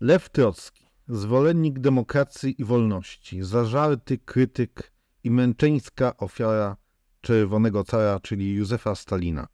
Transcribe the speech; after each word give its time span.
Lew 0.00 0.28
Trocki, 0.30 0.86
zwolennik 1.08 1.78
demokracji 1.78 2.60
i 2.60 2.64
wolności, 2.64 3.42
zażarty 3.42 4.18
krytyk 4.18 4.92
i 5.24 5.30
męczeńska 5.30 6.16
ofiara 6.16 6.76
czerwonego 7.20 7.84
cara, 7.84 8.20
czyli 8.20 8.54
Józefa 8.54 8.94
Stalina. 8.94 9.48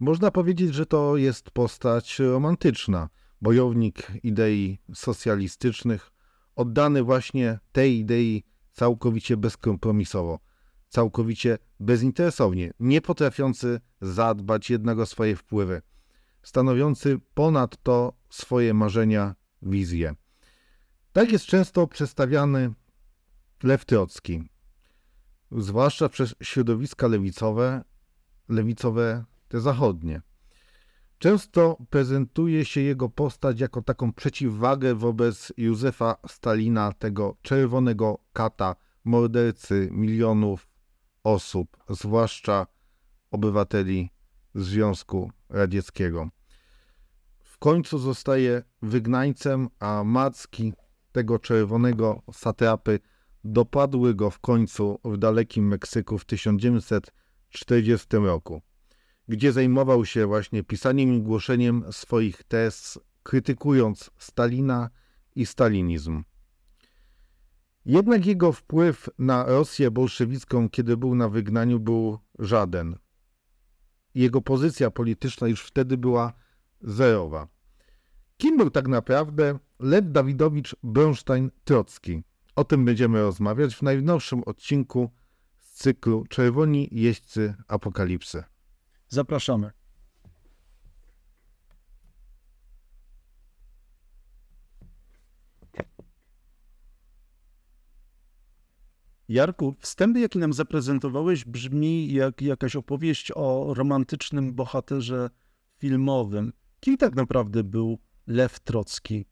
Można 0.00 0.30
powiedzieć, 0.30 0.74
że 0.74 0.86
to 0.86 1.16
jest 1.16 1.50
postać 1.50 2.18
romantyczna, 2.18 3.08
bojownik 3.40 4.12
idei 4.22 4.78
socjalistycznych, 4.94 6.12
oddany 6.56 7.02
właśnie 7.02 7.58
tej 7.72 7.98
idei 7.98 8.44
całkowicie 8.72 9.36
bezkompromisowo, 9.36 10.38
całkowicie 10.88 11.58
bezinteresownie, 11.80 12.72
nie 12.80 13.00
potrafiący 13.00 13.80
zadbać 14.00 14.70
jednego 14.70 15.06
swoje 15.06 15.36
wpływy, 15.36 15.82
stanowiący 16.42 17.20
ponadto 17.34 18.12
swoje 18.28 18.74
marzenia, 18.74 19.39
wizje. 19.62 20.14
Tak 21.12 21.32
jest 21.32 21.44
często 21.46 21.86
przedstawiany 21.86 22.72
Lew 23.62 23.84
Trocki, 23.84 24.48
zwłaszcza 25.52 26.08
przez 26.08 26.34
środowiska 26.42 27.06
lewicowe, 27.06 27.84
lewicowe 28.48 29.24
te 29.48 29.60
zachodnie. 29.60 30.22
Często 31.18 31.76
prezentuje 31.90 32.64
się 32.64 32.80
jego 32.80 33.08
postać 33.08 33.60
jako 33.60 33.82
taką 33.82 34.12
przeciwwagę 34.12 34.94
wobec 34.94 35.52
Józefa 35.56 36.16
Stalina, 36.28 36.92
tego 36.92 37.36
czerwonego 37.42 38.18
kata, 38.32 38.76
mordercy 39.04 39.88
milionów 39.92 40.68
osób, 41.24 41.76
zwłaszcza 41.90 42.66
obywateli 43.30 44.10
Związku 44.54 45.30
Radzieckiego. 45.48 46.28
Końcu 47.60 47.98
zostaje 47.98 48.62
wygnańcem, 48.82 49.68
a 49.78 50.04
macki 50.04 50.72
tego 51.12 51.38
czerwonego 51.38 52.22
satrapy 52.32 53.00
dopadły 53.44 54.14
go 54.14 54.30
w 54.30 54.38
końcu 54.38 54.98
w 55.04 55.16
dalekim 55.16 55.68
Meksyku 55.68 56.18
w 56.18 56.24
1940 56.24 58.06
roku 58.16 58.62
gdzie 59.30 59.52
zajmował 59.52 60.04
się 60.04 60.26
właśnie 60.26 60.64
pisaniem 60.64 61.14
i 61.14 61.22
głoszeniem 61.22 61.84
swoich 61.90 62.44
tez, 62.44 62.98
krytykując 63.22 64.10
Stalina 64.18 64.90
i 65.36 65.46
stalinizm. 65.46 66.24
Jednak 67.86 68.26
jego 68.26 68.52
wpływ 68.52 69.08
na 69.18 69.44
Rosję 69.44 69.90
bolszewicką, 69.90 70.68
kiedy 70.68 70.96
był 70.96 71.14
na 71.14 71.28
wygnaniu, 71.28 71.80
był 71.80 72.18
żaden. 72.38 72.96
Jego 74.14 74.40
pozycja 74.40 74.90
polityczna 74.90 75.48
już 75.48 75.62
wtedy 75.62 75.96
była 75.96 76.32
zerowa. 76.80 77.48
Kim 78.36 78.56
był 78.56 78.70
tak 78.70 78.88
naprawdę 78.88 79.58
Lew 79.78 80.04
Dawidowicz 80.12 80.76
Bronstein-Trocki? 80.84 82.22
O 82.56 82.64
tym 82.64 82.84
będziemy 82.84 83.22
rozmawiać 83.22 83.74
w 83.74 83.82
najnowszym 83.82 84.44
odcinku 84.44 85.10
z 85.58 85.72
cyklu 85.72 86.24
Czerwoni 86.28 86.88
Jeźdźcy 86.92 87.54
Apokalipsy. 87.68 88.44
Zapraszamy. 89.08 89.70
Jarku, 99.30 99.74
wstępy, 99.78 100.20
jaki 100.20 100.38
nam 100.38 100.52
zaprezentowałeś, 100.52 101.44
brzmi 101.44 102.12
jak 102.12 102.42
jakaś 102.42 102.76
opowieść 102.76 103.32
o 103.34 103.74
romantycznym 103.74 104.54
bohaterze 104.54 105.30
filmowym. 105.78 106.52
Kim 106.80 106.96
tak 106.96 107.14
naprawdę 107.14 107.64
był 107.64 107.98
Lew 108.26 108.60
Trocki? 108.60 109.26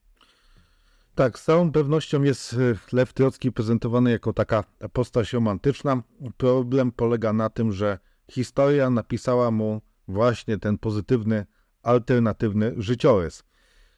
Tak, 1.14 1.38
z 1.38 1.44
całą 1.44 1.72
pewnością 1.72 2.22
jest 2.22 2.52
e, 2.52 2.56
Lew 2.96 3.12
Trocki 3.12 3.52
prezentowany 3.52 4.10
jako 4.10 4.32
taka 4.32 4.64
postać 4.92 5.32
romantyczna. 5.32 6.02
Problem 6.36 6.92
polega 6.92 7.32
na 7.32 7.50
tym, 7.50 7.72
że 7.72 7.98
historia 8.31 8.91
napisała 8.91 9.50
mu 9.50 9.81
właśnie 10.08 10.58
ten 10.58 10.78
pozytywny, 10.78 11.47
alternatywny 11.82 12.75
życiorys. 12.76 13.44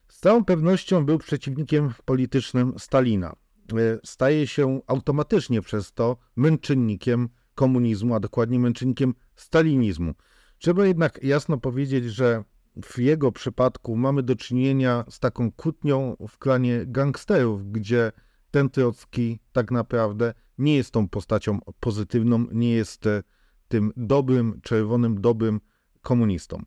Z 0.08 0.18
całą 0.18 0.44
pewnością 0.44 1.06
był 1.06 1.18
przeciwnikiem 1.18 1.92
politycznym 2.04 2.78
Stalina. 2.78 3.36
E, 3.72 3.98
staje 4.04 4.46
się 4.46 4.80
automatycznie 4.86 5.62
przez 5.62 5.92
to 5.92 6.16
męczennikiem 6.36 7.28
komunizmu, 7.54 8.14
a 8.14 8.20
dokładnie 8.20 8.58
męczennikiem 8.58 9.14
stalinizmu. 9.36 10.14
Trzeba 10.58 10.86
jednak 10.86 11.22
jasno 11.22 11.58
powiedzieć, 11.58 12.04
że 12.04 12.44
w 12.82 12.98
jego 12.98 13.32
przypadku 13.32 13.96
mamy 13.96 14.22
do 14.22 14.36
czynienia 14.36 15.04
z 15.10 15.20
taką 15.20 15.52
kłótnią 15.52 16.16
w 16.28 16.38
klanie 16.38 16.82
gangsterów, 16.86 17.72
gdzie 17.72 18.12
ten 18.50 18.70
Trocki 18.70 19.40
tak 19.52 19.70
naprawdę 19.70 20.34
nie 20.58 20.76
jest 20.76 20.90
tą 20.90 21.08
postacią 21.08 21.58
pozytywną, 21.80 22.46
nie 22.52 22.72
jest 22.72 23.06
e, 23.06 23.22
tym 23.68 23.92
dobrym, 23.96 24.60
czerwonym, 24.62 25.20
dobrym 25.20 25.60
komunistą. 26.02 26.62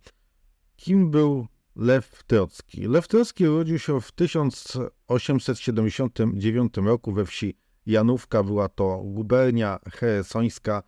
Kim 0.76 1.12
był 1.12 1.48
Lew 1.76 2.24
Trocki? 2.24 2.88
Lew 2.88 3.08
Trocki 3.08 3.48
urodził 3.48 3.80
się 3.80 4.02
w 4.02 4.12
1879 4.12 6.78
roku 6.78 7.14
we 7.14 7.26
wsi 7.26 7.58
Janówka. 7.86 8.44
Była 8.44 8.70
to 8.70 9.02
gubernia 9.06 9.80
cheresońska. 9.92 10.84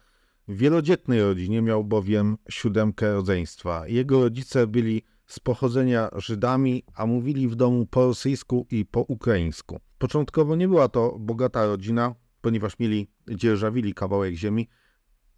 W 0.48 0.58
wielodzietnej 0.58 1.22
rodzinie 1.22 1.62
miał 1.62 1.84
bowiem 1.84 2.38
siódemkę 2.50 3.14
rodzeństwa. 3.14 3.88
Jego 3.88 4.20
rodzice 4.20 4.68
byli 4.68 5.04
z 5.26 5.40
pochodzenia 5.40 6.10
Żydami, 6.16 6.84
a 6.96 7.06
mówili 7.06 7.48
w 7.48 7.56
domu 7.56 7.86
po 7.86 8.06
rosyjsku 8.06 8.68
i 8.72 8.86
po 8.86 9.02
ukraińsku. 9.02 9.80
Początkowo 9.98 10.56
nie 10.56 10.68
była 10.68 10.90
to 10.90 11.20
bogata 11.20 11.66
rodzina, 11.66 12.16
ponieważ 12.42 12.80
mieli 12.80 13.08
dzierżawili 13.30 13.94
kawałek 13.94 14.36
ziemi, 14.36 14.70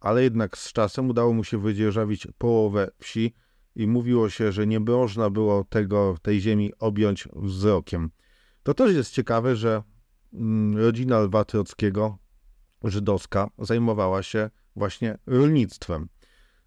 ale 0.00 0.22
jednak 0.22 0.58
z 0.58 0.72
czasem 0.72 1.10
udało 1.10 1.32
mu 1.32 1.44
się 1.44 1.58
wydzierżawić 1.58 2.28
połowę 2.38 2.90
wsi 2.98 3.34
i 3.74 3.86
mówiło 3.86 4.30
się, 4.30 4.52
że 4.52 4.66
nie 4.66 4.80
można 4.80 5.30
było 5.30 5.64
tego, 5.64 6.16
tej 6.22 6.40
ziemi 6.40 6.72
objąć 6.78 7.28
wzrokiem. 7.36 8.10
To 8.62 8.74
też 8.74 8.94
jest 8.94 9.12
ciekawe, 9.12 9.56
że 9.56 9.82
mm, 10.32 10.76
rodzina 10.76 11.20
Lwa 11.20 11.44
Trockiego, 11.44 12.18
żydowska, 12.84 13.50
zajmowała 13.58 14.22
się 14.22 14.50
właśnie 14.78 15.18
rolnictwem. 15.26 16.08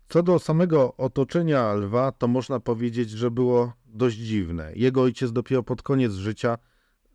Co 0.10 0.24
do 0.24 0.40
samego 0.40 0.98
otoczenia 0.98 1.74
lwa, 1.74 2.12
to 2.12 2.28
można 2.28 2.60
powiedzieć, 2.60 3.10
że 3.10 3.32
było 3.32 3.74
dość 3.86 4.18
dziwne. 4.18 4.72
Jego 4.76 5.02
ojciec 5.02 5.32
dopiero 5.32 5.64
pod 5.64 5.82
koniec 5.82 6.14
życia 6.14 6.58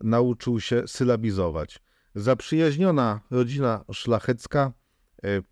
nauczył 0.01 0.61
się 0.61 0.83
sylabizować. 0.87 1.81
Zaprzyjaźniona 2.15 3.21
rodzina 3.31 3.85
szlachecka 3.93 4.73
e, 5.25 5.43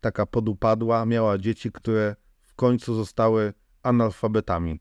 taka 0.00 0.26
podupadła, 0.26 1.06
miała 1.06 1.38
dzieci, 1.38 1.72
które 1.72 2.16
w 2.42 2.54
końcu 2.54 2.94
zostały 2.94 3.52
analfabetami. 3.82 4.80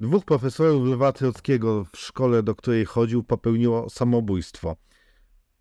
Dwóch 0.00 0.24
profesorów 0.24 0.84
Lwa 0.84 1.12
Trockiego 1.12 1.84
w 1.84 1.98
szkole, 1.98 2.42
do 2.42 2.54
której 2.54 2.84
chodził, 2.84 3.22
popełniło 3.22 3.90
samobójstwo. 3.90 4.76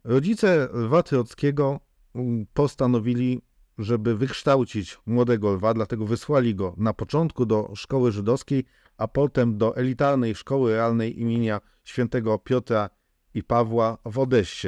Rodzice 0.03 0.69
Lwa 0.74 1.03
Trockiego 1.03 1.80
mm, 2.16 2.46
postanowili, 2.53 3.42
żeby 3.84 4.18
wykształcić 4.18 4.97
młodego 5.06 5.52
lwa, 5.52 5.74
dlatego 5.74 6.06
wysłali 6.06 6.56
go 6.56 6.74
na 6.78 6.94
początku 6.94 7.46
do 7.46 7.72
szkoły 7.75 8.12
żydowskiej, 8.12 8.66
a 8.97 9.08
potem 9.08 9.58
do 9.58 9.75
elitarnej 9.78 10.36
szkoły 10.36 10.72
realnej 10.72 11.22
imienia 11.22 11.62
świętego 11.84 12.40
Piotra 12.40 12.90
i 13.34 13.44
Pawła 13.44 13.97
w 14.06 14.19
Odessie. 14.19 14.68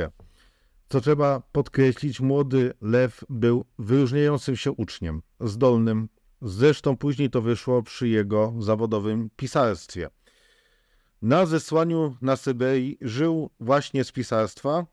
Co 0.90 1.02
trzeba 1.02 1.42
podkreślić, 1.52 2.20
młody 2.20 2.74
Lew 2.82 3.24
był 3.30 3.66
wyróżniającym 3.80 4.56
się 4.56 4.72
uczniem, 4.72 5.22
zdolnym. 5.40 6.10
Zresztą 6.42 6.98
później 6.98 7.30
to 7.30 7.42
wyszło 7.42 7.84
przy 7.84 8.08
jego 8.08 8.54
zawodowym 8.60 9.30
pisarstwie. 9.36 10.10
Na 11.22 11.46
zesłaniu 11.46 12.16
na 12.22 12.36
Syberii 12.36 12.98
żył 13.02 13.50
właśnie 13.60 14.04
z 14.04 14.12
pisarstwa 14.12 14.86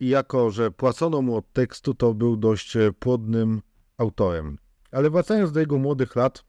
i 0.00 0.08
jako, 0.08 0.50
że 0.50 0.70
płacono 0.70 1.22
mu 1.22 1.36
od 1.36 1.52
tekstu, 1.52 1.94
to 1.94 2.14
był 2.14 2.36
dość 2.36 2.76
płodnym 2.98 3.62
autorem. 3.96 4.58
Ale 4.92 5.10
wracając 5.10 5.52
do 5.52 5.60
jego 5.60 5.78
młodych 5.78 6.16
lat, 6.16 6.44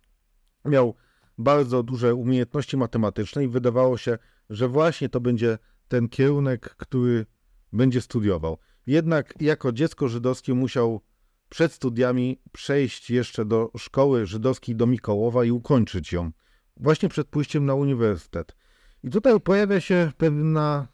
miał 0.65 0.95
bardzo 1.37 1.83
duże 1.83 2.15
umiejętności 2.15 2.77
matematyczne 2.77 3.43
i 3.43 3.47
wydawało 3.47 3.97
się, 3.97 4.17
że 4.49 4.67
właśnie 4.67 5.09
to 5.09 5.21
będzie 5.21 5.57
ten 5.87 6.09
kierunek, 6.09 6.75
który 6.75 7.25
będzie 7.73 8.01
studiował. 8.01 8.57
Jednak 8.87 9.33
jako 9.41 9.71
dziecko 9.71 10.07
żydowskie 10.07 10.53
musiał 10.53 11.01
przed 11.49 11.73
studiami 11.73 12.41
przejść 12.51 13.09
jeszcze 13.09 13.45
do 13.45 13.71
szkoły 13.77 14.25
żydowskiej 14.25 14.75
do 14.75 14.87
Mikołowa 14.87 15.45
i 15.45 15.51
ukończyć 15.51 16.13
ją, 16.13 16.31
właśnie 16.77 17.09
przed 17.09 17.27
pójściem 17.27 17.65
na 17.65 17.75
uniwersytet. 17.75 18.55
I 19.03 19.09
tutaj 19.09 19.39
pojawia 19.39 19.79
się 19.79 20.11
pewna 20.17 20.87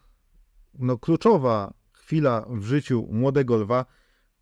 no, 0.78 0.98
kluczowa 0.98 1.77
chwila 2.08 2.46
w 2.50 2.64
życiu 2.64 3.08
młodego 3.10 3.56
lwa, 3.56 3.86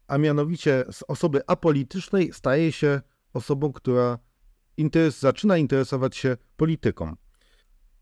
a 0.07 0.19
mianowicie 0.19 0.85
z 0.91 1.03
osoby 1.03 1.41
apolitycznej 1.47 2.33
staje 2.33 2.73
się 2.73 3.01
osobą, 3.33 3.73
która 3.73 4.19
interes, 4.77 5.21
zaczyna 5.21 5.57
interesować 5.57 6.17
się 6.17 6.37
polityką. 6.57 7.17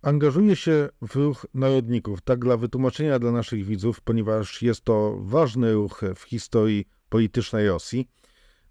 Angażuje 0.02 0.56
się 0.56 0.88
w 1.02 1.16
ruch 1.16 1.46
narodników, 1.54 2.20
tak 2.20 2.44
dla 2.44 2.56
wytłumaczenia 2.56 3.18
dla 3.18 3.32
naszych 3.32 3.64
widzów, 3.64 4.00
ponieważ 4.00 4.62
jest 4.62 4.84
to 4.84 5.18
ważny 5.20 5.72
ruch 5.72 6.00
w 6.16 6.22
historii 6.22 6.88
politycznej 7.08 7.68
Rosji. 7.68 8.08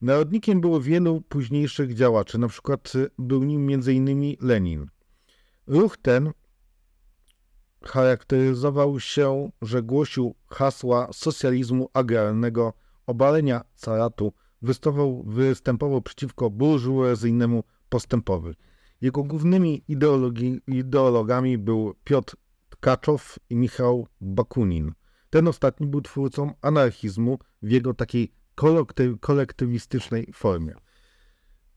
Narodnikiem 0.02 0.62
było 0.62 0.82
wielu 0.82 1.22
późniejszych 1.22 1.94
działaczy, 1.94 2.38
na 2.38 2.48
przykład 2.48 2.94
był 3.18 3.44
nim 3.44 3.70
m.in. 3.74 4.36
Lenin. 4.42 4.88
Ruch 5.68 5.98
ten 5.98 6.34
charakteryzował 7.86 9.00
się, 9.00 9.52
że 9.62 9.84
głosił 9.84 10.36
hasła 10.48 11.08
socjalizmu 11.14 11.90
agrarnego, 11.94 12.74
obalenia 13.08 13.62
caratu, 13.76 14.34
występował, 14.62 15.24
występował 15.24 16.02
przeciwko 16.02 16.50
burżuazyjnemu 16.50 17.64
postępowi. 17.90 18.54
Jego 19.02 19.24
głównymi 19.24 19.84
ideologami 20.68 21.58
był 21.58 21.94
Piotr 22.04 22.36
Tkaczow 22.70 23.40
i 23.50 23.56
Michał 23.56 24.08
Bakunin. 24.22 24.94
Ten 25.30 25.48
ostatni 25.48 25.88
był 25.88 26.02
twórcą 26.02 26.54
anarchizmu 26.62 27.40
w 27.62 27.72
jego 27.72 27.94
takiej 27.94 28.32
kolektywistycznej 29.20 30.30
formie. 30.34 30.76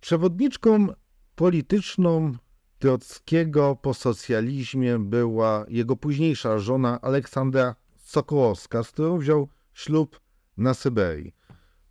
Przewodniczką 0.00 0.87
polityczną 1.35 2.32
Trockiego 2.78 3.76
po 3.82 3.94
socjalizmie 3.94 4.99
była 4.99 5.64
jego 5.69 5.96
późniejsza 5.96 6.58
żona 6.58 7.00
Aleksandra 7.00 7.75
Sokołowska, 7.96 8.82
z 8.82 8.90
którą 8.90 9.19
wziął 9.19 9.49
ślub 9.75 10.20
na 10.56 10.75
Syberii. 10.75 11.34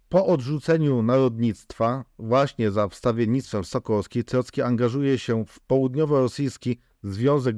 Po 0.09 0.25
odrzuceniu 0.25 1.01
narodnictwa, 1.01 2.05
właśnie 2.19 2.71
za 2.71 2.87
wstawiennictwem 2.87 3.63
Sokołowskiej, 3.63 4.23
Trocki 4.23 4.61
angażuje 4.61 5.19
się 5.19 5.45
w 5.45 5.59
południowo-rosyjski 5.59 6.77
Związek 7.03 7.55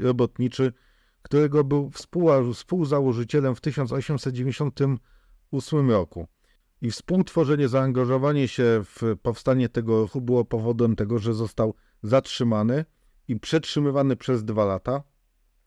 Robotniczy, 0.00 0.72
którego 1.22 1.64
był 1.64 1.90
współzałożycielem 2.52 3.54
w 3.54 3.60
1898 3.60 5.90
roku. 5.90 6.26
I 6.82 6.90
współtworzenie, 6.90 7.68
zaangażowanie 7.68 8.48
się 8.48 8.82
w 8.84 9.16
powstanie 9.22 9.68
tego 9.68 10.00
ruchu 10.00 10.20
było 10.20 10.44
powodem 10.44 10.96
tego, 10.96 11.18
że 11.18 11.34
został 11.34 11.74
zatrzymany 12.02 12.84
i 13.28 13.40
przetrzymywany 13.40 14.16
przez 14.16 14.44
dwa 14.44 14.64
lata, 14.64 15.02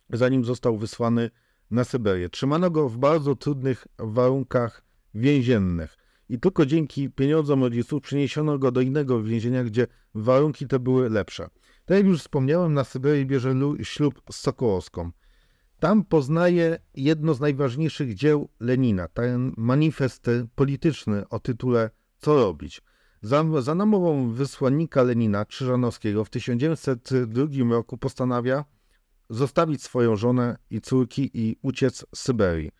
zanim 0.09 0.45
został 0.45 0.77
wysłany 0.77 1.29
na 1.71 1.83
Syberię. 1.83 2.29
Trzymano 2.29 2.71
go 2.71 2.89
w 2.89 2.97
bardzo 2.97 3.35
trudnych 3.35 3.87
warunkach 3.99 4.83
więziennych. 5.13 5.97
I 6.29 6.39
tylko 6.39 6.65
dzięki 6.65 7.09
pieniądzom 7.09 7.63
rodziców 7.63 8.01
przeniesiono 8.01 8.59
go 8.59 8.71
do 8.71 8.81
innego 8.81 9.23
więzienia, 9.23 9.63
gdzie 9.63 9.87
warunki 10.13 10.67
te 10.67 10.79
były 10.79 11.09
lepsze. 11.09 11.49
Tak 11.85 11.97
jak 11.97 12.05
już 12.05 12.19
wspomniałem, 12.19 12.73
na 12.73 12.83
Syberii 12.83 13.25
bierze 13.25 13.55
ślub 13.83 14.21
z 14.31 14.35
Sokołowską. 14.35 15.11
Tam 15.81 16.03
poznaje 16.03 16.79
jedno 16.95 17.33
z 17.33 17.39
najważniejszych 17.39 18.15
dzieł 18.15 18.49
Lenina, 18.59 19.07
ten 19.07 19.53
manifest 19.57 20.29
polityczny 20.55 21.29
o 21.29 21.39
tytule 21.39 21.89
Co 22.17 22.35
robić? 22.35 22.81
Za, 23.21 23.45
za 23.61 23.75
namową 23.75 24.31
wysłannika 24.31 25.03
Lenina 25.03 25.45
Krzyżanowskiego 25.45 26.25
w 26.25 26.29
1902 26.29 27.45
roku 27.69 27.97
postanawia 27.97 28.65
zostawić 29.29 29.83
swoją 29.83 30.15
żonę 30.15 30.57
i 30.69 30.81
córki 30.81 31.31
i 31.33 31.57
uciec 31.61 32.05
z 32.15 32.19
Syberii. 32.19 32.71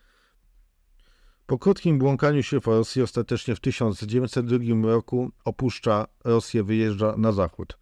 Po 1.46 1.60
krótkim 1.60 2.00
błąkaniu 2.00 2.44
się 2.44 2.62
w 2.62 2.68
Rosji 2.68 3.02
ostatecznie 3.02 3.56
w 3.56 3.60
1902 3.60 4.58
roku 4.84 5.32
opuszcza 5.46 6.08
Rosję, 6.24 6.64
wyjeżdża 6.64 7.16
na 7.18 7.32
zachód. 7.32 7.78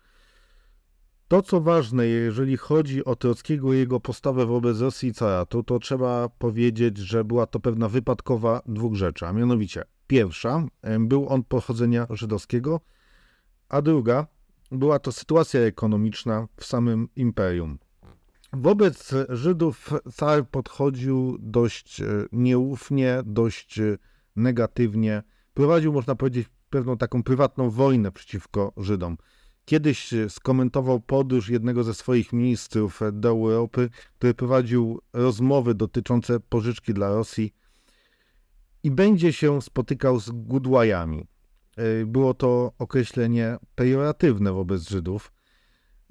To, 1.29 1.41
co 1.41 1.61
ważne, 1.61 2.07
jeżeli 2.07 2.57
chodzi 2.57 3.05
o 3.05 3.15
Trockiego 3.15 3.73
i 3.73 3.77
jego 3.77 3.99
postawę 3.99 4.45
wobec 4.45 4.79
Rosji 4.79 5.09
i 5.09 5.13
caratu, 5.13 5.63
to 5.63 5.79
trzeba 5.79 6.29
powiedzieć, 6.29 6.97
że 6.97 7.23
była 7.23 7.45
to 7.45 7.59
pewna 7.59 7.89
wypadkowa 7.89 8.61
dwóch 8.65 8.95
rzeczy, 8.95 9.27
a 9.27 9.33
mianowicie 9.33 9.83
pierwsza, 10.07 10.65
był 10.99 11.29
on 11.29 11.43
pochodzenia 11.43 12.07
żydowskiego, 12.09 12.79
a 13.69 13.81
druga, 13.81 14.27
była 14.71 14.99
to 14.99 15.11
sytuacja 15.11 15.59
ekonomiczna 15.59 16.47
w 16.57 16.65
samym 16.65 17.07
imperium. 17.15 17.79
Wobec 18.53 19.13
Żydów 19.29 19.93
car 20.13 20.47
podchodził 20.47 21.37
dość 21.39 22.01
e, 22.01 22.05
nieufnie, 22.31 23.21
dość 23.25 23.79
e, 23.79 23.97
negatywnie. 24.35 25.23
Prowadził, 25.53 25.93
można 25.93 26.15
powiedzieć, 26.15 26.47
pewną 26.69 26.97
taką 26.97 27.23
prywatną 27.23 27.69
wojnę 27.69 28.11
przeciwko 28.11 28.73
Żydom. 28.77 29.17
Kiedyś 29.69 30.13
e, 30.13 30.29
skomentował 30.29 30.99
podróż 30.99 31.49
jednego 31.49 31.83
ze 31.83 31.93
swoich 31.93 32.33
ministrów 32.33 32.99
do 33.13 33.29
Europy, 33.29 33.89
który 34.17 34.33
prowadził 34.33 35.01
rozmowy 35.13 35.75
dotyczące 35.75 36.39
pożyczki 36.39 36.93
dla 36.93 37.09
Rosji 37.09 37.53
i 38.83 38.91
będzie 38.91 39.33
się 39.33 39.61
spotykał 39.61 40.19
z 40.19 40.31
Gudłajami. 40.31 41.27
Było 42.05 42.33
to 42.33 42.73
określenie 42.79 43.57
pejoratywne 43.75 44.53
wobec 44.53 44.89
Żydów. 44.89 45.31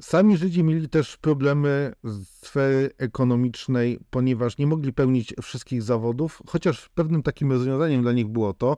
Sami 0.00 0.37
Żydzi 0.37 0.64
mieli 0.64 0.88
też 0.88 1.16
problemy 1.16 1.93
z 2.05 2.28
sfery 2.28 2.90
ekonomicznej, 2.99 3.99
ponieważ 4.10 4.58
nie 4.58 4.66
mogli 4.66 4.93
pełnić 4.93 5.34
wszystkich 5.43 5.82
zawodów, 5.82 6.43
chociaż 6.46 6.88
pewnym 6.88 7.22
takim 7.22 7.52
rozwiązaniem 7.52 8.02
dla 8.02 8.12
nich 8.12 8.28
było 8.28 8.55
to, 8.55 8.76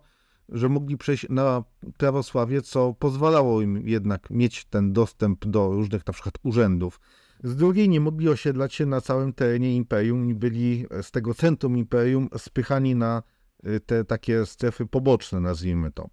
że 0.53 0.69
mogli 0.69 0.97
przejść 0.97 1.27
na 1.29 1.65
prawosławie, 1.97 2.63
co 2.63 2.95
pozwalało 2.95 3.63
im 3.63 3.89
jednak 3.89 4.31
mieć 4.31 4.65
ten 4.65 4.93
dostęp 4.93 5.47
do 5.47 5.73
różnych 5.73 6.07
na 6.07 6.13
przykład 6.13 6.35
urzędów. 6.43 7.01
Z 7.45 7.57
drugiej 7.57 7.89
nie 7.89 8.01
mogli 8.01 8.29
osiedlać 8.29 8.75
się 8.75 8.87
na 8.87 9.01
całym 9.01 9.33
terenie 9.33 9.77
imperium 9.77 10.31
i 10.31 10.35
byli 10.35 10.87
z 11.03 11.11
tego 11.11 11.35
centrum 11.35 11.77
imperium 11.77 12.29
spychani 12.39 12.95
na 12.95 13.23
y, 13.67 13.81
te 13.81 14.05
takie 14.05 14.47
strefy 14.47 14.87
poboczne, 14.87 15.41
nazwijmy 15.41 15.93
to. 15.93 16.11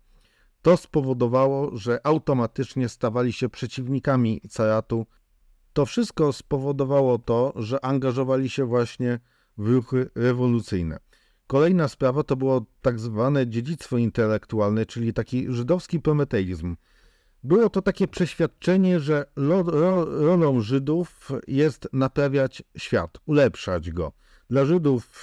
To 0.62 0.78
spowodowało, 0.78 1.78
że 1.78 2.00
automatycznie 2.06 2.90
stawali 2.90 3.34
się 3.34 3.50
przeciwnikami 3.50 4.42
caratu. 4.50 5.06
To 5.74 5.86
wszystko 5.86 6.34
spowodowało 6.34 7.20
to, 7.20 7.54
że 7.56 7.86
angażowali 7.86 8.50
się 8.50 8.66
właśnie 8.66 9.20
w 9.58 9.68
ruchy 9.68 10.10
rewolucyjne. 10.16 11.00
Kolejna 11.48 11.88
sprawa 11.88 12.24
to 12.24 12.36
było 12.36 12.66
tak 12.82 13.00
zwane 13.00 13.48
dziedzictwo 13.48 13.98
intelektualne, 13.98 14.86
czyli 14.86 15.14
taki 15.14 15.46
żydowski 15.52 16.00
prometeizm. 16.00 16.76
Było 17.44 17.70
to 17.70 17.82
takie 17.82 18.08
przeświadczenie, 18.08 19.00
że 19.00 19.26
rolą 20.20 20.62
Żydów 20.62 21.32
jest 21.48 21.88
naprawiać 21.94 22.64
świat, 22.78 23.18
ulepszać 23.26 23.92
go. 23.92 24.12
Dla 24.50 24.66
Żydów 24.66 25.22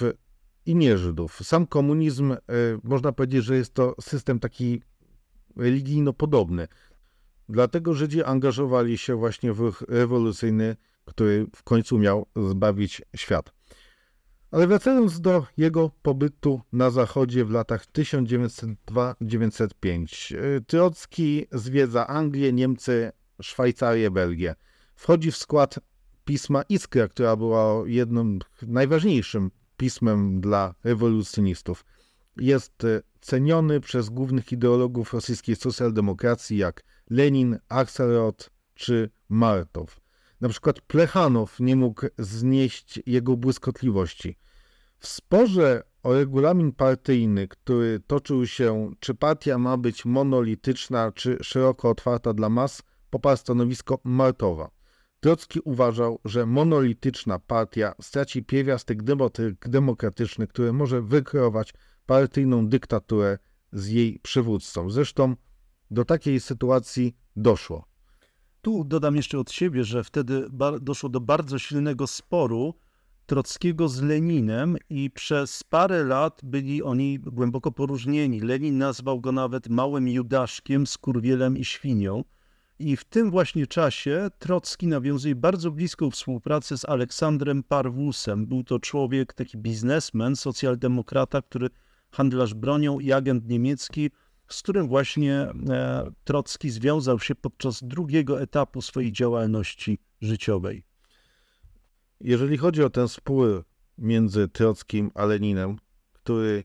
i 0.65 0.75
nie 0.75 0.97
Żydów. 0.97 1.39
Sam 1.43 1.67
komunizm, 1.67 2.31
e, 2.31 2.37
można 2.83 3.11
powiedzieć, 3.11 3.43
że 3.43 3.55
jest 3.55 3.73
to 3.73 3.95
system 4.01 4.39
taki 4.39 4.81
religijno-podobny. 5.55 6.67
Dlatego 7.49 7.93
Żydzi 7.93 8.23
angażowali 8.23 8.97
się 8.97 9.15
właśnie 9.15 9.53
w 9.53 9.59
ruch 9.59 9.83
rewolucyjny, 9.87 10.75
który 11.05 11.47
w 11.55 11.63
końcu 11.63 11.97
miał 11.97 12.25
zbawić 12.35 13.01
świat. 13.15 13.54
Ale 14.51 14.67
wracając 14.67 15.21
do 15.21 15.45
jego 15.57 15.91
pobytu 16.01 16.61
na 16.73 16.89
Zachodzie 16.89 17.45
w 17.45 17.51
latach 17.51 17.85
1902-1905, 17.85 20.35
Trocki 20.67 21.45
zwiedza 21.51 22.07
Anglię, 22.07 22.53
Niemcy, 22.53 23.11
Szwajcarię, 23.41 24.11
Belgię. 24.11 24.55
Wchodzi 24.95 25.31
w 25.31 25.37
skład 25.37 25.79
pisma 26.25 26.63
Iskra, 26.69 27.07
która 27.07 27.35
była 27.35 27.83
jednym 27.85 28.39
najważniejszym 28.61 29.51
pismem 29.77 30.41
dla 30.41 30.75
rewolucjonistów. 30.83 31.85
Jest 32.37 32.83
ceniony 33.21 33.79
przez 33.79 34.09
głównych 34.09 34.51
ideologów 34.51 35.13
rosyjskiej 35.13 35.55
socjaldemokracji 35.55 36.57
jak 36.57 36.83
Lenin, 37.09 37.59
Akselrod 37.69 38.51
czy 38.73 39.09
Martow. 39.29 40.04
Na 40.41 40.49
przykład 40.49 40.81
Plechanow 40.81 41.59
nie 41.59 41.75
mógł 41.75 42.01
znieść 42.17 42.99
jego 43.05 43.37
błyskotliwości. 43.37 44.37
W 44.99 45.07
sporze 45.07 45.83
o 46.03 46.13
regulamin 46.13 46.71
partyjny, 46.71 47.47
który 47.47 47.99
toczył 48.07 48.47
się, 48.47 48.91
czy 48.99 49.15
partia 49.15 49.57
ma 49.57 49.77
być 49.77 50.05
monolityczna, 50.05 51.11
czy 51.11 51.37
szeroko 51.41 51.89
otwarta 51.89 52.33
dla 52.33 52.49
mas, 52.49 52.83
poparł 53.09 53.37
stanowisko 53.37 53.99
Martowa. 54.03 54.69
Trocki 55.19 55.59
uważał, 55.59 56.19
że 56.25 56.45
monolityczna 56.45 57.39
partia 57.39 57.93
straci 58.01 58.43
pierwiastek 58.43 59.03
demokratyczny, 59.65 60.47
który 60.47 60.73
może 60.73 61.01
wykreować 61.01 61.73
partyjną 62.05 62.67
dyktaturę 62.67 63.37
z 63.71 63.87
jej 63.87 64.19
przywódcą. 64.19 64.89
Zresztą 64.89 65.35
do 65.91 66.05
takiej 66.05 66.39
sytuacji 66.39 67.15
doszło. 67.35 67.94
Tu 68.65 68.83
dodam 68.83 69.15
jeszcze 69.15 69.39
od 69.39 69.51
siebie, 69.51 69.83
że 69.83 70.03
wtedy 70.03 70.47
doszło 70.81 71.09
do 71.09 71.19
bardzo 71.19 71.59
silnego 71.59 72.07
sporu 72.07 72.73
Trockiego 73.25 73.89
z 73.89 74.01
Leninem 74.01 74.77
i 74.89 75.11
przez 75.11 75.63
parę 75.63 76.03
lat 76.03 76.41
byli 76.43 76.83
oni 76.83 77.19
głęboko 77.19 77.71
poróżnieni. 77.71 78.39
Lenin 78.39 78.77
nazwał 78.77 79.21
go 79.21 79.31
nawet 79.31 79.69
małym 79.69 80.07
judaszkiem, 80.07 80.87
skurwielem 80.87 81.57
i 81.57 81.65
świnią. 81.65 82.23
I 82.79 82.97
w 82.97 83.03
tym 83.03 83.31
właśnie 83.31 83.67
czasie 83.67 84.27
Trocki 84.39 84.87
nawiązuje 84.87 85.35
bardzo 85.35 85.71
bliską 85.71 86.11
współpracę 86.11 86.77
z 86.77 86.85
Aleksandrem 86.85 87.63
Parwusem. 87.63 88.45
Był 88.45 88.63
to 88.63 88.79
człowiek, 88.79 89.33
taki 89.33 89.57
biznesmen, 89.57 90.35
socjaldemokrata, 90.35 91.41
który 91.41 91.69
handlarz 92.11 92.53
bronią 92.53 92.99
i 92.99 93.11
agent 93.11 93.47
niemiecki, 93.47 94.11
z 94.47 94.61
którym 94.61 94.87
właśnie 94.87 95.33
e, 95.69 96.11
Trocki 96.23 96.69
związał 96.69 97.19
się 97.19 97.35
podczas 97.35 97.83
drugiego 97.83 98.41
etapu 98.41 98.81
swojej 98.81 99.11
działalności 99.11 99.99
życiowej. 100.21 100.83
Jeżeli 102.21 102.57
chodzi 102.57 102.83
o 102.83 102.89
ten 102.89 103.07
spór 103.07 103.65
między 103.97 104.47
Trockim 104.47 105.11
a 105.13 105.25
Leninem, 105.25 105.75
który 106.13 106.63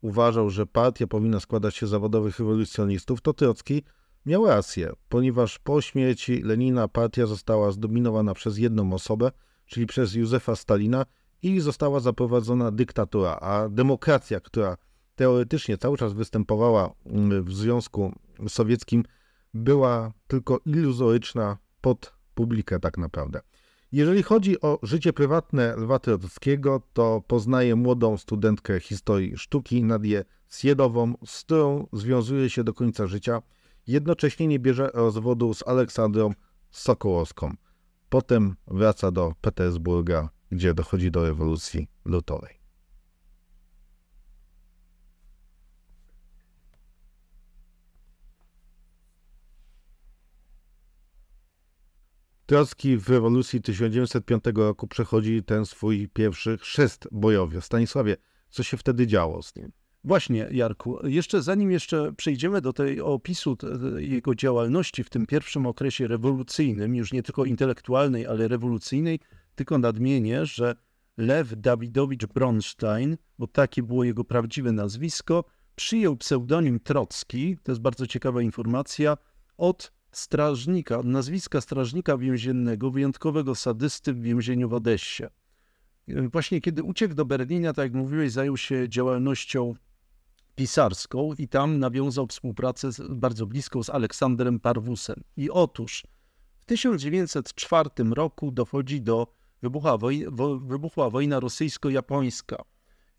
uważał, 0.00 0.50
że 0.50 0.66
partia 0.66 1.06
powinna 1.06 1.40
składać 1.40 1.76
się 1.76 1.86
z 1.86 1.90
zawodowych 1.90 2.38
rewolucjonistów, 2.38 3.20
to 3.20 3.32
Trocki 3.32 3.82
miał 4.26 4.46
rację, 4.46 4.92
ponieważ 5.08 5.58
po 5.58 5.80
śmierci 5.80 6.42
Lenina 6.42 6.88
partia 6.88 7.26
została 7.26 7.70
zdominowana 7.70 8.34
przez 8.34 8.58
jedną 8.58 8.92
osobę, 8.92 9.30
czyli 9.66 9.86
przez 9.86 10.14
Józefa 10.14 10.56
Stalina 10.56 11.06
i 11.42 11.60
została 11.60 12.00
zaprowadzona 12.00 12.70
dyktatura, 12.70 13.38
a 13.40 13.68
demokracja, 13.68 14.40
która 14.40 14.76
teoretycznie 15.22 15.78
cały 15.78 15.96
czas 15.96 16.12
występowała 16.12 16.94
mm, 17.06 17.44
w 17.44 17.54
Związku 17.54 18.12
Sowieckim, 18.48 19.04
była 19.54 20.12
tylko 20.26 20.60
iluzoryczna 20.66 21.58
pod 21.80 22.14
publikę 22.34 22.80
tak 22.80 22.98
naprawdę. 22.98 23.40
Jeżeli 23.92 24.22
chodzi 24.22 24.60
o 24.60 24.78
życie 24.82 25.12
prywatne 25.12 25.76
Lwa 25.76 25.98
Trockiego, 25.98 26.82
to 26.92 27.22
poznaje 27.26 27.76
młodą 27.76 28.16
studentkę 28.16 28.80
historii 28.80 29.38
sztuki 29.38 29.84
Nadię 29.84 30.24
Sjedową, 30.48 31.14
z 31.26 31.42
którą 31.42 31.86
związuje 31.92 32.50
się 32.50 32.64
do 32.64 32.74
końca 32.74 33.06
życia. 33.06 33.42
Jednocześnie 33.86 34.46
nie 34.46 34.58
bierze 34.58 34.90
rozwodu 34.94 35.54
z 35.54 35.68
Aleksandrą 35.68 36.32
Sokołowską. 36.70 37.54
Potem 38.08 38.56
wraca 38.66 39.10
do 39.10 39.34
Petersburga, 39.40 40.28
gdzie 40.50 40.74
dochodzi 40.74 41.10
do 41.10 41.22
rewolucji 41.22 41.88
lutowej. 42.04 42.61
Trocki 52.52 52.96
w 52.96 53.08
rewolucji 53.08 53.62
1905 53.62 54.44
roku 54.54 54.86
przechodzi 54.86 55.42
ten 55.42 55.66
swój 55.66 56.08
pierwszy 56.08 56.58
chrzest 56.58 57.08
bojowy. 57.12 57.60
Stanisławie, 57.60 58.16
co 58.50 58.62
się 58.62 58.76
wtedy 58.76 59.06
działo 59.06 59.42
z 59.42 59.56
nim? 59.56 59.72
Właśnie, 60.04 60.48
Jarku, 60.50 61.06
jeszcze 61.06 61.42
zanim 61.42 61.70
jeszcze 61.70 62.12
przejdziemy 62.12 62.60
do 62.60 62.72
tej 62.72 63.00
opisu 63.00 63.56
jego 63.96 64.34
działalności 64.34 65.04
w 65.04 65.10
tym 65.10 65.26
pierwszym 65.26 65.66
okresie 65.66 66.08
rewolucyjnym, 66.08 66.94
już 66.94 67.12
nie 67.12 67.22
tylko 67.22 67.44
intelektualnej, 67.44 68.26
ale 68.26 68.48
rewolucyjnej, 68.48 69.20
tylko 69.54 69.78
nadmienię, 69.78 70.46
że 70.46 70.74
Lew 71.16 71.54
Dawidowicz 71.56 72.26
Bronstein, 72.26 73.16
bo 73.38 73.46
takie 73.46 73.82
było 73.82 74.04
jego 74.04 74.24
prawdziwe 74.24 74.72
nazwisko, 74.72 75.44
przyjął 75.76 76.16
pseudonim 76.16 76.80
Trocki, 76.80 77.56
to 77.62 77.72
jest 77.72 77.82
bardzo 77.82 78.06
ciekawa 78.06 78.42
informacja, 78.42 79.16
od 79.56 79.92
strażnika, 80.12 81.02
nazwiska 81.04 81.60
strażnika 81.60 82.18
więziennego, 82.18 82.90
wyjątkowego 82.90 83.54
sadysty 83.54 84.12
w 84.12 84.22
więzieniu 84.22 84.68
w 84.68 84.74
Odessie. 84.74 85.24
Właśnie 86.32 86.60
kiedy 86.60 86.82
uciekł 86.82 87.14
do 87.14 87.24
Berlina, 87.24 87.72
tak 87.72 87.82
jak 87.82 87.94
mówiłeś, 87.94 88.32
zajął 88.32 88.56
się 88.56 88.88
działalnością 88.88 89.74
pisarską 90.54 91.32
i 91.38 91.48
tam 91.48 91.78
nawiązał 91.78 92.26
współpracę 92.26 92.92
z, 92.92 93.02
bardzo 93.10 93.46
bliską 93.46 93.82
z 93.82 93.90
Aleksandrem 93.90 94.60
Parwusem. 94.60 95.22
I 95.36 95.50
otóż 95.50 96.06
w 96.58 96.64
1904 96.64 97.90
roku 98.10 98.50
dochodzi 98.50 99.00
do 99.00 99.34
wybucha 99.62 99.98
woj, 99.98 100.26
wo, 100.28 100.58
wybuchła 100.58 101.10
wojna 101.10 101.40
rosyjsko-japońska 101.40 102.56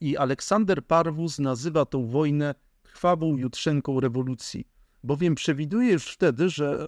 i 0.01 0.17
Aleksander 0.17 0.85
Parwus 0.85 1.39
nazywa 1.39 1.85
tą 1.85 2.07
wojnę 2.07 2.55
krwawą 2.83 3.37
jutrzenką 3.37 3.99
rewolucji 3.99 4.67
bowiem 5.03 5.35
przewiduje 5.35 5.91
już 5.91 6.07
wtedy, 6.07 6.49
że 6.49 6.85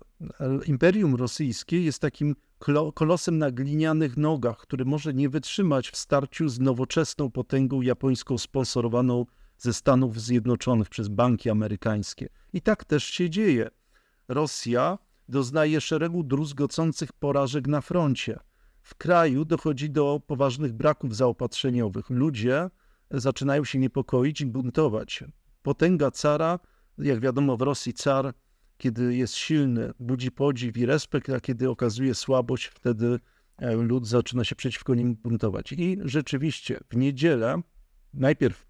Imperium 0.65 1.15
Rosyjskie 1.15 1.81
jest 1.81 1.99
takim 1.99 2.35
kolosem 2.93 3.37
na 3.37 3.51
glinianych 3.51 4.17
nogach, 4.17 4.57
który 4.57 4.85
może 4.85 5.13
nie 5.13 5.29
wytrzymać 5.29 5.89
w 5.89 5.97
starciu 5.97 6.49
z 6.49 6.59
nowoczesną 6.59 7.31
potęgą 7.31 7.81
japońską 7.81 8.37
sponsorowaną 8.37 9.25
ze 9.57 9.73
Stanów 9.73 10.21
Zjednoczonych 10.21 10.89
przez 10.89 11.07
banki 11.07 11.49
amerykańskie. 11.49 12.29
I 12.53 12.61
tak 12.61 12.85
też 12.85 13.03
się 13.03 13.29
dzieje. 13.29 13.69
Rosja 14.27 14.97
doznaje 15.29 15.81
szeregu 15.81 16.23
druzgocących 16.23 17.13
porażek 17.13 17.67
na 17.67 17.81
froncie. 17.81 18.39
W 18.81 18.95
kraju 18.95 19.45
dochodzi 19.45 19.89
do 19.89 20.21
poważnych 20.27 20.73
braków 20.73 21.15
zaopatrzeniowych. 21.15 22.09
Ludzie 22.09 22.69
zaczynają 23.11 23.63
się 23.63 23.79
niepokoić 23.79 24.41
i 24.41 24.45
buntować. 24.45 25.23
Potęga 25.61 26.11
cara 26.11 26.59
jak 26.97 27.19
wiadomo, 27.19 27.57
w 27.57 27.61
Rosji 27.61 27.93
car, 27.93 28.33
kiedy 28.77 29.15
jest 29.15 29.33
silny, 29.33 29.93
budzi 29.99 30.31
podziw 30.31 30.77
i 30.77 30.85
respekt, 30.85 31.29
a 31.29 31.39
kiedy 31.39 31.69
okazuje 31.69 32.15
słabość, 32.15 32.65
wtedy 32.65 33.19
e, 33.57 33.75
lud 33.75 34.07
zaczyna 34.07 34.43
się 34.43 34.55
przeciwko 34.55 34.95
nim 34.95 35.15
buntować. 35.15 35.71
I 35.71 35.97
rzeczywiście 36.03 36.79
w 36.89 36.97
niedzielę, 36.97 37.61
najpierw 38.13 38.65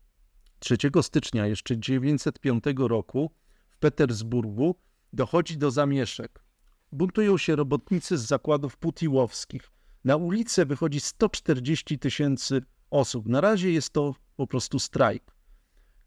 3 0.59 0.77
stycznia 1.01 1.47
jeszcze 1.47 1.77
905 1.79 2.63
roku 2.77 3.31
w 3.69 3.77
Petersburgu 3.77 4.75
dochodzi 5.13 5.57
do 5.57 5.71
zamieszek. 5.71 6.43
Buntują 6.91 7.37
się 7.37 7.55
robotnicy 7.55 8.17
z 8.17 8.25
zakładów 8.25 8.77
putiłowskich. 8.77 9.71
Na 10.03 10.15
ulicę 10.15 10.65
wychodzi 10.65 10.99
140 10.99 11.99
tysięcy 11.99 12.61
osób. 12.89 13.27
Na 13.27 13.41
razie 13.41 13.71
jest 13.71 13.89
to 13.89 14.15
po 14.35 14.47
prostu 14.47 14.79
strajk. 14.79 15.34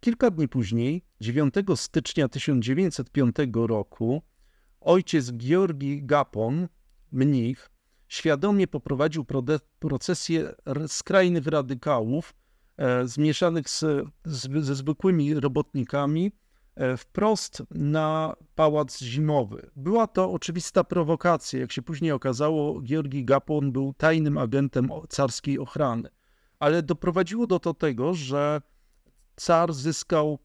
Kilka 0.00 0.30
dni 0.30 0.48
później, 0.48 1.04
9 1.20 1.54
stycznia 1.74 2.28
1905 2.28 3.36
roku, 3.54 4.22
ojciec 4.80 5.32
Georgi 5.32 6.04
Gapon, 6.04 6.68
mnich, 7.12 7.70
świadomie 8.08 8.66
poprowadził 8.66 9.24
procesję 9.78 10.54
skrajnych 10.86 11.46
radykałów 11.46 12.34
e, 12.76 13.06
zmieszanych 13.06 13.70
z, 13.70 13.84
z, 14.24 14.64
ze 14.64 14.74
zwykłymi 14.74 15.34
robotnikami 15.34 16.32
e, 16.74 16.96
wprost 16.96 17.62
na 17.70 18.36
pałac 18.54 18.98
zimowy. 18.98 19.70
Była 19.76 20.06
to 20.06 20.32
oczywista 20.32 20.84
prowokacja. 20.84 21.60
Jak 21.60 21.72
się 21.72 21.82
później 21.82 22.12
okazało, 22.12 22.82
Georgi 22.82 23.24
Gapon 23.24 23.72
był 23.72 23.94
tajnym 23.94 24.38
agentem 24.38 24.88
carskiej 25.08 25.58
ochrany. 25.58 26.08
Ale 26.58 26.82
doprowadziło 26.82 27.46
do 27.46 27.58
to 27.58 27.74
tego, 27.74 28.14
że 28.14 28.60
car 29.38 29.72
zyskał 29.72 30.38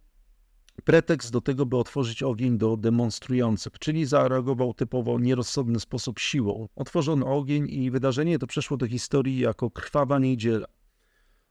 pretekst 0.84 1.32
do 1.32 1.42
tego, 1.42 1.66
by 1.66 1.78
otworzyć 1.78 2.24
ogień 2.24 2.58
do 2.58 2.78
demonstrujących, 2.78 3.80
czyli 3.80 4.06
zareagował 4.06 4.74
typowo 4.74 5.20
nierozsądny 5.20 5.80
sposób 5.80 6.20
siłą. 6.20 6.68
Otworzono 6.76 7.26
ogień 7.26 7.70
i 7.70 7.92
wydarzenie 7.92 8.40
to 8.40 8.48
przeszło 8.48 8.78
do 8.78 8.88
historii 8.88 9.40
jako 9.40 9.72
krwawa 9.72 10.20
niedziela. 10.20 10.68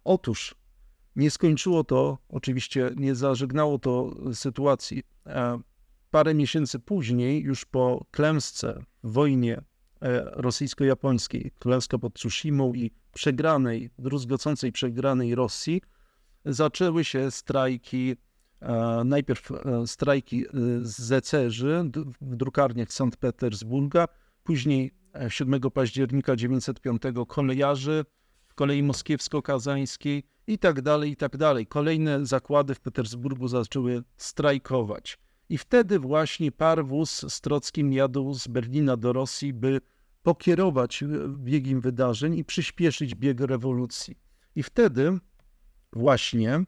Otóż 0.05 0.55
nie 1.17 1.31
skończyło 1.31 1.85
to, 1.85 2.19
oczywiście 2.29 2.91
nie 2.97 3.15
zażegnało 3.15 3.79
to 3.79 4.15
sytuacji. 4.35 5.03
Parę 6.11 6.35
miesięcy 6.35 6.79
później, 6.79 7.43
już 7.43 7.65
po 7.65 8.07
klęsce 8.11 8.85
w 9.05 9.13
wojnie 9.13 9.57
e, 9.57 9.63
rosyjsko-japońskiej, 10.25 11.51
klęska 11.59 11.99
pod 11.99 12.15
Tsushimą 12.15 12.73
i 12.75 12.91
przegranej, 13.15 13.91
druzgocącej 13.99 14.73
przegranej 14.73 15.35
Rosji, 15.35 15.83
zaczęły 16.45 17.05
się 17.05 17.31
strajki, 17.31 18.17
e, 18.61 19.03
najpierw 19.05 19.51
e, 19.51 19.87
strajki 19.87 20.47
e, 20.47 20.51
zecerzy 20.83 21.91
w 22.21 22.37
drukarniach 22.37 22.93
Sankt 22.93 23.21
Petersburga, 23.21 24.09
później 24.45 24.91
7 25.29 25.61
października 25.61 26.37
1905 26.37 27.03
kolejarzy 27.29 28.05
w 28.49 28.55
kolei 28.55 28.83
moskiewsko-kazańskiej 28.83 30.23
i 30.47 30.59
tak 30.59 30.83
dalej, 30.83 31.11
i 31.11 31.17
tak 31.17 31.37
dalej. 31.37 31.67
Kolejne 31.67 32.27
zakłady 32.27 32.75
w 32.75 32.81
Petersburgu 32.81 33.49
zaczęły 33.49 34.03
strajkować. 34.17 35.19
I 35.49 35.59
wtedy 35.59 35.99
właśnie 35.99 36.53
Parwus 36.53 37.33
z 37.33 37.41
Trockim 37.41 37.93
jadą 37.93 38.35
z 38.35 38.49
Berlina 38.49 38.97
do 38.97 39.13
Rosji, 39.13 39.53
by 39.53 39.81
pokierować 40.23 41.05
biegiem 41.29 41.81
wydarzeń 41.81 42.39
i 42.39 42.45
przyspieszyć 42.45 43.15
bieg 43.15 43.41
rewolucji. 43.41 44.19
I 44.57 44.63
wtedy 44.63 45.19
właśnie 45.93 46.65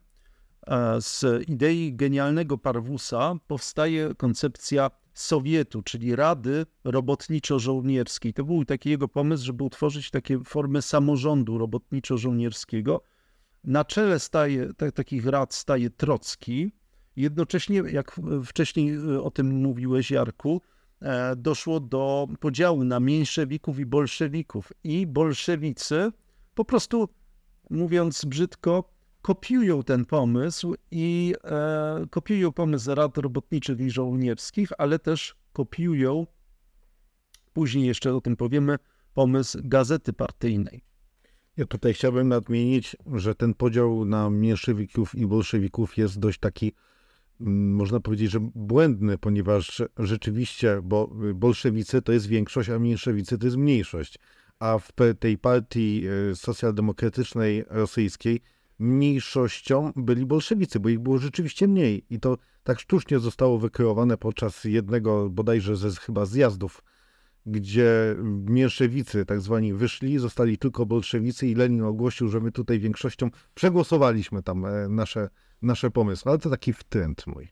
e, 0.66 1.00
z 1.00 1.48
idei 1.48 1.94
genialnego 1.96 2.58
Parwusa 2.58 3.34
powstaje 3.46 4.14
koncepcja 4.14 4.90
Sowietu, 5.14 5.82
czyli 5.82 6.16
Rady 6.16 6.66
Robotniczo-Żołnierskiej. 6.84 8.32
To 8.32 8.44
był 8.44 8.64
taki 8.64 8.90
jego 8.90 9.08
pomysł, 9.08 9.44
żeby 9.44 9.64
utworzyć 9.64 10.10
takie 10.10 10.40
formy 10.44 10.82
samorządu 10.82 11.58
robotniczo-żołnierskiego. 11.58 13.00
Na 13.64 13.84
czele 13.84 14.20
staje, 14.20 14.74
t- 14.74 14.92
takich 14.92 15.26
rad 15.26 15.54
staje 15.54 15.90
Trocki. 15.90 16.72
Jednocześnie, 17.16 17.82
jak 17.92 18.20
wcześniej 18.44 18.94
e, 18.94 19.22
o 19.22 19.30
tym 19.30 19.62
mówiłeś, 19.62 20.10
Jarku, 20.10 20.60
e, 21.00 21.36
doszło 21.36 21.80
do 21.80 22.28
podziału 22.40 22.84
na 22.84 23.00
mniejszewików 23.00 23.78
i 23.78 23.86
bolszewików. 23.86 24.72
I 24.84 25.06
bolszewicy 25.06 26.12
po 26.54 26.64
prostu, 26.64 27.08
mówiąc 27.70 28.24
brzydko, 28.24 28.93
kopiują 29.24 29.82
ten 29.82 30.04
pomysł 30.04 30.74
i 30.90 31.34
e, 31.44 32.06
kopiują 32.10 32.52
pomysł 32.52 32.94
rad 32.94 33.18
robotniczych 33.18 33.80
i 33.80 33.90
żołnierskich, 33.90 34.68
ale 34.78 34.98
też 34.98 35.36
kopiują, 35.52 36.26
później 37.52 37.86
jeszcze 37.86 38.14
o 38.14 38.20
tym 38.20 38.36
powiemy, 38.36 38.78
pomysł 39.14 39.58
gazety 39.64 40.12
partyjnej. 40.12 40.84
Ja 41.56 41.66
tutaj 41.66 41.94
chciałbym 41.94 42.28
nadmienić, 42.28 42.96
że 43.14 43.34
ten 43.34 43.54
podział 43.54 44.04
na 44.04 44.30
mniejszewików 44.30 45.14
i 45.14 45.26
bolszewików 45.26 45.96
jest 45.96 46.18
dość 46.18 46.38
taki, 46.38 46.72
mm, 47.40 47.74
można 47.74 48.00
powiedzieć, 48.00 48.30
że 48.30 48.40
błędny, 48.54 49.18
ponieważ 49.18 49.82
rzeczywiście, 49.98 50.80
bo 50.82 51.06
bolszewicy 51.34 52.02
to 52.02 52.12
jest 52.12 52.26
większość, 52.26 52.70
a 52.70 52.78
mniejszewicy 52.78 53.38
to 53.38 53.46
jest 53.46 53.56
mniejszość. 53.56 54.18
A 54.58 54.78
w 54.78 54.92
tej 55.18 55.38
partii 55.38 56.04
e, 56.30 56.36
socjaldemokratycznej 56.36 57.64
rosyjskiej 57.68 58.40
mniejszością 58.78 59.92
byli 59.96 60.26
bolszewicy, 60.26 60.80
bo 60.80 60.88
ich 60.88 60.98
było 60.98 61.18
rzeczywiście 61.18 61.68
mniej. 61.68 62.04
I 62.10 62.20
to 62.20 62.38
tak 62.62 62.80
sztucznie 62.80 63.18
zostało 63.18 63.58
wykreowane 63.58 64.16
podczas 64.16 64.64
jednego 64.64 65.30
bodajże 65.30 65.76
ze 65.76 65.90
chyba 65.90 66.26
zjazdów 66.26 66.82
gdzie 67.46 68.16
mierszewicy 68.46 69.26
tak 69.26 69.40
zwani 69.40 69.74
wyszli, 69.74 70.18
zostali 70.18 70.58
tylko 70.58 70.86
bolszewicy 70.86 71.46
i 71.46 71.54
Lenin 71.54 71.82
ogłosił, 71.82 72.28
że 72.28 72.40
my 72.40 72.52
tutaj 72.52 72.80
większością 72.80 73.30
przegłosowaliśmy 73.54 74.42
tam 74.42 74.64
e, 74.64 74.88
nasze, 74.88 75.28
nasze 75.62 75.90
pomysły. 75.90 76.30
Ale 76.30 76.38
to 76.38 76.50
taki 76.50 76.72
wtręt 76.72 77.26
mój. 77.26 77.48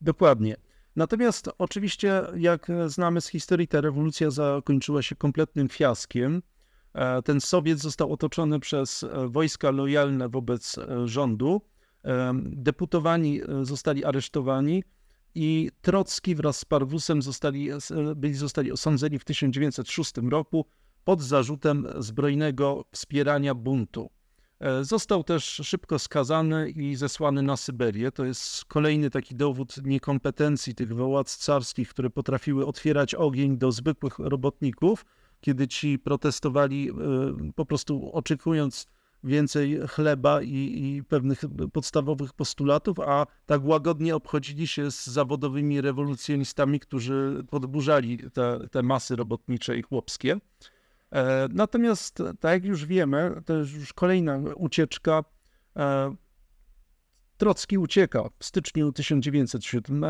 Dokładnie. 0.00 0.56
Natomiast 0.96 1.50
oczywiście, 1.58 2.22
jak 2.36 2.66
znamy 2.86 3.20
z 3.20 3.28
historii, 3.28 3.68
ta 3.68 3.80
rewolucja 3.80 4.30
zakończyła 4.30 5.02
się 5.02 5.16
kompletnym 5.16 5.68
fiaskiem. 5.68 6.42
E, 6.94 7.22
ten 7.22 7.40
Sowiet 7.40 7.78
został 7.78 8.12
otoczony 8.12 8.60
przez 8.60 9.02
e, 9.02 9.28
wojska 9.28 9.70
lojalne 9.70 10.28
wobec 10.28 10.76
rządu. 11.04 11.60
Deputowani 12.42 13.40
zostali 13.62 14.04
aresztowani 14.04 14.84
i 15.34 15.70
Trocki 15.82 16.34
wraz 16.34 16.58
z 16.58 16.64
Parwusem 16.64 17.22
zostali, 17.22 17.70
byli, 18.16 18.34
zostali 18.34 18.72
osądzeni 18.72 19.18
w 19.18 19.24
1906 19.24 20.12
roku 20.30 20.66
pod 21.04 21.22
zarzutem 21.22 21.86
zbrojnego 21.98 22.84
wspierania 22.92 23.54
buntu. 23.54 24.10
E, 24.60 24.84
został 24.84 25.24
też 25.24 25.44
szybko 25.44 25.98
skazany 25.98 26.70
i 26.70 26.96
zesłany 26.96 27.42
na 27.42 27.56
Syberię. 27.56 28.12
To 28.12 28.24
jest 28.24 28.64
kolejny 28.64 29.10
taki 29.10 29.34
dowód 29.34 29.76
niekompetencji 29.84 30.74
tych 30.74 30.94
władz 30.94 31.36
carskich, 31.36 31.88
które 31.88 32.10
potrafiły 32.10 32.66
otwierać 32.66 33.14
ogień 33.14 33.58
do 33.58 33.72
zwykłych 33.72 34.18
robotników, 34.18 35.04
kiedy 35.40 35.68
ci 35.68 35.98
protestowali, 35.98 36.90
e, 36.90 36.94
po 37.54 37.66
prostu 37.66 38.10
oczekując 38.12 38.86
więcej 39.24 39.80
chleba 39.88 40.42
i, 40.42 40.48
i, 40.82 41.04
pewnych 41.04 41.40
podstawowych 41.72 42.32
postulatów, 42.32 43.00
a 43.00 43.26
tak 43.46 43.64
łagodnie 43.64 44.16
obchodzili 44.16 44.66
się 44.66 44.90
z 44.90 45.06
zawodowymi 45.06 45.80
rewolucjonistami, 45.80 46.80
którzy 46.80 47.44
podburzali 47.50 48.18
te, 48.32 48.68
te 48.70 48.82
masy 48.82 49.16
robotnicze 49.16 49.78
i 49.78 49.82
chłopskie. 49.82 50.36
E, 51.12 51.48
natomiast, 51.52 52.18
tak 52.40 52.52
jak 52.52 52.64
już 52.64 52.86
wiemy, 52.86 53.42
to 53.46 53.56
jest 53.56 53.72
już 53.72 53.92
kolejna 53.92 54.38
ucieczka. 54.56 55.24
E, 55.76 56.14
Trocki 57.36 57.78
ucieka 57.78 58.28
w 58.38 58.44
styczniu 58.44 58.92
1907 58.92 60.04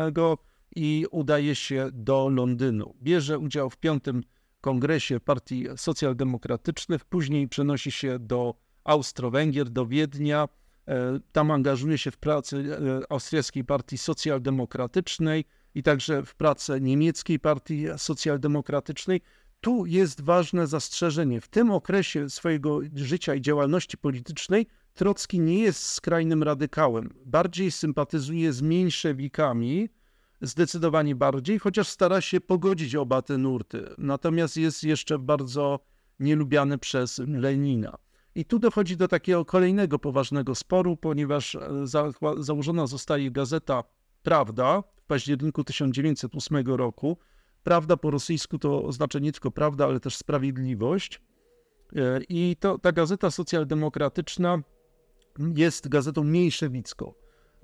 i 0.75 1.05
udaje 1.11 1.55
się 1.55 1.89
do 1.93 2.29
Londynu. 2.29 2.95
Bierze 3.01 3.39
udział 3.39 3.69
w 3.69 3.77
piątym 3.77 4.23
kongresie 4.61 5.19
partii 5.19 5.67
socjaldemokratycznych, 5.75 7.05
później 7.05 7.47
przenosi 7.47 7.91
się 7.91 8.19
do 8.19 8.55
Austro-Węgier 8.83 9.69
do 9.69 9.85
Wiednia. 9.85 10.47
E, 10.87 11.19
tam 11.31 11.51
angażuje 11.51 11.97
się 11.97 12.11
w 12.11 12.17
pracę 12.17 12.57
e, 12.57 13.01
austriackiej 13.09 13.63
partii 13.63 13.97
socjaldemokratycznej 13.97 15.45
i 15.75 15.83
także 15.83 16.23
w 16.23 16.35
pracę 16.35 16.81
niemieckiej 16.81 17.39
partii 17.39 17.85
socjaldemokratycznej. 17.97 19.21
Tu 19.61 19.85
jest 19.85 20.21
ważne 20.21 20.67
zastrzeżenie. 20.67 21.41
W 21.41 21.47
tym 21.47 21.71
okresie 21.71 22.29
swojego 22.29 22.79
życia 22.95 23.35
i 23.35 23.41
działalności 23.41 23.97
politycznej 23.97 24.67
Trocki 24.93 25.39
nie 25.39 25.59
jest 25.59 25.83
skrajnym 25.83 26.43
radykałem. 26.43 27.13
Bardziej 27.25 27.71
sympatyzuje 27.71 28.53
z 28.53 28.61
mniejszewikami, 28.61 29.89
zdecydowanie 30.41 31.15
bardziej, 31.15 31.59
chociaż 31.59 31.87
stara 31.87 32.21
się 32.21 32.41
pogodzić 32.41 32.95
oba 32.95 33.21
te 33.21 33.37
nurty. 33.37 33.89
Natomiast 33.97 34.57
jest 34.57 34.83
jeszcze 34.83 35.19
bardzo 35.19 35.79
nielubiany 36.19 36.77
przez 36.77 37.21
Lenina. 37.27 37.97
I 38.35 38.45
tu 38.45 38.59
dochodzi 38.59 38.97
do 38.97 39.07
takiego 39.07 39.45
kolejnego 39.45 39.99
poważnego 39.99 40.55
sporu, 40.55 40.97
ponieważ 40.97 41.55
e, 41.55 41.59
za, 41.83 42.09
założona 42.37 42.87
zostaje 42.87 43.31
gazeta 43.31 43.83
Prawda 44.23 44.83
w 44.95 45.05
październiku 45.05 45.63
1908 45.63 46.67
roku. 46.67 47.17
Prawda 47.63 47.97
po 47.97 48.11
rosyjsku 48.11 48.59
to 48.59 48.83
oznacza 48.83 49.19
nie 49.19 49.31
tylko 49.31 49.51
prawda, 49.51 49.85
ale 49.85 49.99
też 49.99 50.15
sprawiedliwość. 50.15 51.21
E, 51.95 52.19
I 52.29 52.55
to, 52.59 52.79
ta 52.79 52.91
gazeta 52.91 53.31
socjaldemokratyczna 53.31 54.61
jest 55.55 55.87
gazetą 55.87 56.23
mniejszewicką. 56.23 57.13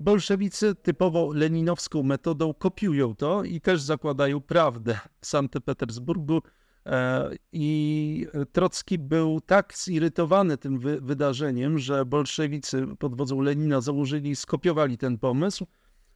Bolszewicy 0.00 0.74
typowo 0.74 1.32
leninowską 1.32 2.02
metodą 2.02 2.54
kopiują 2.54 3.14
to 3.14 3.44
i 3.44 3.60
też 3.60 3.82
zakładają 3.82 4.40
prawdę 4.40 4.98
w 5.20 5.26
Sankt 5.26 5.60
Petersburgu 5.64 6.42
E, 6.88 7.30
I 7.52 8.26
Trocki 8.52 8.98
był 8.98 9.40
tak 9.40 9.74
zirytowany 9.76 10.58
tym 10.58 10.78
wy 10.78 11.00
wydarzeniem, 11.00 11.78
że 11.78 12.04
bolszewicy 12.04 12.86
pod 12.98 13.16
wodzą 13.16 13.40
Lenina 13.40 13.80
założyli, 13.80 14.36
skopiowali 14.36 14.98
ten 14.98 15.18
pomysł, 15.18 15.66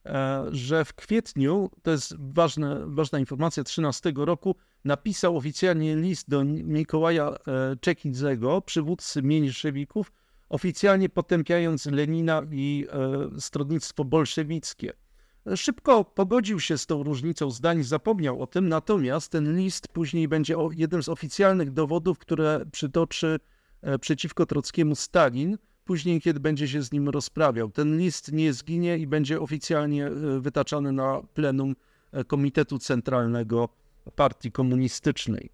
e, 0.05 0.45
że 0.51 0.85
w 0.85 0.93
kwietniu, 0.93 1.69
to 1.83 1.91
jest 1.91 2.15
ważne, 2.19 2.83
ważna 2.85 3.19
informacja, 3.19 3.63
13 3.63 4.13
roku, 4.15 4.55
napisał 4.85 5.37
oficjalnie 5.37 5.95
list 5.95 6.29
do 6.29 6.43
Mikołaja 6.43 7.29
e, 7.29 7.35
Czekidzego, 7.81 8.61
przywódcy 8.61 9.21
mniejszewików, 9.21 10.11
oficjalnie 10.49 11.09
potępiając 11.09 11.85
Lenina 11.85 12.41
i 12.51 12.87
stronnictwo 13.39 14.05
bolszewickie. 14.05 14.93
Szybko 15.55 16.03
pogodził 16.03 16.59
się 16.59 16.77
z 16.77 16.85
tą 16.85 17.03
różnicą 17.03 17.51
zdań, 17.51 17.83
zapomniał 17.83 18.41
o 18.41 18.47
tym, 18.47 18.69
natomiast 18.69 19.31
ten 19.31 19.57
list 19.57 19.87
później 19.87 20.27
będzie 20.27 20.55
jednym 20.75 21.03
z 21.03 21.09
oficjalnych 21.09 21.71
dowodów, 21.71 22.19
które 22.19 22.65
przytoczy 22.71 23.39
e, 23.81 23.99
przeciwko 23.99 24.45
Trockiemu 24.45 24.95
Stalin, 24.95 25.57
później 25.85 26.21
kiedy 26.21 26.39
będzie 26.39 26.67
się 26.67 26.81
z 26.81 26.91
nim 26.91 27.09
rozprawiał. 27.09 27.69
Ten 27.69 27.97
list 27.97 28.31
nie 28.31 28.53
zginie 28.53 28.97
i 28.97 29.07
będzie 29.07 29.41
oficjalnie 29.41 30.07
e, 30.07 30.39
wytaczany 30.39 30.91
na 30.91 31.21
plenum 31.33 31.75
e, 32.11 32.23
Komitetu 32.23 32.79
Centralnego 32.79 33.69
Partii 34.15 34.51
Komunistycznej. 34.51 35.49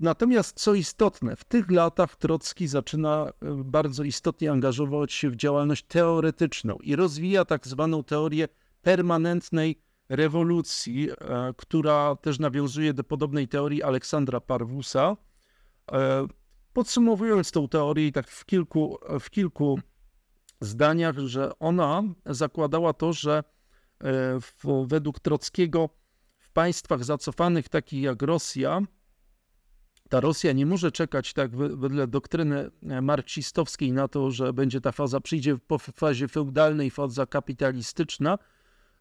Natomiast 0.00 0.60
co 0.60 0.74
istotne, 0.74 1.36
w 1.36 1.44
tych 1.44 1.70
latach 1.70 2.16
Trocki 2.16 2.68
zaczyna 2.68 3.26
e, 3.26 3.32
bardzo 3.64 4.02
istotnie 4.02 4.50
angażować 4.50 5.12
się 5.12 5.30
w 5.30 5.36
działalność 5.36 5.84
teoretyczną 5.84 6.76
i 6.76 6.96
rozwija 6.96 7.44
tak 7.44 7.66
zwaną 7.66 8.04
teorię 8.04 8.48
permanentnej 8.82 9.80
rewolucji, 10.08 11.10
e, 11.10 11.14
która 11.56 12.16
też 12.16 12.38
nawiązuje 12.38 12.94
do 12.94 13.04
podobnej 13.04 13.48
teorii 13.48 13.82
Aleksandra 13.82 14.40
Parwusa. 14.40 15.16
E, 15.92 16.26
podsumowując 16.72 17.50
tą 17.50 17.68
teorię 17.68 18.12
tak 18.12 18.28
w 18.28 18.44
kilku, 18.44 18.98
w 19.20 19.30
kilku 19.30 19.80
zdaniach, 20.60 21.18
że 21.18 21.58
ona 21.58 22.02
zakładała 22.26 22.92
to, 22.92 23.12
że 23.12 23.44
według 24.86 25.20
Trockiego 25.20 25.88
w 26.38 26.50
państwach 26.50 27.04
zacofanych 27.04 27.68
takich 27.68 28.02
jak 28.02 28.22
Rosja, 28.22 28.80
ta 30.10 30.20
Rosja 30.20 30.52
nie 30.52 30.66
może 30.66 30.92
czekać 30.92 31.32
tak 31.32 31.56
wedle 31.56 32.06
doktryny 32.06 32.70
e, 32.82 33.02
marksistowskiej 33.02 33.92
na 33.92 34.08
to, 34.08 34.30
że 34.30 34.52
będzie 34.52 34.80
ta 34.80 34.92
faza, 34.92 35.20
przyjdzie 35.20 35.58
po 35.66 35.78
fazie 35.78 36.28
feudalnej 36.28 36.90
faza 36.90 37.26
kapitalistyczna 37.26 38.38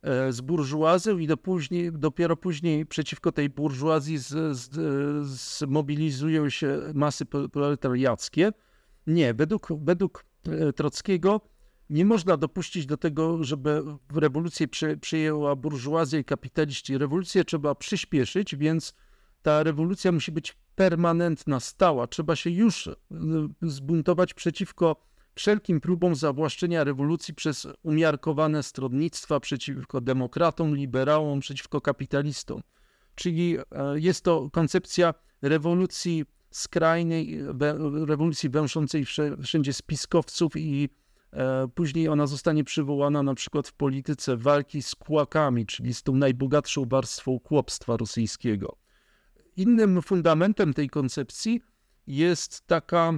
e, 0.01 0.33
z 0.33 0.41
burżuazją 0.41 1.17
i 1.17 1.27
do 1.27 1.37
później, 1.37 1.91
dopiero 1.91 2.37
później 2.37 2.85
przeciwko 2.85 3.31
tej 3.31 3.49
burżuazji 3.49 4.17
z, 4.17 4.69
zmobilizują 5.25 6.49
się 6.49 6.79
masy 6.93 7.25
proletariackie. 7.25 8.51
Nie, 9.07 9.33
według, 9.33 9.67
według 9.83 10.25
e, 10.47 10.73
Trockiego 10.73 11.41
nie 11.89 12.05
można 12.05 12.37
dopuścić 12.37 12.85
do 12.85 12.97
tego, 12.97 13.43
żeby 13.43 13.83
rewolucję 14.15 14.67
przyjęła 15.01 15.55
burżuazja 15.55 16.19
i 16.19 16.23
kapitaliści. 16.23 16.97
Rewolucję 16.97 17.43
trzeba 17.45 17.75
przyspieszyć, 17.75 18.55
więc 18.55 18.93
ta 19.41 19.63
rewolucja 19.63 20.11
musi 20.11 20.31
być 20.31 20.57
permanentna, 20.75 21.59
stała. 21.59 22.07
Trzeba 22.07 22.35
się 22.35 22.49
już 22.49 22.87
y, 22.87 22.95
zbuntować 23.61 24.33
przeciwko 24.33 25.09
wszelkim 25.35 25.81
próbom 25.81 26.15
zawłaszczenia 26.15 26.83
rewolucji 26.83 27.33
przez 27.33 27.67
umiarkowane 27.83 28.63
stronnictwa 28.63 29.39
przeciwko 29.39 30.01
demokratom, 30.01 30.75
liberałom, 30.75 31.39
przeciwko 31.39 31.81
kapitalistom. 31.81 32.61
Czyli 33.15 33.57
e, 33.57 33.63
jest 33.99 34.23
to 34.23 34.49
koncepcja 34.51 35.13
rewolucji 35.41 36.25
skrajnej, 36.51 37.39
rewolucji 38.07 38.49
węszącej 38.49 39.05
wszędzie 39.43 39.73
spiskowców 39.73 40.51
i 40.55 40.89
e, 41.33 41.67
później 41.75 42.07
ona 42.07 42.27
zostanie 42.27 42.63
przywołana 42.63 43.23
na 43.23 43.35
przykład 43.35 43.67
w 43.67 43.73
polityce 43.73 44.37
walki 44.37 44.81
z 44.81 44.95
kłakami, 44.95 45.65
czyli 45.65 45.93
z 45.93 46.03
tą 46.03 46.15
najbogatszą 46.15 46.85
warstwą 46.85 47.39
chłopstwa 47.43 47.97
rosyjskiego. 47.97 48.77
Innym 49.55 50.01
fundamentem 50.01 50.73
tej 50.73 50.89
koncepcji 50.89 51.61
jest 52.07 52.67
taka, 52.67 53.13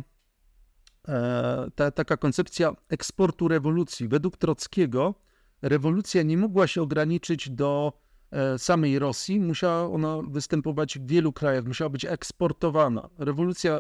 e, 1.08 1.68
ta, 1.76 1.92
taka 1.92 2.18
koncepcja 2.18 2.72
eksportu 2.90 3.48
rewolucji. 3.48 4.08
Według 4.08 4.38
Trockiego 4.38 5.16
rewolucja 5.62 6.24
nie 6.24 6.38
mogła 6.38 6.68
się 6.68 6.82
ograniczyć 6.82 7.50
do 7.50 7.94
e, 8.32 8.60
samej 8.60 9.00
Rosji, 9.00 9.40
musiała 9.40 9.92
ona 9.92 10.22
występować 10.30 11.00
w 11.00 11.08
wielu 11.08 11.34
krajach, 11.34 11.66
musiała 11.66 11.90
być 11.90 12.06
eksportowana. 12.06 13.10
Rewolucja 13.18 13.80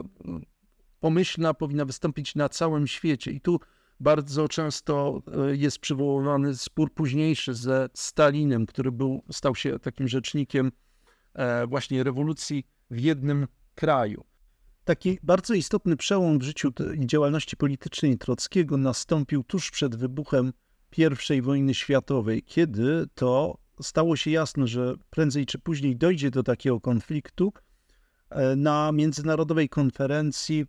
pomyślna 0.99 1.53
powinna 1.53 1.85
wystąpić 1.85 2.35
na 2.35 2.49
całym 2.49 2.87
świecie 2.87 3.31
i 3.31 3.41
tu 3.41 3.59
bardzo 3.99 4.47
często 4.47 5.21
e, 5.49 5.55
jest 5.55 5.79
przywoływany 5.79 6.55
spór 6.55 6.93
późniejszy 6.93 7.53
ze 7.53 7.89
Stalinem, 7.93 8.65
który 8.65 8.91
był, 8.91 9.23
stał 9.31 9.55
się 9.55 9.79
takim 9.79 10.07
rzecznikiem 10.07 10.71
właśnie 11.67 12.03
rewolucji 12.03 12.63
w 12.91 12.99
jednym 12.99 13.47
kraju. 13.75 14.25
Taki 14.83 15.19
bardzo 15.23 15.53
istotny 15.53 15.97
przełom 15.97 16.39
w 16.39 16.43
życiu 16.43 16.71
i 17.01 17.07
działalności 17.07 17.57
politycznej 17.57 18.17
Trockiego 18.17 18.77
nastąpił 18.77 19.43
tuż 19.43 19.71
przed 19.71 19.95
wybuchem 19.95 20.53
I 21.29 21.41
wojny 21.41 21.73
światowej, 21.73 22.43
kiedy 22.43 23.05
to 23.15 23.57
stało 23.81 24.15
się 24.15 24.31
jasne, 24.31 24.67
że 24.67 24.95
prędzej 25.09 25.45
czy 25.45 25.59
później 25.59 25.95
dojdzie 25.95 26.31
do 26.31 26.43
takiego 26.43 26.81
konfliktu. 26.81 27.53
E, 28.29 28.55
na 28.55 28.91
międzynarodowej 28.91 29.69
konferencji 29.69 30.65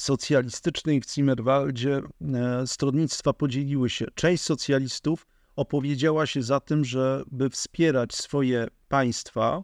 socjalistycznej 0.00 1.00
w 1.00 1.14
Zimmerwaldzie 1.14 2.00
e, 2.34 2.66
stronnictwa 2.66 3.32
podzieliły 3.32 3.90
się. 3.90 4.06
Część 4.14 4.42
socjalistów 4.42 5.26
opowiedziała 5.56 6.26
się 6.26 6.42
za 6.42 6.60
tym, 6.60 6.84
żeby 6.84 7.50
wspierać 7.50 8.14
swoje 8.14 8.68
państwa 8.88 9.62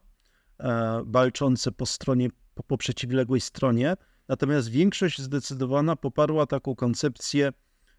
e, 0.61 1.03
walczące 1.07 1.73
po 1.73 1.87
stronie 1.87 2.29
po, 2.55 2.63
po 2.63 2.79
przeciwległej 2.79 3.41
stronie. 3.41 3.97
Natomiast 4.29 4.69
większość 4.69 5.21
zdecydowana 5.23 5.97
poparła 5.97 6.47
taką 6.47 6.75
koncepcję 6.75 7.53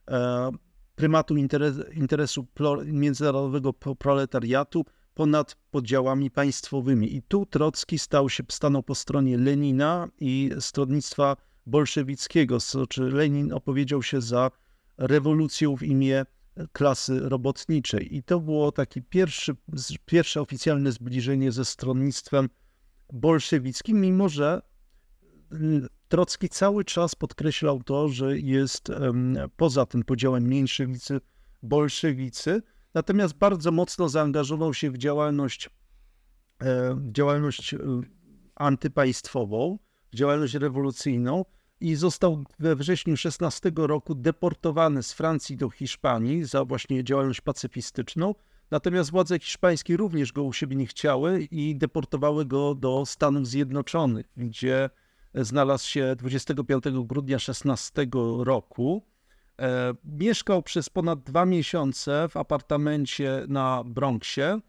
e, 0.10 0.51
prymatu 0.95 1.36
interes, 1.38 1.75
interesu 1.93 2.47
międzynarodowego 2.86 3.73
proletariatu 3.73 4.86
ponad 5.13 5.56
podziałami 5.71 6.32
państwowymi. 6.32 7.15
I 7.15 7.21
tu 7.21 7.45
Trocki 7.45 7.99
stał 7.99 8.29
się, 8.29 8.43
stanął 8.49 8.84
po 8.84 8.95
stronie 8.95 9.38
Lenina 9.38 10.08
i 10.19 10.51
stronnictwa 10.60 11.38
bolszewickiego. 11.65 12.60
Znaczy 12.60 13.01
Lenin 13.01 13.53
opowiedział 13.53 14.03
się 14.03 14.21
za 14.21 14.51
rewolucją 14.97 15.77
w 15.77 15.84
imię 15.84 16.25
klasy 16.72 17.20
robotniczej. 17.20 18.16
I 18.16 18.24
to 18.24 18.39
było 18.39 18.72
takie 18.72 19.02
pierwszy, 19.02 19.56
pierwsze 20.06 20.42
oficjalne 20.42 20.92
zbliżenie 20.92 21.52
ze 21.52 21.66
stronnictwem 21.66 22.50
bolszewickim, 23.13 24.02
mimo 24.02 24.30
że 24.30 24.62
mm, 25.52 25.88
Trocki 26.13 26.50
cały 26.50 26.86
czas 26.86 27.16
podkreślał 27.16 27.84
to, 27.84 28.10
że 28.10 28.39
jest 28.39 28.92
poza 29.58 29.86
tym 29.86 30.04
podziałem 30.04 30.44
mniejszewicy, 30.44 31.22
bolszewicy, 31.63 32.62
natomiast 32.94 33.34
bardzo 33.34 33.72
mocno 33.72 34.10
zaangażował 34.10 34.74
się 34.74 34.92
w 34.92 34.98
działalność, 34.98 35.70
e, 36.60 36.96
w 36.96 37.12
działalność 37.12 37.74
e, 37.74 37.78
antypaństwową, 38.56 39.80
w 40.12 40.16
działalność 40.16 40.54
rewolucyjną 40.54 41.46
i 41.84 41.96
został 41.96 42.43
we 42.60 42.76
wrześniu 42.76 43.17
16 43.17 43.72
roku 43.76 44.15
deportowany 44.15 45.04
z 45.04 45.13
Francji 45.13 45.58
do 45.58 45.69
Hiszpanii 45.69 46.43
za 46.43 46.65
właśnie 46.65 47.04
działalność 47.04 47.41
pacyfistyczną 47.41 48.36
Natomiast 48.74 49.12
władze 49.12 49.39
hiszpańskie 49.39 49.98
również 49.98 50.32
go 50.32 50.43
u 50.43 50.54
siebie 50.54 50.76
nie 50.76 50.86
chciały 50.86 51.48
i 51.52 51.76
deportowały 51.76 52.46
go 52.46 52.76
do 52.76 53.06
Stanów 53.06 53.48
Zjednoczonych, 53.48 54.26
gdzie 54.38 54.89
znalazł 55.36 55.88
się 55.88 56.15
25 56.15 56.84
grudnia 57.06 57.39
16 57.39 58.08
roku. 58.38 59.04
E, 59.62 59.93
mieszkał 60.04 60.63
przez 60.63 60.89
ponad 60.89 61.24
dwa 61.24 61.46
miesiące 61.46 62.28
w 62.30 62.38
apartamencie 62.38 63.46
na 63.48 63.84
Bronxie. 63.86 64.60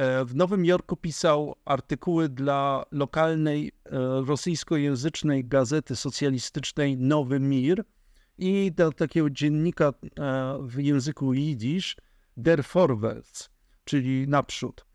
E, 0.00 0.24
w 0.24 0.36
Nowym 0.36 0.64
Jorku 0.64 0.96
pisał 0.96 1.54
artykuły 1.64 2.28
dla 2.28 2.84
lokalnej 2.90 3.68
e, 3.68 3.90
rosyjskojęzycznej 4.26 5.44
gazety 5.44 5.96
socjalistycznej 5.96 6.96
Nowy 6.96 7.40
Mir 7.40 7.84
i 8.38 8.72
do 8.72 8.92
takiego 8.92 9.30
dziennika 9.30 9.88
e, 9.88 9.92
w 10.62 10.78
języku 10.78 11.32
jidysz 11.34 11.96
der 12.36 12.64
Vorwärts, 12.74 13.50
czyli 13.84 14.28
naprzód. 14.28 14.86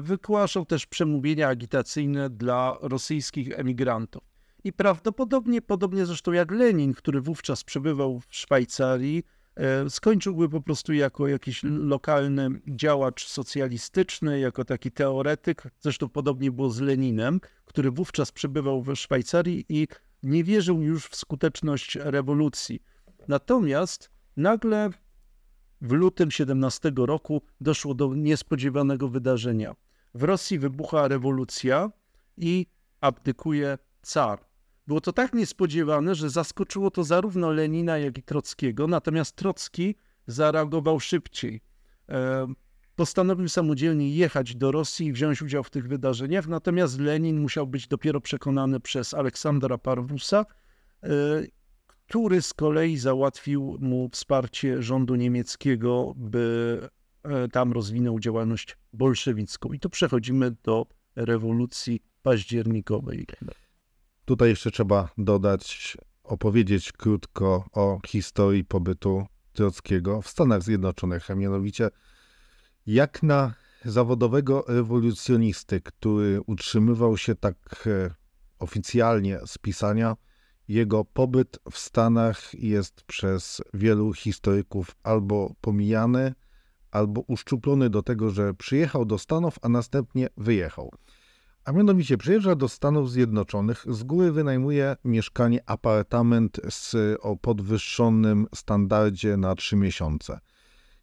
Wygłaszał 0.00 0.66
też 0.66 0.86
przemówienia 0.86 1.48
agitacyjne 1.48 2.30
dla 2.30 2.78
rosyjskich 2.80 3.58
emigrantów. 3.58 4.22
I 4.64 4.72
prawdopodobnie, 4.72 5.62
podobnie 5.62 6.06
zresztą 6.06 6.32
jak 6.32 6.50
Lenin, 6.50 6.94
który 6.94 7.20
wówczas 7.20 7.64
przebywał 7.64 8.20
w 8.20 8.26
Szwajcarii, 8.30 9.24
skończyłby 9.88 10.48
po 10.48 10.60
prostu 10.60 10.92
jako 10.92 11.28
jakiś 11.28 11.60
lokalny 11.64 12.48
działacz 12.66 13.26
socjalistyczny, 13.26 14.40
jako 14.40 14.64
taki 14.64 14.90
teoretyk. 14.90 15.62
Zresztą 15.80 16.08
podobnie 16.08 16.50
było 16.50 16.70
z 16.70 16.80
Leninem, 16.80 17.40
który 17.64 17.90
wówczas 17.90 18.32
przebywał 18.32 18.82
w 18.82 18.96
Szwajcarii 18.96 19.64
i 19.68 19.88
nie 20.22 20.44
wierzył 20.44 20.82
już 20.82 21.06
w 21.06 21.16
skuteczność 21.16 21.98
rewolucji. 22.00 22.82
Natomiast 23.28 24.10
nagle 24.36 24.90
w 25.80 25.92
lutym 25.92 26.30
17 26.30 26.92
roku 26.96 27.42
doszło 27.60 27.94
do 27.94 28.14
niespodziewanego 28.14 29.08
wydarzenia. 29.08 29.74
W 30.14 30.22
Rosji 30.22 30.58
wybucha 30.58 31.08
rewolucja 31.08 31.90
i 32.36 32.66
abdykuje 33.00 33.78
car. 34.02 34.44
Było 34.86 35.00
to 35.00 35.12
tak 35.12 35.34
niespodziewane, 35.34 36.14
że 36.14 36.30
zaskoczyło 36.30 36.90
to 36.90 37.04
zarówno 37.04 37.52
Lenina, 37.52 37.98
jak 37.98 38.18
i 38.18 38.22
Trockiego, 38.22 38.86
natomiast 38.86 39.36
Trocki 39.36 39.94
zareagował 40.26 41.00
szybciej. 41.00 41.60
E, 42.08 42.46
postanowił 42.96 43.48
samodzielnie 43.48 44.10
jechać 44.10 44.56
do 44.56 44.72
Rosji 44.72 45.06
i 45.06 45.12
wziąć 45.12 45.42
udział 45.42 45.64
w 45.64 45.70
tych 45.70 45.88
wydarzeniach, 45.88 46.46
natomiast 46.48 47.00
Lenin 47.00 47.40
musiał 47.40 47.66
być 47.66 47.88
dopiero 47.88 48.20
przekonany 48.20 48.80
przez 48.80 49.14
Aleksandra 49.14 49.78
Parwusa, 49.78 50.46
e, 51.02 51.08
który 52.06 52.42
z 52.42 52.54
kolei 52.54 52.96
załatwił 52.96 53.78
mu 53.80 54.08
wsparcie 54.12 54.82
rządu 54.82 55.14
niemieckiego, 55.14 56.12
by 56.16 56.78
e, 57.22 57.48
tam 57.48 57.72
rozwinął 57.72 58.20
działalność 58.20 58.76
bolszewicką. 58.92 59.72
I 59.72 59.80
tu 59.80 59.90
przechodzimy 59.90 60.54
do 60.62 60.86
rewolucji 61.16 62.02
październikowej. 62.22 63.26
Tutaj 64.26 64.48
jeszcze 64.48 64.70
trzeba 64.70 65.08
dodać, 65.18 65.96
opowiedzieć 66.24 66.92
krótko 66.92 67.64
o 67.72 68.00
historii 68.06 68.64
pobytu 68.64 69.26
Trockiego 69.52 70.22
w 70.22 70.28
Stanach 70.28 70.62
Zjednoczonych, 70.62 71.30
a 71.30 71.34
mianowicie 71.34 71.90
jak 72.86 73.22
na 73.22 73.54
zawodowego 73.84 74.64
rewolucjonisty, 74.68 75.80
który 75.80 76.40
utrzymywał 76.46 77.16
się 77.16 77.34
tak 77.34 77.86
e, 77.86 78.14
oficjalnie 78.58 79.38
z 79.46 79.58
pisania 79.58 80.16
jego 80.68 81.04
pobyt 81.04 81.58
w 81.70 81.78
Stanach 81.78 82.54
jest 82.54 83.02
przez 83.02 83.62
wielu 83.74 84.12
historyków 84.12 84.96
albo 85.02 85.54
pomijany, 85.60 86.34
albo 86.90 87.20
uszczuplony 87.20 87.90
do 87.90 88.02
tego, 88.02 88.30
że 88.30 88.54
przyjechał 88.54 89.04
do 89.04 89.18
Stanów, 89.18 89.58
a 89.62 89.68
następnie 89.68 90.28
wyjechał. 90.36 90.90
A 91.66 91.72
mianowicie 91.72 92.18
przyjeżdża 92.18 92.54
do 92.54 92.68
Stanów 92.68 93.10
Zjednoczonych, 93.10 93.84
z 93.88 94.02
góry 94.02 94.32
wynajmuje 94.32 94.96
mieszkanie, 95.04 95.60
apartament 95.66 96.60
z, 96.70 96.96
o 97.20 97.36
podwyższonym 97.36 98.46
standardzie 98.54 99.36
na 99.36 99.54
trzy 99.54 99.76
miesiące. 99.76 100.40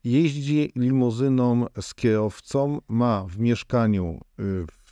Jeździ 0.04 0.72
limuzyną 0.76 1.66
z 1.82 1.96
kierowcą, 1.96 2.82
ma 2.88 3.26
w 3.28 3.40
mieszkaniu 3.40 4.20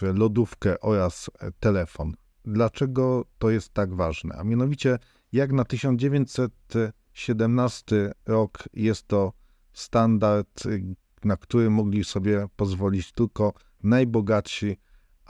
y, 0.03 0.13
lodówkę 0.13 0.79
oraz 0.79 1.29
telefon 1.59 2.13
dlaczego 2.45 3.25
to 3.37 3.49
jest 3.49 3.73
tak 3.73 3.93
ważne. 3.93 4.35
A 4.35 4.43
mianowicie, 4.43 4.99
jak 5.31 5.51
na 5.51 5.65
1917 5.65 8.11
rok 8.25 8.63
jest 8.73 9.07
to 9.07 9.33
standard, 9.73 10.63
na 11.23 11.37
który 11.37 11.69
mogli 11.69 12.03
sobie 12.03 12.47
pozwolić 12.55 13.11
tylko 13.11 13.53
najbogatsi 13.83 14.77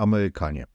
Amerykanie. 0.02 0.66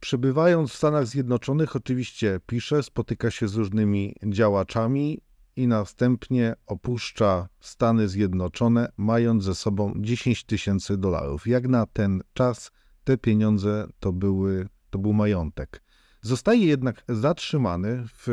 Przebywając 0.00 0.70
w 0.70 0.76
Stanach 0.76 1.06
Zjednoczonych, 1.06 1.76
oczywiście 1.76 2.40
pisze, 2.46 2.82
spotyka 2.82 3.30
się 3.30 3.48
z 3.48 3.54
różnymi 3.54 4.14
działaczami 4.26 5.20
i 5.56 5.66
następnie 5.66 6.54
opuszcza 6.66 7.48
Stany 7.60 8.08
Zjednoczone, 8.08 8.92
mając 8.96 9.44
ze 9.44 9.54
sobą 9.54 9.94
10 9.96 10.44
tysięcy 10.44 10.96
dolarów. 10.96 11.46
Jak 11.46 11.68
na 11.68 11.86
ten 11.86 12.22
czas 12.34 12.70
te 13.04 13.18
pieniądze 13.18 13.86
to, 14.00 14.12
były, 14.12 14.68
to 14.90 14.98
był 14.98 15.12
majątek. 15.12 15.82
Zostaje 16.22 16.66
jednak 16.66 17.04
zatrzymany 17.08 18.04
w 18.06 18.28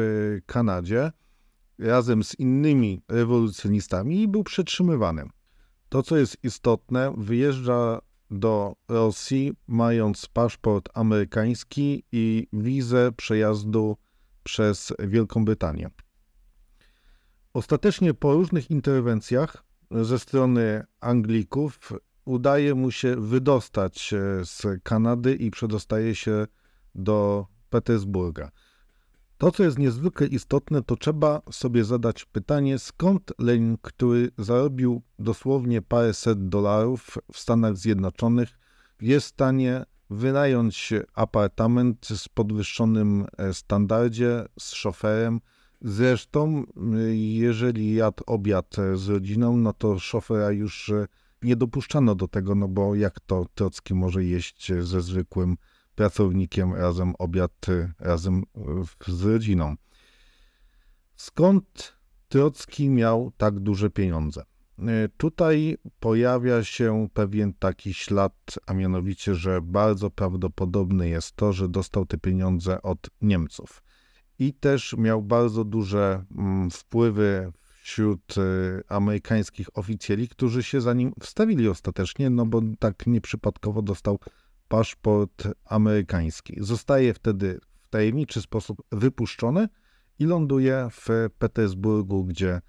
Kanadzie 0.46 1.12
razem 1.80 2.24
z 2.24 2.40
innymi 2.40 3.02
rewolucjonistami 3.08 4.22
i 4.22 4.28
był 4.28 4.44
przetrzymywany. 4.44 5.24
To, 5.90 6.04
co 6.04 6.18
jest 6.18 6.38
istotne, 6.44 7.14
wyjeżdża 7.18 8.02
do 8.32 8.76
Rosji, 8.88 9.54
mając 9.68 10.26
paszport 10.26 10.90
amerykański 10.94 12.04
i 12.12 12.48
wizę 12.54 13.12
przejazdu 13.18 13.98
przez 14.44 14.94
Wielką 15.00 15.46
Brytanię. 15.46 15.90
Ostatecznie 17.54 18.14
po 18.14 18.34
różnych 18.34 18.72
interwencjach 18.72 19.64
ze 19.92 20.20
strony 20.20 20.84
Anglików 21.00 21.94
udaje 22.26 22.76
mu 22.76 22.92
się 22.92 23.16
wydostać 23.16 24.14
z 24.44 24.84
Kanady 24.84 25.36
i 25.36 25.52
przedostaje 25.52 26.16
się 26.16 26.48
do 26.96 27.48
Petersburga. 27.70 28.52
To, 29.38 29.52
co 29.52 29.64
jest 29.64 29.80
niezwykle 29.80 30.28
istotne, 30.28 30.84
to 30.84 30.96
trzeba 30.96 31.42
sobie 31.52 31.84
zadać 31.84 32.26
pytanie, 32.26 32.80
skąd 32.80 33.32
Lenin, 33.40 33.78
który 33.82 34.32
zarobił 34.38 35.02
dosłownie 35.20 35.82
paręset 35.82 36.50
dolarów 36.50 37.18
w 37.34 37.40
Stanach 37.40 37.78
Zjednoczonych, 37.78 38.50
jest 39.02 39.26
w 39.26 39.30
stanie 39.30 39.86
wynająć 40.10 40.94
apartament 41.14 42.08
z 42.08 42.30
podwyższonym 42.30 43.26
e, 43.38 43.54
standardzie, 43.54 44.46
z 44.60 44.72
szoferem. 44.72 45.42
Zresztą, 45.82 46.64
jeżeli 47.14 47.96
jadł 47.96 48.24
obiad 48.28 48.76
z 48.96 49.10
rodziną, 49.10 49.58
no 49.58 49.74
to 49.74 50.00
szofera 50.00 50.52
już 50.52 50.90
e, 50.90 51.08
nie 51.42 51.56
dopuszczano 51.56 52.16
do 52.16 52.28
tego, 52.28 52.56
no 52.56 52.68
bo 52.68 52.96
jak 52.96 53.20
to 53.20 53.46
Trocki 53.56 53.94
może 53.94 54.24
jeść 54.24 54.72
ze 54.80 55.02
zwykłym 55.02 55.58
pracownikiem 55.96 56.74
razem 56.74 57.14
obiad, 57.20 57.66
razem 58.00 58.44
z 59.08 59.24
rodziną. 59.24 59.76
Skąd 61.16 61.96
Trocki 62.28 62.90
miał 62.90 63.32
tak 63.38 63.60
duże 63.60 63.90
pieniądze? 63.90 64.44
Tutaj 65.18 65.78
pojawia 66.00 66.64
się 66.64 67.08
pewien 67.14 67.54
taki 67.54 67.94
ślad, 67.94 68.34
a 68.68 68.74
mianowicie, 68.74 69.36
że 69.36 69.62
bardzo 69.62 70.10
prawdopodobne 70.10 71.10
jest 71.10 71.36
to, 71.36 71.54
że 71.54 71.70
dostał 71.70 72.06
te 72.06 72.18
pieniądze 72.18 72.82
od 72.82 73.10
Niemców. 73.22 73.84
I 74.40 74.54
też 74.54 74.96
miał 74.98 75.22
bardzo 75.22 75.64
duże 75.64 76.26
mm, 76.38 76.72
wpływy 76.72 77.52
wśród 77.84 78.36
e, 78.38 78.42
amerykańskich 78.92 79.78
oficjeli, 79.78 80.28
którzy 80.28 80.64
się 80.64 80.82
za 80.82 80.94
nim 80.94 81.14
wstawili 81.20 81.70
ostatecznie, 81.70 82.30
no 82.30 82.46
bo 82.46 82.62
tak 82.80 83.08
nieprzypadkowo 83.08 83.82
dostał 83.82 84.20
paszport 84.68 85.48
amerykański. 85.66 86.56
Zostaje 86.60 87.14
wtedy 87.14 87.60
w 87.82 87.90
tajemniczy 87.90 88.42
sposób 88.42 88.82
wypuszczony 88.92 89.68
i 90.20 90.26
ląduje 90.26 90.88
w 90.92 91.08
Petersburgu, 91.40 92.26
gdzie 92.26 92.62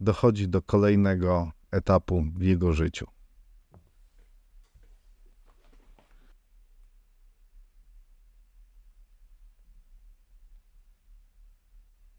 dochodzi 0.00 0.48
do 0.48 0.62
kolejnego 0.62 1.52
etapu 1.70 2.24
w 2.36 2.42
jego 2.42 2.72
życiu. 2.72 3.06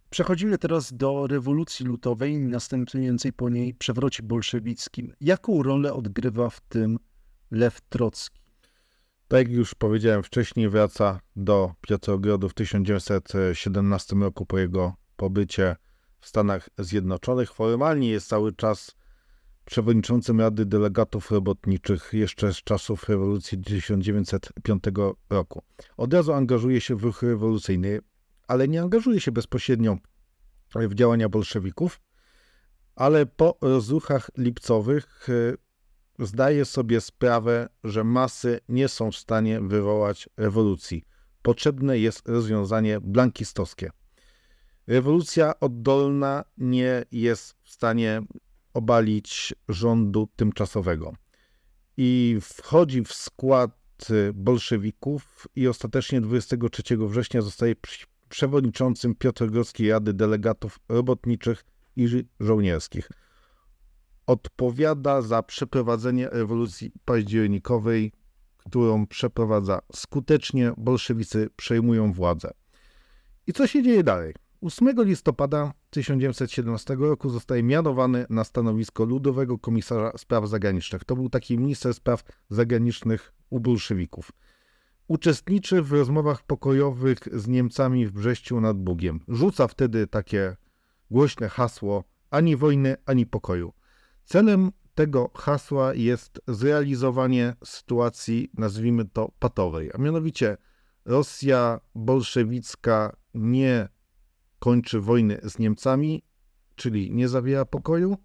Przechodzimy 0.09 0.57
teraz 0.57 0.93
do 0.93 1.27
rewolucji 1.27 1.85
lutowej, 1.85 2.37
następującej 2.37 3.33
po 3.33 3.49
niej 3.49 3.73
przewrocie 3.73 4.23
bolszewickim. 4.23 5.13
Jaką 5.21 5.63
rolę 5.63 5.93
odgrywa 5.93 6.49
w 6.49 6.61
tym 6.61 6.99
Lew 7.51 7.81
Trocki? 7.81 8.42
Tak 9.33 9.47
jak 9.47 9.57
już 9.57 9.75
powiedziałem 9.75 10.23
wcześniej, 10.23 10.69
wraca 10.69 11.19
do 11.35 11.73
Piotrogrodu 11.81 12.49
w 12.49 12.53
1917 12.53 14.15
roku 14.15 14.45
po 14.45 14.59
jego 14.59 14.93
pobycie 15.15 15.75
w 16.19 16.27
Stanach 16.27 16.69
Zjednoczonych. 16.77 17.53
Formalnie 17.53 18.09
jest 18.09 18.27
cały 18.27 18.53
czas 18.53 18.95
przewodniczącym 19.65 20.39
Rady 20.39 20.65
Delegatów 20.65 21.31
Robotniczych 21.31 22.09
jeszcze 22.13 22.53
z 22.53 22.57
czasów 22.57 23.09
rewolucji 23.09 23.57
1905 23.57 24.83
roku. 25.29 25.63
Od 25.97 26.13
razu 26.13 26.33
angażuje 26.33 26.81
się 26.81 26.95
w 26.95 27.03
ruch 27.03 27.23
rewolucyjny, 27.23 27.99
ale 28.47 28.67
nie 28.67 28.81
angażuje 28.81 29.19
się 29.19 29.31
bezpośrednio 29.31 29.97
w 30.75 30.93
działania 30.93 31.29
bolszewików, 31.29 32.01
ale 32.95 33.25
po 33.25 33.57
rozruchach 33.61 34.31
lipcowych 34.37 35.27
zdaje 36.19 36.65
sobie 36.65 37.01
sprawę, 37.01 37.69
że 37.83 38.03
masy 38.03 38.59
nie 38.69 38.87
są 38.87 39.11
w 39.11 39.15
stanie 39.15 39.61
wywołać 39.61 40.29
rewolucji. 40.37 41.03
Potrzebne 41.41 41.99
jest 41.99 42.27
rozwiązanie 42.29 42.99
blankistowskie. 43.01 43.89
Rewolucja 44.87 45.59
oddolna 45.59 46.43
nie 46.57 47.05
jest 47.11 47.55
w 47.63 47.69
stanie 47.69 48.21
obalić 48.73 49.53
rządu 49.69 50.29
tymczasowego. 50.35 51.13
I 51.97 52.37
wchodzi 52.41 53.03
w 53.03 53.13
skład 53.13 53.71
bolszewików 54.33 55.47
i 55.55 55.67
ostatecznie 55.67 56.21
23 56.21 56.83
września 56.97 57.41
zostaje 57.41 57.75
przewodniczącym 58.29 59.15
Piotrowskiej 59.15 59.89
Rady 59.91 60.13
Delegatów 60.13 60.79
Robotniczych 60.89 61.65
i 61.95 62.25
Żołnierskich 62.39 63.09
odpowiada 64.27 65.21
za 65.21 65.43
przeprowadzenie 65.43 66.29
rewolucji 66.29 66.91
październikowej, 67.05 68.11
którą 68.57 69.07
przeprowadza 69.07 69.81
skutecznie, 69.95 70.73
bolszewicy 70.77 71.49
przejmują 71.55 72.13
władzę. 72.13 72.53
I 73.47 73.53
co 73.53 73.67
się 73.67 73.83
dzieje 73.83 74.03
dalej? 74.03 74.33
8 74.61 75.03
listopada 75.03 75.73
1917 75.89 76.95
roku 76.95 77.29
zostaje 77.29 77.63
mianowany 77.63 78.25
na 78.29 78.43
stanowisko 78.43 79.05
ludowego 79.05 79.57
komisarza 79.57 80.11
spraw 80.17 80.49
zagranicznych. 80.49 81.03
To 81.03 81.15
był 81.15 81.29
taki 81.29 81.57
minister 81.57 81.93
spraw 81.93 82.23
zagranicznych 82.49 83.33
u 83.49 83.59
bolszewików. 83.59 84.31
Uczestniczy 85.07 85.81
w 85.81 85.91
rozmowach 85.91 86.43
pokojowych 86.43 87.19
z 87.33 87.47
Niemcami 87.47 88.07
w 88.07 88.11
Brześciu 88.11 88.61
nad 88.61 88.77
Bugiem. 88.77 89.19
Rzuca 89.27 89.67
wtedy 89.67 90.07
takie 90.07 90.55
głośne 91.11 91.49
hasło 91.49 92.03
ani 92.29 92.55
wojny, 92.55 92.95
ani 93.05 93.25
pokoju. 93.25 93.73
Celem 94.25 94.71
tego 94.95 95.31
hasła 95.35 95.93
jest 95.93 96.41
zrealizowanie 96.47 97.55
sytuacji, 97.63 98.49
nazwijmy 98.57 99.05
to, 99.05 99.31
patowej, 99.39 99.91
a 99.93 99.97
mianowicie 99.97 100.57
Rosja 101.05 101.79
bolszewicka 101.95 103.15
nie 103.33 103.89
kończy 104.59 104.99
wojny 104.99 105.39
z 105.43 105.59
Niemcami, 105.59 106.23
czyli 106.75 107.11
nie 107.11 107.27
zawiera 107.29 107.65
pokoju, 107.65 108.17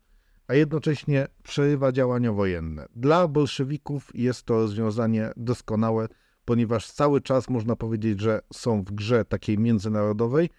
a 0.47 0.55
jednocześnie 0.55 1.29
przerywa 1.43 1.93
działania 1.93 2.33
wojenne. 2.33 2.87
Dla 2.97 3.29
bolszewików 3.29 4.11
jest 4.15 4.43
to 4.43 4.55
rozwiązanie 4.55 5.33
doskonałe, 5.37 6.09
ponieważ 6.45 6.91
cały 6.91 7.21
czas 7.21 7.49
można 7.51 7.77
powiedzieć, 7.77 8.21
że 8.21 8.41
są 8.53 8.83
w 8.83 8.93
grze 8.93 9.25
takiej 9.25 9.59
międzynarodowej, 9.59 10.51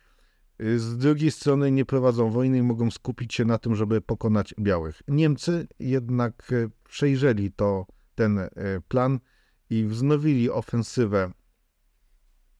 z 0.77 0.97
drugiej 0.97 1.31
strony 1.31 1.71
nie 1.71 1.85
prowadzą 1.85 2.29
wojny 2.29 2.57
i 2.57 2.61
mogą 2.61 2.91
skupić 2.91 3.33
się 3.33 3.45
na 3.45 3.57
tym, 3.57 3.75
żeby 3.75 4.01
pokonać 4.01 4.53
białych. 4.59 5.01
Niemcy 5.07 5.67
jednak 5.79 6.51
e, 6.53 6.69
przejrzeli 6.89 7.51
to, 7.51 7.85
ten 8.15 8.39
e, 8.39 8.49
plan 8.87 9.19
i 9.69 9.85
wznowili 9.85 10.49
ofensywę. 10.49 11.31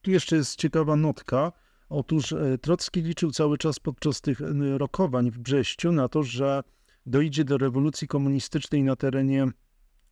Tu 0.02 0.10
jeszcze 0.10 0.36
jest 0.36 0.56
ciekawa 0.56 0.96
notka. 0.96 1.52
Otóż 1.88 2.34
Trocki 2.60 3.02
liczył 3.02 3.30
cały 3.30 3.58
czas 3.58 3.78
podczas 3.78 4.20
tych 4.20 4.40
rokowań 4.76 5.30
w 5.30 5.38
Brześciu 5.38 5.92
na 5.92 6.08
to, 6.08 6.22
że 6.22 6.62
dojdzie 7.06 7.44
do 7.44 7.58
rewolucji 7.58 8.08
komunistycznej 8.08 8.82
na 8.82 8.96
terenie 8.96 9.46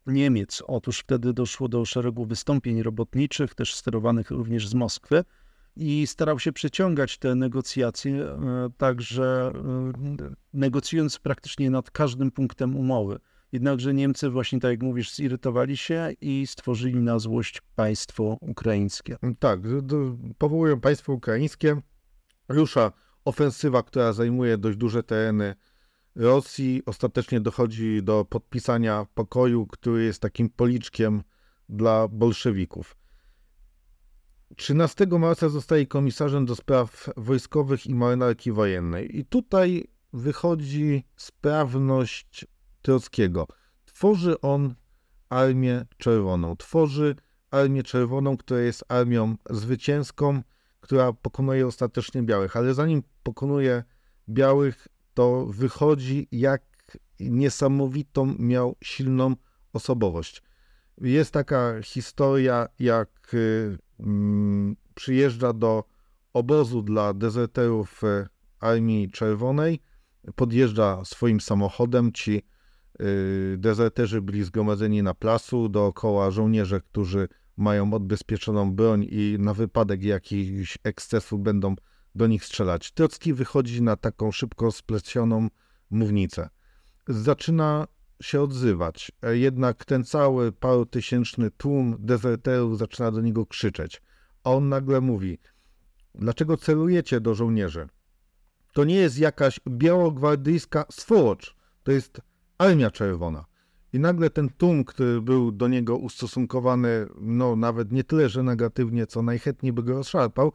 Niemiec. 0.07 0.63
Otóż 0.67 0.99
wtedy 0.99 1.33
doszło 1.33 1.69
do 1.69 1.85
szeregu 1.85 2.27
wystąpień 2.27 2.83
robotniczych, 2.83 3.55
też 3.55 3.75
sterowanych 3.75 4.31
również 4.31 4.69
z 4.69 4.75
Moskwy 4.75 5.25
i 5.79 6.07
starał 6.07 6.39
się 6.39 6.53
przeciągać 6.53 7.19
te 7.19 7.35
negocjacje, 7.35 8.25
e, 8.25 8.37
także 8.77 9.53
e, 9.55 10.35
negocjując 10.53 11.19
praktycznie 11.19 11.71
nad 11.71 11.91
każdym 11.91 12.31
punktem 12.31 12.77
umowy. 12.77 13.19
Jednakże 13.53 13.95
Niemcy 13.95 14.31
właśnie, 14.31 14.61
tak 14.61 14.71
jak 14.71 14.83
mówisz, 14.83 15.15
zirytowali 15.15 15.77
się 15.77 16.11
i 16.21 16.47
stworzyli 16.47 17.01
na 17.01 17.19
złość 17.19 17.63
państwo 17.77 18.37
ukraińskie. 18.41 19.17
Tak, 19.39 19.61
powołują 20.39 20.81
państwo 20.81 21.13
ukraińskie, 21.13 21.77
rusza 22.49 22.93
ofensywa, 23.25 23.83
która 23.83 24.13
zajmuje 24.13 24.59
dość 24.59 24.79
duże 24.79 25.03
tereny 25.03 25.55
Rosji. 26.15 26.83
Ostatecznie 26.87 27.41
dochodzi 27.41 28.03
do 28.03 28.25
podpisania 28.25 29.07
pokoju, 29.15 29.67
który 29.67 30.05
jest 30.05 30.23
takim 30.23 30.51
policzkiem 30.51 31.23
dla 31.69 32.09
bolszewików. 32.09 32.98
13 34.57 35.07
marca 35.19 35.49
zostaje 35.49 35.87
komisarzem 35.87 36.47
do 36.47 36.57
spraw 36.57 37.11
wojskowych 37.17 37.87
i 37.87 37.95
marynarki 37.95 38.53
wojennej. 38.53 39.19
I 39.19 39.25
tutaj 39.25 39.85
wychodzi 40.13 41.05
sprawność 41.17 42.47
Trockiego. 42.83 43.47
Tworzy 43.85 44.41
on 44.41 44.75
Armię 45.29 45.87
Czerwoną. 45.99 46.57
Tworzy 46.57 47.17
Armię 47.51 47.83
Czerwoną, 47.83 48.37
która 48.37 48.61
jest 48.61 48.85
armią 48.89 49.37
zwycięską, 49.51 50.43
która 50.81 51.13
pokonuje 51.13 51.67
ostatecznie 51.67 52.23
białych. 52.23 52.57
Ale 52.57 52.75
zanim 52.75 53.03
pokonuje 53.23 53.85
białych, 54.29 54.89
to 55.15 55.47
wychodzi, 55.47 56.29
jak 56.33 56.63
niesamowitą 57.21 58.35
miał 58.39 58.77
silną 58.85 59.35
osobowość. 59.73 60.43
Jest 61.01 61.33
taka 61.33 61.83
historia, 61.83 62.69
jak 62.79 63.35
y, 63.35 63.79
przyjeżdża 64.95 65.53
do 65.53 65.85
obozu 66.33 66.83
dla 66.83 67.15
dezerterów 67.15 68.05
y, 68.05 68.27
Armii 68.61 69.11
Czerwonej, 69.11 69.81
podjeżdża 70.37 71.05
swoim 71.05 71.41
samochodem. 71.41 72.13
Ci 72.13 72.43
y, 73.01 73.57
dezerterzy 73.59 74.23
byli 74.23 74.45
zgromadzeni 74.45 75.03
na 75.03 75.15
placu, 75.15 75.69
dookoła 75.69 76.31
żołnierze, 76.31 76.81
którzy 76.81 77.29
mają 77.57 77.95
odbezpieczoną 77.95 78.73
broń 78.73 79.07
i 79.11 79.37
na 79.39 79.55
wypadek 79.55 80.03
jakichś 80.03 80.79
ekscesów 80.85 81.43
będą 81.43 81.75
do 82.15 82.27
nich 82.27 82.45
strzelać. 82.45 82.93
Trocki 82.93 83.35
wychodzi 83.35 83.83
na 83.83 83.97
taką 83.97 84.33
szybko 84.33 84.73
splecioną 84.73 85.49
mównicę. 85.91 86.49
Zaczyna 87.09 87.87
się 88.23 88.43
odzywać, 88.43 89.13
jednak 89.23 89.85
ten 89.85 90.05
cały 90.05 90.53
parotysięczny 90.53 91.51
tłum 91.51 91.97
dezerterów 91.99 92.79
zaczyna 92.79 93.11
do 93.11 93.21
niego 93.21 93.47
krzyczeć. 93.47 94.03
A 94.45 94.51
on 94.51 94.69
nagle 94.69 95.01
mówi: 95.01 95.39
Dlaczego 96.15 96.57
celujecie 96.57 97.21
do 97.21 97.35
żołnierzy? 97.35 97.89
To 98.73 98.85
nie 98.85 98.95
jest 98.95 99.19
jakaś 99.19 99.61
białogwardyjska 99.69 100.85
swolocz, 100.91 101.57
to 101.83 101.93
jest 101.93 102.21
Armia 102.59 102.91
Czerwona. 102.91 103.45
I 103.93 103.99
nagle 103.99 104.31
ten 104.31 104.49
tłum, 104.49 104.85
który 104.85 105.23
był 105.23 105.53
do 105.53 105.69
niego 105.69 105.97
ustosunkowany, 105.97 107.07
no 107.21 107.57
nawet 107.57 107.93
nie 107.93 108.05
tyle, 108.05 108.29
że 108.29 108.43
negatywnie, 108.43 109.07
co 109.07 109.23
najchętniej 109.23 109.73
by 109.73 109.83
go 109.83 109.93
rozszarpał, 109.93 110.53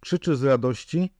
krzyczy 0.00 0.36
z 0.36 0.44
radości 0.44 1.12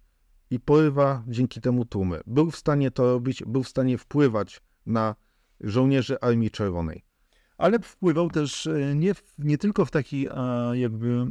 i 0.51 0.61
porywa 0.61 1.25
dzięki 1.29 1.61
temu 1.61 1.85
tłumy. 1.85 2.21
Był 2.27 2.51
w 2.51 2.57
stanie 2.57 2.91
to 2.91 3.13
robić, 3.13 3.43
był 3.47 3.63
w 3.63 3.69
stanie 3.69 3.99
wpływać 3.99 4.63
na 4.87 5.15
żołnierzy 5.63 6.21
Armii 6.21 6.51
Czerwonej. 6.51 7.05
Ale 7.59 7.79
wpływał 7.79 8.31
też 8.31 8.67
e, 8.67 8.95
nie, 8.95 9.13
nie 9.39 9.59
tylko 9.59 9.85
w 9.85 9.91
taki 9.91 10.27
jakby 10.73 11.27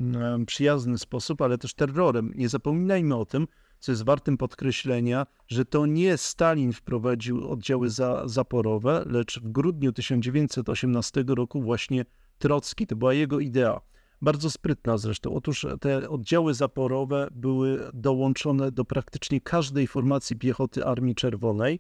przyjazny 0.46 0.98
sposób, 0.98 1.42
ale 1.42 1.58
też 1.58 1.74
terrorem. 1.74 2.32
Nie 2.36 2.50
zapominajmy 2.50 3.16
o 3.16 3.26
tym, 3.26 3.48
co 3.80 3.92
jest 3.92 4.04
wartym 4.04 4.38
podkreślenia, 4.38 5.28
że 5.48 5.66
to 5.66 5.86
nie 5.86 6.18
Stalin 6.18 6.74
wprowadził 6.74 7.52
oddziały 7.52 7.90
za, 7.90 8.24
zaporowe, 8.26 9.04
lecz 9.06 9.40
w 9.40 9.52
grudniu 9.52 9.92
1918 9.92 11.24
roku 11.28 11.62
właśnie 11.62 12.06
Trocki, 12.38 12.88
to 12.88 12.96
była 12.96 13.14
jego 13.14 13.40
idea. 13.40 13.82
Bardzo 14.22 14.50
sprytna 14.50 14.98
zresztą. 14.98 15.34
Otóż 15.34 15.66
te 15.82 16.10
oddziały 16.10 16.54
zaporowe 16.54 17.28
były 17.32 17.90
dołączone 17.94 18.72
do 18.72 18.86
praktycznie 18.86 19.42
każdej 19.42 19.88
formacji 19.88 20.36
piechoty 20.36 20.86
Armii 20.86 21.16
Czerwonej 21.16 21.80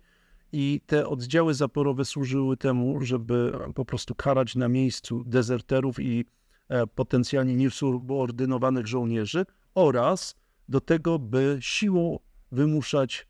i 0.52 0.82
te 0.86 1.08
oddziały 1.08 1.54
zaporowe 1.54 2.06
służyły 2.06 2.58
temu, 2.58 3.02
żeby 3.02 3.54
po 3.76 3.86
prostu 3.86 4.16
karać 4.16 4.56
na 4.56 4.68
miejscu 4.68 5.24
dezerterów 5.24 6.00
i 6.00 6.26
e, 6.70 6.88
potencjalnie 6.88 7.56
niesubordynowanych 7.56 8.88
żołnierzy 8.88 9.46
oraz 9.76 10.36
do 10.70 10.82
tego, 10.82 11.20
by 11.20 11.58
siłą 11.62 12.20
wymuszać 12.52 13.28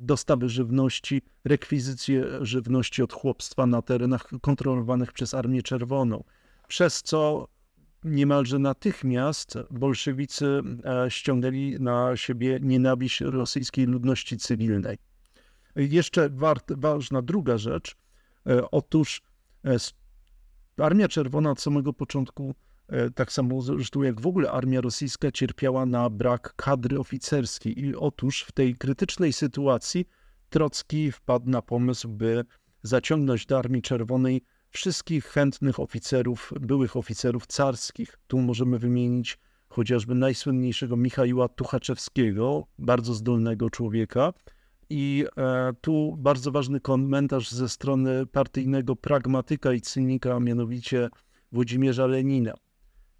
dostawy 0.00 0.48
żywności, 0.48 1.22
rekwizycję 1.44 2.24
żywności 2.40 3.02
od 3.02 3.12
chłopstwa 3.12 3.66
na 3.66 3.82
terenach 3.82 4.30
kontrolowanych 4.42 5.12
przez 5.12 5.34
Armię 5.34 5.62
Czerwoną. 5.62 6.24
Przez 6.68 7.02
co 7.02 7.48
niemalże 8.04 8.58
natychmiast 8.58 9.58
bolszewicy 9.70 10.62
e, 10.84 11.10
ściągnęli 11.10 11.76
na 11.80 12.16
siebie 12.16 12.58
nienawiść 12.62 13.20
rosyjskiej 13.20 13.86
ludności 13.86 14.36
cywilnej. 14.36 14.98
Jeszcze 15.76 16.30
ważna 16.68 17.22
druga 17.22 17.58
rzecz. 17.58 17.96
E, 18.46 18.70
otóż 18.70 19.22
e, 19.64 19.76
Armia 20.76 21.08
Czerwona 21.08 21.50
od 21.50 21.60
samego 21.60 21.92
początku 21.92 22.54
E, 22.90 23.10
tak 23.10 23.32
samo 23.32 23.62
zresztą 23.62 24.02
jak 24.02 24.20
w 24.20 24.26
ogóle 24.26 24.50
armia 24.50 24.80
rosyjska 24.80 25.30
cierpiała 25.30 25.86
na 25.86 26.10
brak 26.10 26.54
kadry 26.56 26.98
oficerskiej. 26.98 27.80
I 27.84 27.96
otóż 27.96 28.42
w 28.42 28.52
tej 28.52 28.74
krytycznej 28.74 29.32
sytuacji 29.32 30.06
Trocki 30.50 31.12
wpadł 31.12 31.50
na 31.50 31.62
pomysł, 31.62 32.08
by 32.08 32.44
zaciągnąć 32.82 33.46
do 33.46 33.58
Armii 33.58 33.82
Czerwonej 33.82 34.42
wszystkich 34.70 35.24
chętnych 35.24 35.80
oficerów, 35.80 36.52
byłych 36.60 36.96
oficerów 36.96 37.46
carskich. 37.46 38.18
Tu 38.26 38.38
możemy 38.40 38.78
wymienić 38.78 39.38
chociażby 39.68 40.14
najsłynniejszego 40.14 40.96
Michaiła 40.96 41.48
Tuchaczewskiego, 41.48 42.66
bardzo 42.78 43.14
zdolnego 43.14 43.70
człowieka. 43.70 44.32
I 44.90 45.24
e, 45.36 45.72
tu 45.80 46.16
bardzo 46.18 46.50
ważny 46.50 46.80
komentarz 46.80 47.50
ze 47.50 47.68
strony 47.68 48.26
partyjnego 48.26 48.96
pragmatyka 48.96 49.72
i 49.72 49.80
cynika, 49.80 50.40
mianowicie 50.40 51.08
Włodzimierza 51.52 52.06
Lenina. 52.06 52.54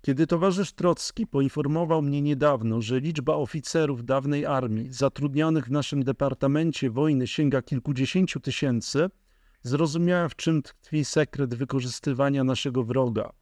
Kiedy 0.02 0.26
towarzysz 0.26 0.72
Trocki 0.72 1.26
poinformował 1.26 2.02
mnie 2.02 2.22
niedawno, 2.22 2.80
że 2.80 3.00
liczba 3.00 3.35
oficerów 3.35 4.04
dawnej 4.04 4.46
armii 4.46 4.92
zatrudnionych 4.92 5.66
w 5.66 5.70
naszym 5.70 6.04
Departamencie 6.04 6.90
Wojny 6.90 7.26
sięga 7.26 7.62
kilkudziesięciu 7.62 8.40
tysięcy, 8.40 9.11
zrozumiałem 9.62 10.28
w 10.28 10.37
czym 10.37 10.62
tkwi 10.62 11.04
sekret 11.04 11.54
wykorzystywania 11.54 12.44
naszego 12.44 12.85
wroga. 12.85 13.33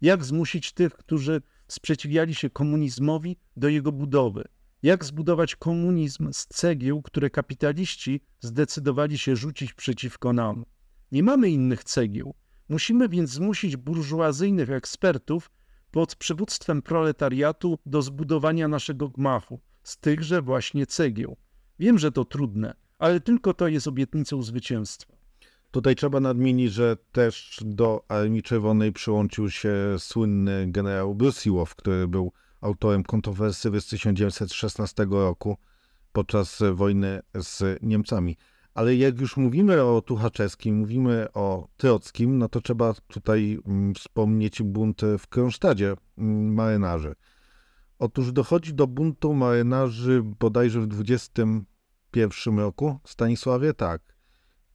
Jak 0.00 0.24
zmusić 0.24 0.72
tych, 0.72 0.92
którzy 0.92 1.42
sprzeciwiali 1.68 2.34
się 2.34 2.50
komunizmowi, 2.50 3.36
do 3.56 3.68
jego 3.68 3.92
budowy? 3.92 4.44
Jak 4.82 5.04
zbudować 5.04 5.56
komunizm 5.56 6.32
z 6.32 6.46
cegieł, 6.46 7.02
które 7.02 7.30
kapitaliści 7.30 8.20
zdecydowali 8.40 9.18
się 9.18 9.36
rzucić 9.36 9.72
przeciwko 9.72 10.32
nam? 10.32 10.64
Nie 11.12 11.22
mamy 11.22 11.50
innych 11.50 11.84
cegieł. 11.84 12.34
Musimy 12.68 13.08
więc 13.08 13.30
zmusić 13.30 13.76
burżuazyjnych 13.76 14.70
ekspertów 14.70 15.50
pod 15.90 16.16
przywództwem 16.16 16.82
proletariatu 16.82 17.78
do 17.86 18.02
zbudowania 18.02 18.68
naszego 18.68 19.08
gmachu 19.08 19.60
z 19.82 19.98
tychże 19.98 20.42
właśnie 20.42 20.86
cegieł. 20.86 21.36
Wiem, 21.78 21.98
że 21.98 22.12
to 22.12 22.24
trudne, 22.24 22.74
ale 22.98 23.20
tylko 23.20 23.54
to 23.54 23.68
jest 23.68 23.86
obietnicą 23.86 24.42
zwycięstwa. 24.42 25.16
Tutaj 25.70 25.96
trzeba 25.96 26.20
nadmienić, 26.20 26.72
że 26.72 26.96
też 27.12 27.60
do 27.64 28.04
Armii 28.08 28.42
Czerwonej 28.42 28.92
przyłączył 28.92 29.50
się 29.50 29.74
słynny 29.98 30.66
generał 30.68 31.14
Brusiłow, 31.14 31.74
który 31.74 32.08
był 32.08 32.32
autorem 32.66 33.02
kontrowersywy 33.02 33.80
z 33.80 33.86
1916 33.86 35.06
roku 35.10 35.56
podczas 36.12 36.62
wojny 36.74 37.20
z 37.34 37.78
Niemcami. 37.82 38.36
Ale 38.74 38.96
jak 38.96 39.20
już 39.20 39.36
mówimy 39.36 39.82
o 39.82 40.02
Tuchaczewskim, 40.02 40.76
mówimy 40.76 41.32
o 41.32 41.68
Trockim, 41.76 42.38
no 42.38 42.48
to 42.48 42.60
trzeba 42.60 42.94
tutaj 42.94 43.58
mm, 43.66 43.94
wspomnieć 43.94 44.62
bunt 44.62 45.02
w 45.18 45.26
Kronsztadzie 45.26 45.94
mm, 46.18 46.54
marynarzy. 46.54 47.14
Otóż 47.98 48.32
dochodzi 48.32 48.74
do 48.74 48.86
buntu 48.86 49.34
marynarzy 49.34 50.22
bodajże 50.40 50.80
w 50.80 50.86
21 50.86 52.58
roku, 52.58 52.98
Stanisławie, 53.04 53.74
tak. 53.74 54.02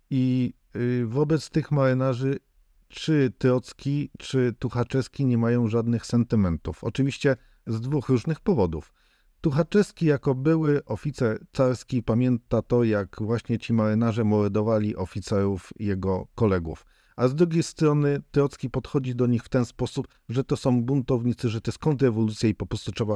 I 0.10 0.54
y, 0.76 1.06
wobec 1.06 1.50
tych 1.50 1.72
marynarzy 1.72 2.40
czy 2.88 3.34
Trocki, 3.38 4.10
czy 4.20 4.54
Tuchaczewski 4.60 5.26
nie 5.26 5.38
mają 5.38 5.68
żadnych 5.68 6.06
sentymentów. 6.06 6.84
Oczywiście 6.84 7.36
z 7.68 7.82
dwóch 7.82 8.10
różnych 8.10 8.40
powodów. 8.40 8.94
Tuchaczewski 9.42 10.06
jako 10.06 10.36
były 10.36 10.86
oficer 10.86 11.46
carski 11.54 12.04
pamięta 12.04 12.62
to, 12.62 12.84
jak 12.84 13.18
właśnie 13.22 13.60
ci 13.60 13.74
marynarze 13.74 14.24
mordowali 14.24 14.96
oficerów 14.96 15.70
jego 15.80 16.28
kolegów. 16.36 16.86
A 17.16 17.28
z 17.28 17.36
drugiej 17.36 17.64
strony 17.64 18.22
Trocki 18.32 18.70
podchodzi 18.70 19.16
do 19.16 19.28
nich 19.28 19.44
w 19.44 19.50
ten 19.50 19.66
sposób, 19.66 20.08
że 20.30 20.44
to 20.44 20.58
są 20.58 20.84
buntownicy, 20.84 21.50
że 21.50 21.62
to 21.62 21.72
jest 21.72 21.80
kontrrewolucja 21.80 22.50
i 22.50 22.56
po 22.56 22.66
prostu 22.66 22.92
trzeba 22.92 23.16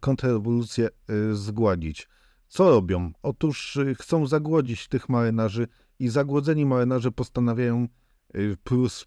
kontrrewolucję 0.00 0.88
y, 1.10 1.34
zgładzić. 1.34 2.08
Co 2.48 2.70
robią? 2.70 3.12
Otóż 3.22 3.76
y, 3.76 3.94
chcą 3.94 4.26
zagłodzić 4.26 4.88
tych 4.88 5.08
marynarzy 5.08 5.68
i 5.98 6.08
zagłodzeni 6.08 6.66
marynarze 6.66 7.12
postanawiają, 7.12 7.88
y, 8.34 8.56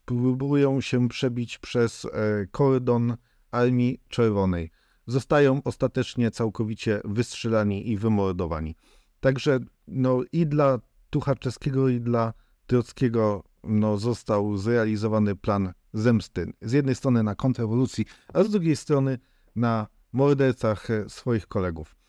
próbują 0.06 0.82
się 0.82 1.10
przebić 1.10 1.58
przez 1.58 2.06
e, 2.06 2.10
kordon 2.52 3.18
Armii 3.52 4.02
Czerwonej 4.10 4.72
zostają 5.08 5.62
ostatecznie 5.64 6.32
całkowicie 6.32 7.02
wystrzelani 7.06 7.90
i 7.90 7.98
wymordowani. 7.98 8.76
Także 9.20 9.60
no, 9.88 10.22
i 10.32 10.48
dla 10.48 10.80
Tuchaczewskiego, 11.10 11.90
i 11.90 12.02
dla 12.02 12.34
Trockiego 12.68 13.44
no, 13.64 13.98
został 13.98 14.58
zrealizowany 14.58 15.36
plan 15.36 15.74
zemsty. 15.94 16.54
Z 16.62 16.72
jednej 16.72 16.96
strony 16.96 17.24
na 17.24 17.36
kontrrewolucji, 17.36 18.06
a 18.34 18.44
z 18.44 18.50
drugiej 18.50 18.76
strony 18.76 19.20
na 19.56 19.88
mordercach 20.14 20.88
swoich 21.08 21.48
kolegów. 21.48 22.01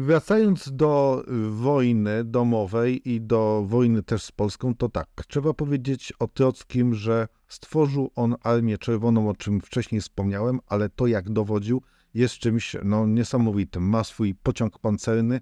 Wracając 0.00 0.72
do 0.72 1.24
wojny 1.50 2.24
domowej 2.24 3.08
i 3.10 3.20
do 3.20 3.64
wojny 3.68 4.02
też 4.02 4.22
z 4.22 4.32
Polską, 4.32 4.74
to 4.74 4.88
tak, 4.88 5.08
trzeba 5.28 5.54
powiedzieć 5.54 6.12
o 6.18 6.28
Trockim, 6.28 6.94
że 6.94 7.28
stworzył 7.48 8.10
on 8.14 8.34
Armię 8.42 8.78
Czerwoną, 8.78 9.28
o 9.28 9.34
czym 9.34 9.60
wcześniej 9.60 10.00
wspomniałem, 10.00 10.60
ale 10.66 10.88
to 10.88 11.06
jak 11.06 11.30
dowodził 11.30 11.82
jest 12.14 12.34
czymś 12.34 12.76
no, 12.84 13.06
niesamowitym. 13.06 13.82
Ma 13.82 14.04
swój 14.04 14.34
pociąg 14.34 14.78
pancerny 14.78 15.40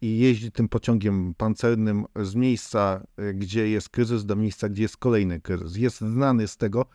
i 0.00 0.18
jeździ 0.18 0.52
tym 0.52 0.68
pociągiem 0.68 1.34
pancernym 1.34 2.04
z 2.22 2.34
miejsca, 2.34 3.06
gdzie 3.34 3.68
jest 3.68 3.88
kryzys, 3.88 4.24
do 4.24 4.36
miejsca, 4.36 4.68
gdzie 4.68 4.82
jest 4.82 4.96
kolejny 4.96 5.40
kryzys. 5.40 5.76
Jest 5.76 6.00
znany 6.00 6.48
z 6.48 6.56
tego, 6.56 6.86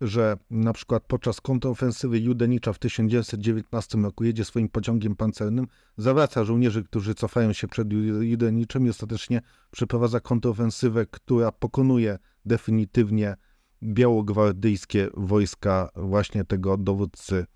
że 0.00 0.36
na 0.50 0.72
przykład 0.72 1.02
podczas 1.06 1.40
kontrofensywy 1.40 2.18
Judenicza 2.20 2.72
w 2.72 2.78
1919 2.78 3.98
roku 3.98 4.24
jedzie 4.24 4.44
swoim 4.44 4.68
pociągiem 4.68 5.16
pancernym, 5.16 5.66
zawraca 5.96 6.44
żołnierzy, 6.44 6.84
którzy 6.84 7.14
cofają 7.14 7.52
się 7.52 7.68
przed 7.68 7.92
Judeniczem 8.20 8.86
i 8.86 8.90
ostatecznie 8.90 9.40
przeprowadza 9.70 10.20
kontrofensywę, 10.20 11.06
która 11.06 11.52
pokonuje 11.52 12.18
definitywnie 12.44 13.36
białogwardyjskie 13.82 15.08
wojska 15.14 15.88
właśnie 15.96 16.44
tego 16.44 16.76
dowódcy, 16.76 17.46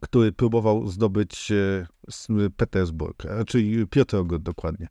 który 0.00 0.32
próbował 0.32 0.88
zdobyć 0.88 1.52
e, 1.52 2.50
Petersburg, 2.56 3.22
czyli 3.46 3.86
Piotrogród 3.86 4.42
dokładnie. 4.42 4.88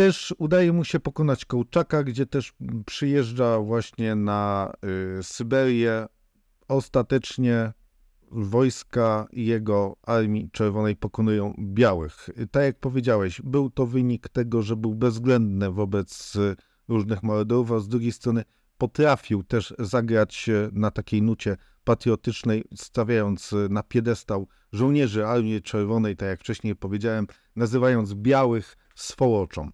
Też 0.00 0.34
udaje 0.38 0.72
mu 0.72 0.84
się 0.84 1.00
pokonać 1.00 1.44
Kołczaka, 1.44 2.04
gdzie 2.04 2.26
też 2.26 2.52
przyjeżdża 2.86 3.58
właśnie 3.58 4.14
na 4.14 4.72
y, 5.18 5.22
Syberię. 5.22 6.06
Ostatecznie 6.68 7.72
wojska 8.30 9.26
jego 9.32 9.96
Armii 10.02 10.50
Czerwonej 10.52 10.96
pokonują 10.96 11.54
białych. 11.58 12.30
Tak 12.50 12.62
jak 12.62 12.78
powiedziałeś, 12.78 13.42
był 13.44 13.70
to 13.70 13.86
wynik 13.86 14.28
tego, 14.28 14.62
że 14.62 14.76
był 14.76 14.94
bezwzględny 14.94 15.70
wobec 15.70 16.36
różnych 16.88 17.22
morderów, 17.22 17.72
a 17.72 17.78
z 17.78 17.88
drugiej 17.88 18.12
strony 18.12 18.44
potrafił 18.78 19.42
też 19.42 19.74
zagrać 19.78 20.50
na 20.72 20.90
takiej 20.90 21.22
nucie 21.22 21.56
patriotycznej, 21.84 22.64
stawiając 22.74 23.54
na 23.70 23.82
piedestał 23.82 24.48
żołnierzy 24.72 25.26
Armii 25.26 25.62
Czerwonej, 25.62 26.16
tak 26.16 26.28
jak 26.28 26.40
wcześniej 26.40 26.76
powiedziałem, 26.76 27.26
nazywając 27.56 28.14
białych 28.14 28.76
swołoczą. 28.94 29.70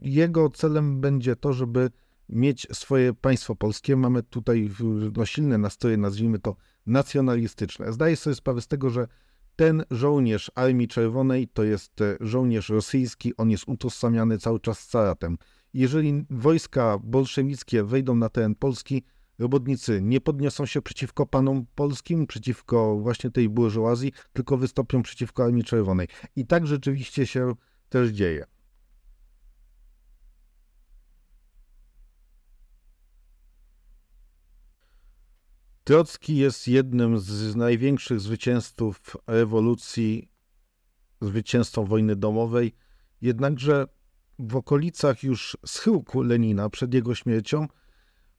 Jego 0.00 0.50
celem 0.50 1.00
będzie 1.00 1.36
to, 1.36 1.52
żeby 1.52 1.90
mieć 2.28 2.66
swoje 2.72 3.14
państwo 3.14 3.56
polskie. 3.56 3.96
Mamy 3.96 4.22
tutaj 4.22 4.70
no, 5.16 5.26
silne 5.26 5.58
nastroje, 5.58 5.96
nazwijmy 5.96 6.38
to 6.38 6.56
nacjonalistyczne. 6.86 7.92
Zdaję 7.92 8.16
sobie 8.16 8.36
sprawę 8.36 8.60
z 8.60 8.68
tego, 8.68 8.90
że 8.90 9.08
ten 9.56 9.84
żołnierz 9.90 10.50
Armii 10.54 10.88
Czerwonej 10.88 11.48
to 11.48 11.64
jest 11.64 12.00
e, 12.00 12.16
żołnierz 12.20 12.68
rosyjski, 12.68 13.36
on 13.36 13.50
jest 13.50 13.64
utożsamiany 13.66 14.38
cały 14.38 14.60
czas 14.60 14.78
z 14.78 14.86
caratem. 14.86 15.38
Jeżeli 15.74 16.24
wojska 16.30 16.98
bolszewickie 17.02 17.84
wejdą 17.84 18.14
na 18.14 18.28
teren 18.28 18.54
Polski, 18.54 19.02
robotnicy 19.40 20.00
nie 20.02 20.20
podniosą 20.20 20.66
się 20.66 20.82
przeciwko 20.82 21.26
panom 21.26 21.66
polskim, 21.74 22.26
przeciwko 22.26 22.96
właśnie 22.96 23.30
tej 23.30 23.48
burżuazji, 23.48 24.12
tylko 24.32 24.56
wystąpią 24.56 25.02
przeciwko 25.02 25.44
Armii 25.44 25.64
Czerwonej. 25.64 26.08
I 26.36 26.46
tak 26.46 26.66
rzeczywiście 26.66 27.26
się 27.26 27.54
też 27.88 28.10
dzieje. 28.10 28.46
Trocki 35.84 36.36
jest 36.36 36.68
jednym 36.68 37.18
z 37.18 37.56
największych 37.56 38.20
zwycięzców 38.20 39.16
rewolucji, 39.26 40.30
zwycięzcą 41.20 41.84
wojny 41.84 42.16
domowej, 42.16 42.74
jednakże 43.20 43.86
w 44.38 44.56
okolicach 44.56 45.22
już 45.22 45.56
schyłku 45.66 46.22
Lenina 46.22 46.70
przed 46.70 46.94
jego 46.94 47.14
śmiercią 47.14 47.66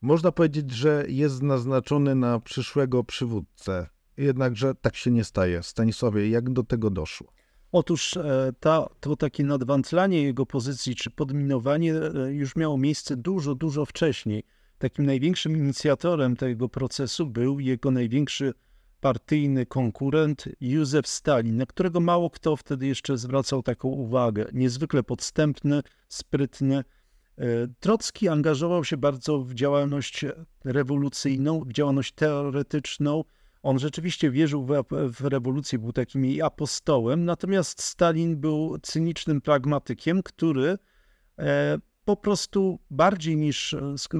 można 0.02 0.32
powiedzieć, 0.32 0.70
że 0.70 1.04
jest 1.08 1.42
naznaczony 1.42 2.14
na 2.14 2.40
przyszłego 2.40 3.04
przywódcę. 3.04 3.86
Jednakże 4.16 4.74
tak 4.74 4.96
się 4.96 5.10
nie 5.10 5.24
staje. 5.24 5.62
Stanisławie, 5.62 6.28
jak 6.28 6.50
do 6.50 6.62
tego 6.62 6.90
doszło? 6.90 7.32
Otóż 7.72 8.16
e, 8.16 8.52
to 9.00 9.16
takie 9.16 9.44
nadwantlanie 9.44 10.22
jego 10.22 10.46
pozycji 10.46 10.94
czy 10.94 11.10
podminowanie 11.10 11.94
e, 11.94 12.32
już 12.32 12.56
miało 12.56 12.78
miejsce 12.78 13.16
dużo, 13.16 13.54
dużo 13.54 13.84
wcześniej. 13.84 14.44
Takim 14.78 15.06
największym 15.06 15.56
inicjatorem 15.56 16.36
tego 16.36 16.68
procesu 16.68 17.26
był 17.26 17.60
jego 17.60 17.90
największy 17.90 18.54
partyjny 19.00 19.66
konkurent 19.66 20.44
Józef 20.60 21.06
Stalin, 21.08 21.56
na 21.56 21.66
którego 21.66 22.00
mało 22.00 22.30
kto 22.30 22.56
wtedy 22.56 22.86
jeszcze 22.86 23.18
zwracał 23.18 23.62
taką 23.62 23.88
uwagę. 23.88 24.46
Niezwykle 24.52 25.02
podstępny, 25.02 25.82
sprytny, 26.08 26.84
Trocki 27.80 28.28
angażował 28.28 28.84
się 28.84 28.96
bardzo 28.96 29.38
w 29.38 29.54
działalność 29.54 30.24
rewolucyjną, 30.64 31.60
w 31.60 31.72
działalność 31.72 32.12
teoretyczną. 32.12 33.24
On 33.62 33.78
rzeczywiście 33.78 34.30
wierzył 34.30 34.66
w, 34.66 34.84
w 34.90 35.24
rewolucję, 35.24 35.78
był 35.78 35.92
takim 35.92 36.24
jej 36.24 36.42
apostołem, 36.42 37.24
natomiast 37.24 37.82
Stalin 37.82 38.36
był 38.36 38.78
cynicznym 38.82 39.40
pragmatykiem, 39.40 40.22
który 40.22 40.78
e, 41.38 41.78
po 42.04 42.16
prostu 42.16 42.78
bardziej 42.90 43.36
niż 43.36 43.76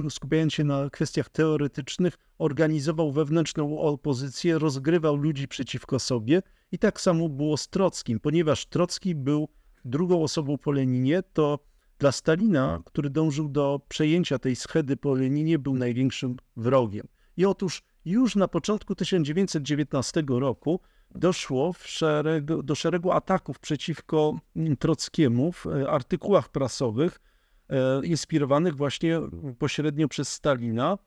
skupiając 0.09 0.53
się 0.53 0.63
na 0.63 0.89
kwestiach 0.89 1.29
teoretycznych, 1.29 2.17
organizował 2.37 3.11
wewnętrzną 3.11 3.79
opozycję, 3.79 4.59
rozgrywał 4.59 5.15
ludzi 5.15 5.47
przeciwko 5.47 5.99
sobie 5.99 6.41
i 6.71 6.79
tak 6.79 7.01
samo 7.01 7.29
było 7.29 7.57
z 7.57 7.67
Trockim. 7.67 8.19
Ponieważ 8.19 8.65
Trocki 8.65 9.15
był 9.15 9.49
drugą 9.85 10.23
osobą 10.23 10.57
po 10.57 10.71
Leninie, 10.71 11.23
to 11.33 11.59
dla 12.03 12.11
Stalina, 12.11 12.81
który 12.85 13.09
dążył 13.09 13.49
do 13.49 13.81
przejęcia 13.89 14.39
tej 14.39 14.55
schedy 14.55 14.97
po 14.97 15.13
Leninie, 15.13 15.59
był 15.59 15.75
największym 15.75 16.35
wrogiem. 16.57 17.07
I 17.37 17.45
otóż 17.45 17.81
już 18.05 18.35
na 18.35 18.47
początku 18.47 18.95
1919 18.95 20.23
roku 20.27 20.79
doszło 21.15 21.73
do 22.63 22.75
szeregu 22.75 23.11
ataków 23.11 23.59
przeciwko 23.59 24.39
Trockiemu 24.79 25.51
w 25.51 25.67
e, 25.67 25.89
artykułach 25.89 26.49
prasowych, 26.49 27.21
e, 27.69 28.05
inspirowanych 28.05 28.75
właśnie 28.75 29.21
pośrednio 29.59 30.07
przez 30.07 30.29
Stalina. 30.29 30.97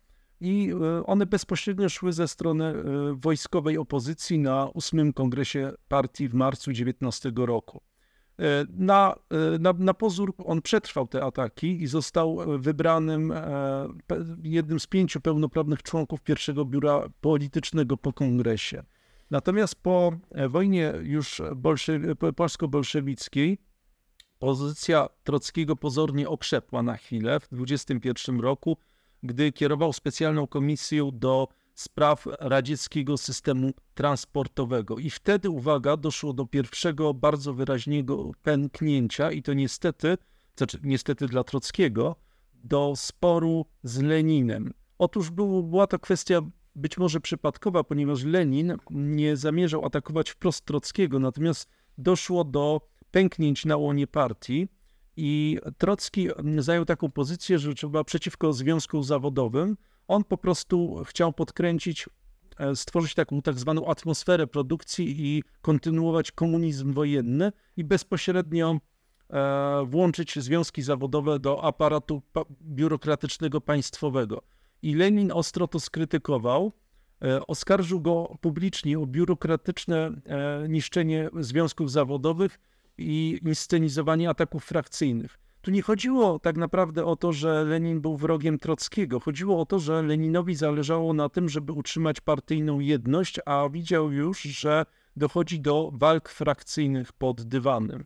I 0.40 0.72
e, 0.72 1.06
one 1.06 1.26
bezpośrednio 1.26 1.88
szły 1.88 2.12
ze 2.12 2.28
strony 2.28 2.74
wojskowej 3.14 3.78
opozycji 3.78 4.38
na 4.38 4.66
ósmym 4.66 5.12
kongresie 5.12 5.72
partii 5.88 6.28
w 6.28 6.34
marcu 6.34 6.72
19 6.72 7.32
roku. 7.36 7.82
E, 8.38 8.66
na, 8.70 9.14
e, 9.30 9.58
na, 9.58 9.72
na 9.72 9.94
pozór 9.94 10.34
on 10.44 10.62
przetrwał 10.62 11.06
te 11.06 11.24
ataki 11.24 11.82
i 11.82 11.86
został 11.86 12.38
wybranym 12.58 13.32
e, 13.32 13.88
jednym 14.42 14.80
z 14.80 14.86
pięciu 14.86 15.20
pełnoprawnych 15.20 15.82
członków 15.82 16.20
pierwszego 16.20 16.64
biura 16.64 17.08
politycznego 17.20 17.96
po 17.96 18.12
kongresie. 18.12 18.82
Natomiast 19.30 19.74
po 19.74 20.12
wojnie 20.48 20.92
już 21.02 21.42
polsko-bolszewickiej 22.36 23.58
pozycja 24.38 25.08
Trockiego 25.24 25.76
pozornie 25.76 26.28
okrzepła 26.28 26.82
na 26.82 26.96
chwilę 26.96 27.40
w 27.40 27.42
1921 27.42 28.40
roku, 28.40 28.76
gdy 29.22 29.52
kierował 29.52 29.92
specjalną 29.92 30.46
komisją 30.46 31.10
do 31.12 31.48
spraw 31.76 32.26
radzieckiego 32.40 33.16
systemu 33.16 33.70
transportowego. 33.94 34.98
I 34.98 35.10
wtedy, 35.10 35.50
uwaga, 35.50 35.96
doszło 35.96 36.32
do 36.32 36.46
pierwszego 36.46 37.14
bardzo 37.14 37.54
wyraźnego 37.54 38.30
pęknięcia, 38.42 39.32
i 39.32 39.42
to 39.42 39.54
niestety, 39.54 40.18
znaczy 40.56 40.78
niestety 40.82 41.26
dla 41.26 41.44
Trockiego, 41.44 42.16
do 42.54 42.92
sporu 42.96 43.66
z 43.82 44.02
Leninem. 44.02 44.72
Otóż 44.98 45.30
był, 45.30 45.62
była 45.62 45.86
to 45.86 45.98
kwestia 45.98 46.40
być 46.76 46.98
może 46.98 47.20
przypadkowa, 47.20 47.84
ponieważ 47.84 48.24
Lenin 48.24 48.76
nie 48.90 49.36
zamierzał 49.36 49.84
atakować 49.84 50.30
wprost 50.30 50.64
Trockiego, 50.64 51.18
natomiast 51.18 51.68
doszło 51.98 52.44
do 52.44 52.80
pęknięć 53.10 53.64
na 53.64 53.76
łonie 53.76 54.06
partii 54.06 54.68
i 55.16 55.58
Trocki 55.78 56.28
zajął 56.58 56.84
taką 56.84 57.10
pozycję, 57.10 57.58
że 57.58 57.74
trzeba 57.74 58.04
przeciwko 58.04 58.52
związkom 58.52 59.04
zawodowym 59.04 59.76
On 60.08 60.24
po 60.24 60.36
prostu 60.36 61.04
chciał 61.04 61.32
podkręcić, 61.32 62.06
e, 62.58 62.76
stworzyć 62.76 63.14
taką 63.14 63.42
tak 63.42 63.58
zwaną 63.58 63.86
atmosferę 63.86 64.46
produkcji 64.46 65.26
i 65.26 65.42
kontynuować 65.62 66.32
komunizm 66.32 66.92
wojenny 66.92 67.52
i 67.76 67.84
bezpośrednio 67.84 68.76
e, 69.30 69.84
włączyć 69.86 70.38
związki 70.38 70.82
zawodowe 70.82 71.38
do 71.38 71.64
aparatu 71.64 72.22
biurokratycznego 72.62 73.60
państwowego. 73.60 74.42
I 74.82 74.94
Lenin 74.94 75.32
ostro 75.32 75.68
to 75.68 75.80
skrytykował. 75.80 76.72
E, 77.22 77.46
oskarżył 77.46 78.00
go 78.00 78.36
publicznie 78.40 78.98
o 78.98 79.06
biurokratyczne 79.06 80.10
niszczenie 80.68 81.30
związków 81.40 81.90
zawodowych 81.90 82.58
i 82.98 83.40
inscenizowanie 83.44 84.30
ataków 84.30 84.64
frakcyjnych. 84.64 85.45
Tu 85.66 85.72
nie 85.72 85.82
chodziło 85.82 86.38
tak 86.38 86.56
naprawdę 86.56 87.04
o 87.04 87.16
to, 87.16 87.32
że 87.32 87.64
Lenin 87.64 88.00
był 88.00 88.16
wrogiem 88.16 88.58
Trockiego. 88.58 89.20
Chodziło 89.20 89.60
o 89.60 89.66
to, 89.66 89.78
że 89.78 90.02
Leninowi 90.02 90.54
zależało 90.54 91.12
na 91.12 91.28
tym, 91.28 91.48
żeby 91.48 91.72
utrzymać 91.72 92.20
partyjną 92.20 92.80
jedność, 92.80 93.40
a 93.46 93.68
widział 93.68 94.12
już, 94.12 94.42
że 94.42 94.86
dochodzi 95.16 95.60
do 95.60 95.90
walk 95.94 96.28
frakcyjnych 96.28 97.12
pod 97.12 97.42
dywanem. 97.42 98.04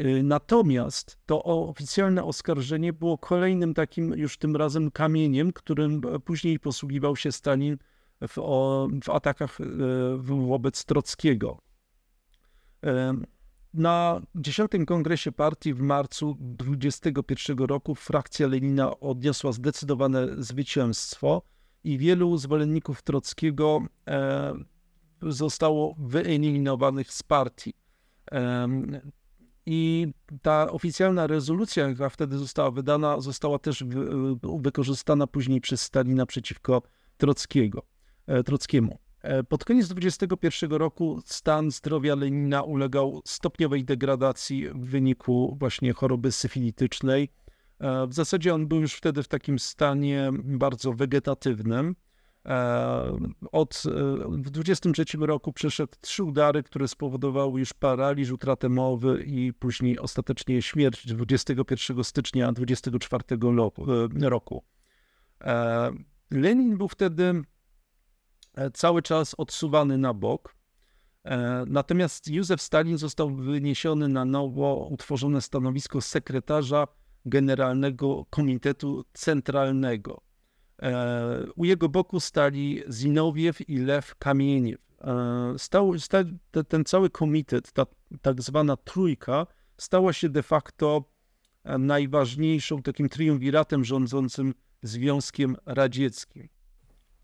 Y, 0.00 0.22
natomiast 0.22 1.18
to 1.26 1.44
oficjalne 1.44 2.24
oskarżenie 2.24 2.92
było 2.92 3.18
kolejnym 3.18 3.74
takim 3.74 4.12
już 4.12 4.38
tym 4.38 4.56
razem 4.56 4.90
kamieniem, 4.90 5.52
którym 5.52 6.00
później 6.24 6.58
posługiwał 6.58 7.16
się 7.16 7.32
Stalin 7.32 7.78
w, 8.28 8.34
w 9.04 9.10
atakach 9.10 9.60
y, 9.60 9.64
wobec 10.22 10.84
Trockiego. 10.84 11.58
Na 13.78 14.20
10 14.34 14.70
kongresie 14.86 15.32
partii 15.32 15.74
w 15.74 15.80
marcu 15.80 16.36
2021 16.40 17.58
roku 17.58 17.94
frakcja 17.94 18.46
Lenina 18.46 19.00
odniosła 19.00 19.52
zdecydowane 19.52 20.26
zwycięstwo 20.42 21.42
i 21.84 21.98
wielu 21.98 22.36
zwolenników 22.36 23.02
Trockiego 23.02 23.80
e, 24.08 24.54
zostało 25.22 25.94
wyeliminowanych 25.98 27.12
z 27.12 27.22
partii. 27.22 27.74
I 29.66 30.06
ta 30.42 30.70
oficjalna 30.70 31.26
rezolucja, 31.26 31.94
która 31.94 32.08
wtedy 32.08 32.38
została 32.38 32.70
wydana, 32.70 33.20
została 33.20 33.58
też 33.58 33.84
wykorzystana 34.60 35.26
później 35.26 35.60
przez 35.60 35.80
Stalina 35.80 36.26
przeciwko 36.26 36.82
Trockiego, 37.16 37.82
e, 38.26 38.42
Trockiemu. 38.42 38.98
E, 39.28 39.44
pod 39.44 39.64
koniec 39.64 39.88
2021 39.88 40.72
roku 40.72 41.20
stan 41.24 41.70
zdrowia 41.70 42.14
Lenina 42.14 42.62
ulegał 42.62 43.22
stopniowej 43.24 43.84
degradacji 43.84 44.68
w 44.68 44.86
wyniku 44.86 45.56
właśnie 45.58 45.92
choroby 45.92 46.32
syfilitycznej. 46.32 47.28
E, 47.78 48.06
w 48.06 48.14
zasadzie 48.14 48.54
on 48.54 48.66
był 48.66 48.80
już 48.80 48.94
wtedy 48.94 49.22
w 49.22 49.28
takim 49.28 49.58
stanie 49.58 50.30
bardzo 50.44 50.92
wegetatywnym. 50.92 51.96
E, 52.46 53.18
od, 53.52 53.82
w 54.28 54.50
23 54.50 55.04
roku 55.18 55.52
przeszedł 55.52 55.92
trzy 56.00 56.24
udary, 56.24 56.62
które 56.62 56.88
spowodowały 56.88 57.60
już 57.60 57.72
paraliż, 57.72 58.30
utratę 58.30 58.68
mowy 58.68 59.24
i 59.26 59.52
później 59.52 59.98
ostatecznie 59.98 60.62
śmierć 60.62 61.06
21 61.06 62.04
stycznia 62.04 62.52
24 62.52 63.24
roku. 64.20 64.62
Lenin 66.30 66.78
był 66.78 66.88
wtedy 66.88 67.42
cały 68.74 69.02
czas 69.02 69.34
odsuwany 69.38 69.98
na 69.98 70.14
bok. 70.14 70.54
E, 71.24 71.64
natomiast 71.66 72.28
Józef 72.28 72.62
Stalin 72.62 72.98
został 72.98 73.30
wyniesiony 73.30 74.08
na 74.08 74.24
nowo 74.24 74.88
utworzone 74.90 75.40
stanowisko 75.40 76.00
sekretarza 76.00 76.86
Generalnego 77.26 78.26
Komitetu 78.30 79.04
Centralnego. 79.12 80.20
E, 80.82 81.46
u 81.56 81.64
jego 81.64 81.88
boku 81.88 82.20
stali 82.20 82.82
Zinowiew 82.88 83.68
i 83.68 83.78
Lew 83.78 84.14
Kamieniew. 84.18 84.88
Stał, 85.56 85.98
stał, 85.98 86.24
ten 86.68 86.84
cały 86.84 87.10
komitet, 87.10 87.72
ta 87.72 87.86
tak 88.22 88.42
zwana 88.42 88.76
trójka, 88.76 89.46
stała 89.76 90.12
się 90.12 90.28
de 90.28 90.42
facto 90.42 91.04
najważniejszą 91.78 92.82
takim 92.82 93.08
triumviratem 93.08 93.84
rządzącym 93.84 94.54
Związkiem 94.82 95.56
Radzieckim. 95.66 96.48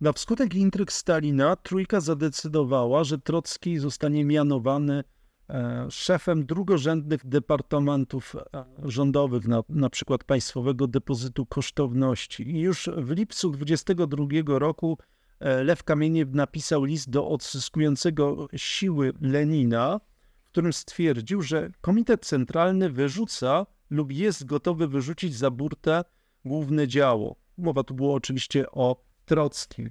Na 0.01 0.13
wskutek 0.13 0.55
intryg 0.55 0.93
Stalina 0.93 1.57
trójka 1.57 2.01
zadecydowała, 2.01 3.05
że 3.05 3.19
Trocki 3.19 3.79
zostanie 3.79 4.25
mianowany 4.25 5.05
e, 5.51 5.87
szefem 5.91 6.47
drugorzędnych 6.47 7.27
departamentów 7.27 8.37
e, 8.37 8.65
rządowych, 8.83 9.49
na, 9.49 9.63
na 9.69 9.91
przykład 9.91 10.25
Państwowego 10.25 10.87
Depozytu 10.87 11.47
Kosztowności. 11.47 12.51
I 12.51 12.61
już 12.61 12.91
w 12.97 13.11
lipcu 13.11 13.51
22 13.51 14.27
roku 14.47 14.99
e, 15.41 15.65
Lew 15.65 15.85
Kamieniew 15.85 16.29
napisał 16.33 16.85
list 16.85 17.11
do 17.11 17.29
odzyskującego 17.29 18.49
siły 18.57 19.13
Lenina, 19.21 20.01
w 20.45 20.49
którym 20.49 20.73
stwierdził, 20.73 21.43
że 21.43 21.71
Komitet 21.81 22.27
Centralny 22.27 22.91
wyrzuca 22.91 23.67
lub 23.91 24.13
jest 24.13 24.47
gotowy 24.47 24.89
wyrzucić 24.89 25.37
za 25.37 25.51
burtę 25.51 26.05
główne 26.45 26.89
działo. 26.89 27.37
Mowa 27.59 27.83
tu 27.83 27.95
było 27.95 28.15
oczywiście 28.15 28.71
o 28.71 29.14
Trocki. 29.25 29.83
E, 29.83 29.91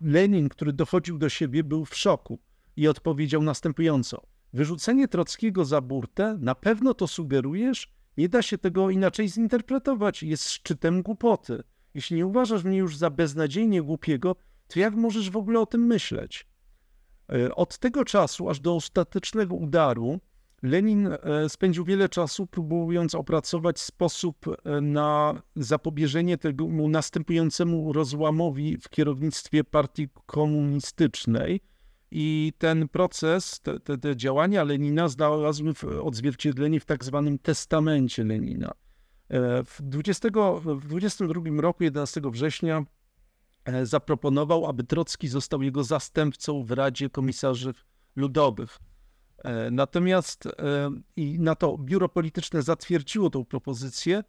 Lenin, 0.00 0.48
który 0.48 0.72
dochodził 0.72 1.18
do 1.18 1.28
siebie, 1.28 1.64
był 1.64 1.84
w 1.84 1.96
szoku 1.96 2.38
i 2.76 2.88
odpowiedział 2.88 3.42
następująco. 3.42 4.22
Wyrzucenie 4.52 5.08
Trockiego 5.08 5.64
za 5.64 5.80
burtę, 5.80 6.36
na 6.40 6.54
pewno 6.54 6.94
to 6.94 7.06
sugerujesz? 7.06 7.92
Nie 8.16 8.28
da 8.28 8.42
się 8.42 8.58
tego 8.58 8.90
inaczej 8.90 9.28
zinterpretować. 9.28 10.22
Jest 10.22 10.50
szczytem 10.50 11.02
głupoty. 11.02 11.62
Jeśli 11.94 12.16
nie 12.16 12.26
uważasz 12.26 12.64
mnie 12.64 12.78
już 12.78 12.96
za 12.96 13.10
beznadziejnie 13.10 13.82
głupiego, 13.82 14.36
to 14.68 14.80
jak 14.80 14.94
możesz 14.94 15.30
w 15.30 15.36
ogóle 15.36 15.60
o 15.60 15.66
tym 15.66 15.86
myśleć? 15.86 16.46
E, 17.32 17.54
od 17.54 17.78
tego 17.78 18.04
czasu 18.04 18.48
aż 18.48 18.60
do 18.60 18.76
ostatecznego 18.76 19.54
udaru 19.54 20.20
Lenin 20.62 21.06
e, 21.06 21.48
spędził 21.48 21.84
wiele 21.84 22.08
czasu 22.08 22.46
próbując 22.46 23.14
opracować 23.14 23.80
sposób 23.80 24.46
e, 24.48 24.80
na 24.80 25.42
zapobieżenie 25.56 26.38
temu 26.38 26.88
następującemu 26.88 27.92
rozłamowi 27.92 28.78
w 28.78 28.88
kierownictwie 28.88 29.64
partii 29.64 30.08
komunistycznej. 30.26 31.60
I 32.10 32.52
ten 32.58 32.88
proces, 32.88 33.60
te, 33.60 33.80
te, 33.80 33.98
te 33.98 34.16
działania 34.16 34.64
Lenina 34.64 35.08
znalazły 35.08 35.72
odzwierciedlenie 36.02 36.80
w 36.80 36.84
tak 36.84 37.04
zwanym 37.04 37.38
testamencie 37.38 38.24
Lenina. 38.24 38.72
E, 39.28 39.64
w, 39.64 39.82
20, 39.82 40.28
w 40.64 40.88
22 40.88 41.60
roku, 41.60 41.84
11 41.84 42.20
września, 42.24 42.84
zaproponował, 43.82 44.66
aby 44.66 44.84
Trocki 44.84 45.28
został 45.28 45.62
jego 45.62 45.84
zastępcą 45.84 46.64
w 46.64 46.70
Radzie 46.70 47.10
Komisarzy 47.10 47.74
Ludowych. 48.16 48.78
E, 49.44 49.70
natomiast 49.70 50.46
e, 50.46 50.50
i 51.16 51.38
na 51.38 51.54
to 51.54 51.78
biuro 51.78 52.08
polityczne 52.08 52.62
zatwierdziło 52.62 53.30
tą 53.30 53.44
propozycję, 53.44 54.24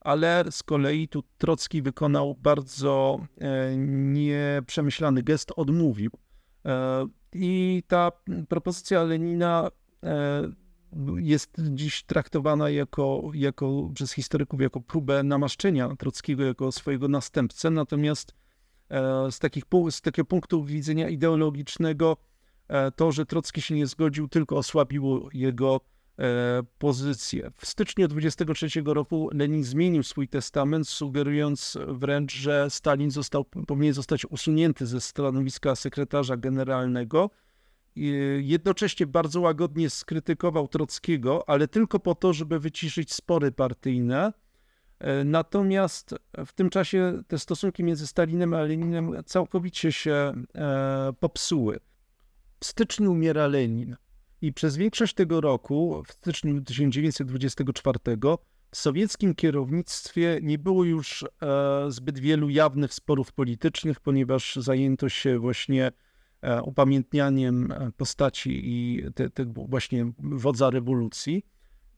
ale 0.00 0.44
z 0.50 0.62
kolei 0.62 1.08
tu 1.08 1.22
Trocki 1.38 1.82
wykonał 1.82 2.34
bardzo 2.34 3.20
e, 3.38 3.76
nieprzemyślany 3.76 5.22
gest, 5.22 5.52
odmówił. 5.56 6.10
I 7.32 7.82
ta 7.88 8.12
propozycja 8.48 9.02
Lenina 9.02 9.70
jest 11.16 11.56
dziś 11.58 12.02
traktowana 12.02 12.70
jako, 12.70 13.30
jako, 13.34 13.90
przez 13.94 14.12
historyków 14.12 14.60
jako 14.60 14.80
próbę 14.80 15.22
namaszczenia 15.22 15.96
Trockiego 15.98 16.44
jako 16.44 16.72
swojego 16.72 17.08
następcę, 17.08 17.70
natomiast 17.70 18.34
z, 19.30 19.38
takich, 19.38 19.64
z 19.90 20.00
takiego 20.00 20.26
punktu 20.26 20.64
widzenia 20.64 21.08
ideologicznego 21.08 22.16
to, 22.96 23.12
że 23.12 23.26
Trocki 23.26 23.62
się 23.62 23.74
nie 23.74 23.86
zgodził, 23.86 24.28
tylko 24.28 24.56
osłabiło 24.56 25.28
jego 25.32 25.80
e, 26.18 26.62
pozycję. 26.78 27.50
W 27.56 27.66
styczniu 27.66 28.08
23 28.08 28.66
roku 28.84 29.30
Lenin 29.32 29.64
zmienił 29.64 30.02
swój 30.02 30.28
testament, 30.28 30.88
sugerując 30.88 31.78
wręcz, 31.88 32.34
że 32.34 32.70
Stalin 32.70 33.10
został, 33.10 33.44
powinien 33.44 33.94
zostać 33.94 34.24
usunięty 34.24 34.86
ze 34.86 35.00
stanowiska 35.00 35.76
sekretarza 35.76 36.36
generalnego. 36.36 37.30
Jednocześnie 38.38 39.06
bardzo 39.06 39.40
łagodnie 39.40 39.90
skrytykował 39.90 40.68
Trockiego, 40.68 41.48
ale 41.48 41.68
tylko 41.68 42.00
po 42.00 42.14
to, 42.14 42.32
żeby 42.32 42.58
wyciszyć 42.58 43.12
spory 43.12 43.52
partyjne. 43.52 44.32
E, 44.98 45.24
natomiast 45.24 46.14
w 46.46 46.52
tym 46.52 46.70
czasie 46.70 47.22
te 47.28 47.38
stosunki 47.38 47.84
między 47.84 48.06
Stalinem 48.06 48.54
a 48.54 48.60
Leninem 48.60 49.12
całkowicie 49.26 49.92
się 49.92 50.32
popsuły. 51.20 51.80
W 52.60 52.64
styczniu 52.64 53.12
umiera 53.12 53.46
Lenin 53.46 53.96
i 54.42 54.52
przez 54.52 54.76
większość 54.76 55.14
tego 55.14 55.40
roku, 55.40 56.02
w 56.06 56.12
styczniu 56.12 56.60
1924, 56.60 57.98
w 58.70 58.76
sowieckim 58.76 59.34
kierownictwie 59.34 60.38
nie 60.42 60.58
było 60.58 60.84
już 60.84 61.22
e, 61.22 61.26
zbyt 61.88 62.18
wielu 62.18 62.50
jawnych 62.50 62.94
sporów 62.94 63.32
politycznych, 63.32 64.00
ponieważ 64.00 64.56
zajęto 64.56 65.08
się 65.08 65.38
właśnie 65.38 65.92
e, 66.42 66.62
upamiętnianiem 66.62 67.74
postaci 67.96 68.60
i 68.64 69.02
te, 69.14 69.30
te 69.30 69.44
właśnie 69.44 70.12
wodza 70.18 70.70
rewolucji. 70.70 71.46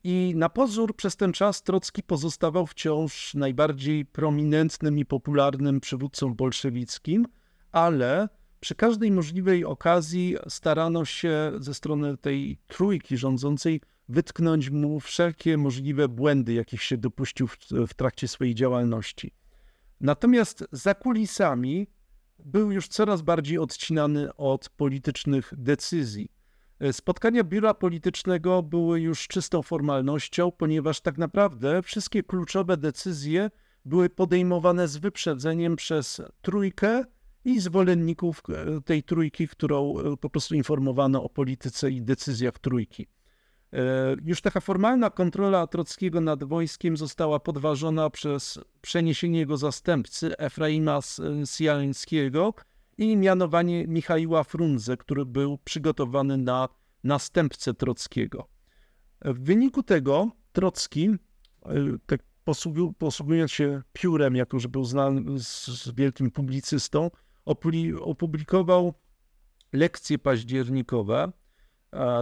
I 0.03 0.33
na 0.35 0.49
pozór 0.49 0.95
przez 0.95 1.15
ten 1.15 1.33
czas 1.33 1.63
Trocki 1.63 2.03
pozostawał 2.03 2.67
wciąż 2.67 3.33
najbardziej 3.33 4.05
prominentnym 4.05 4.99
i 4.99 5.05
popularnym 5.05 5.79
przywódcą 5.79 6.33
bolszewickim, 6.33 7.27
ale 7.71 8.29
przy 8.59 8.75
każdej 8.75 9.11
możliwej 9.11 9.65
okazji 9.65 10.35
starano 10.47 11.05
się 11.05 11.51
ze 11.59 11.73
strony 11.73 12.17
tej 12.17 12.57
trójki 12.67 13.17
rządzącej 13.17 13.81
wytknąć 14.09 14.69
mu 14.69 14.99
wszelkie 14.99 15.57
możliwe 15.57 16.07
błędy, 16.07 16.53
jakich 16.53 16.83
się 16.83 16.97
dopuścił 16.97 17.47
w, 17.47 17.57
w 17.87 17.93
trakcie 17.93 18.27
swojej 18.27 18.55
działalności. 18.55 19.33
Natomiast 20.01 20.65
za 20.71 20.93
kulisami 20.93 21.87
był 22.39 22.71
już 22.71 22.87
coraz 22.87 23.21
bardziej 23.21 23.57
odcinany 23.57 24.35
od 24.35 24.69
politycznych 24.69 25.53
decyzji. 25.57 26.31
Spotkania 26.91 27.43
biura 27.43 27.73
politycznego 27.73 28.63
były 28.63 29.01
już 29.01 29.27
czystą 29.27 29.61
formalnością, 29.61 30.51
ponieważ 30.51 31.01
tak 31.01 31.17
naprawdę 31.17 31.81
wszystkie 31.81 32.23
kluczowe 32.23 32.77
decyzje 32.77 33.49
były 33.85 34.09
podejmowane 34.09 34.87
z 34.87 34.97
wyprzedzeniem 34.97 35.75
przez 35.75 36.21
trójkę 36.41 37.03
i 37.45 37.59
zwolenników 37.59 38.41
e, 38.49 38.81
tej 38.81 39.03
trójki, 39.03 39.47
którą 39.47 39.99
e, 39.99 40.17
po 40.17 40.29
prostu 40.29 40.55
informowano 40.55 41.23
o 41.23 41.29
polityce 41.29 41.91
i 41.91 42.01
decyzjach 42.01 42.59
trójki. 42.59 43.07
E, 43.73 43.79
już 44.25 44.41
taka 44.41 44.59
formalna 44.59 45.09
kontrola 45.09 45.67
Trockiego 45.67 46.21
nad 46.21 46.43
wojskiem 46.43 46.97
została 46.97 47.39
podważona 47.39 48.09
przez 48.09 48.59
przeniesienie 48.81 49.39
jego 49.39 49.57
zastępcy 49.57 50.37
Efraima 50.37 50.99
Sialeńskiego 51.45 52.53
i 52.97 53.17
mianowanie 53.17 53.87
Michaiła 53.87 54.43
Frunze, 54.43 54.97
który 54.97 55.25
był 55.25 55.57
przygotowany 55.57 56.37
na 56.37 56.69
następcę 57.03 57.73
Trockiego. 57.73 58.47
W 59.25 59.39
wyniku 59.39 59.83
tego 59.83 60.31
Trocki, 60.51 61.09
tak 62.05 62.19
posługując 62.99 63.51
się 63.51 63.81
piórem, 63.93 64.35
jako 64.35 64.59
że 64.59 64.69
był 64.69 64.83
znany 64.83 65.39
z 65.39 65.91
wielkim 65.95 66.31
publicystą, 66.31 67.09
opublikował 68.01 68.93
lekcje 69.73 70.19
październikowe, 70.19 71.31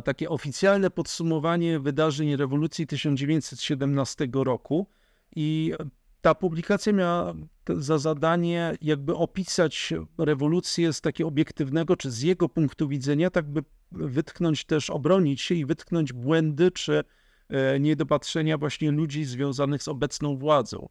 takie 0.06 0.30
oficjalne 0.30 0.90
podsumowanie 0.90 1.80
wydarzeń 1.80 2.36
rewolucji 2.36 2.88
1917 2.88 4.28
roku 4.34 4.88
i 5.36 5.74
ta 6.22 6.36
publikacja 6.36 6.94
miała 6.94 7.34
za 7.70 7.98
zadanie 7.98 8.74
jakby 8.82 9.16
opisać 9.16 9.94
rewolucję 10.18 10.94
z 10.94 11.02
takiego 11.02 11.28
obiektywnego, 11.28 11.96
czy 11.96 12.12
z 12.12 12.22
jego 12.22 12.50
punktu 12.50 12.88
widzenia, 12.88 13.30
tak 13.30 13.46
by 13.46 13.64
wytknąć 13.92 14.66
też, 14.66 14.90
obronić 14.90 15.42
się 15.42 15.56
i 15.56 15.66
wytknąć 15.66 16.14
błędy, 16.14 16.72
czy 16.72 17.04
e, 17.50 17.80
niedopatrzenia 17.80 18.58
właśnie 18.58 18.92
ludzi 18.92 19.26
związanych 19.26 19.84
z 19.84 19.88
obecną 19.88 20.38
władzą. 20.38 20.90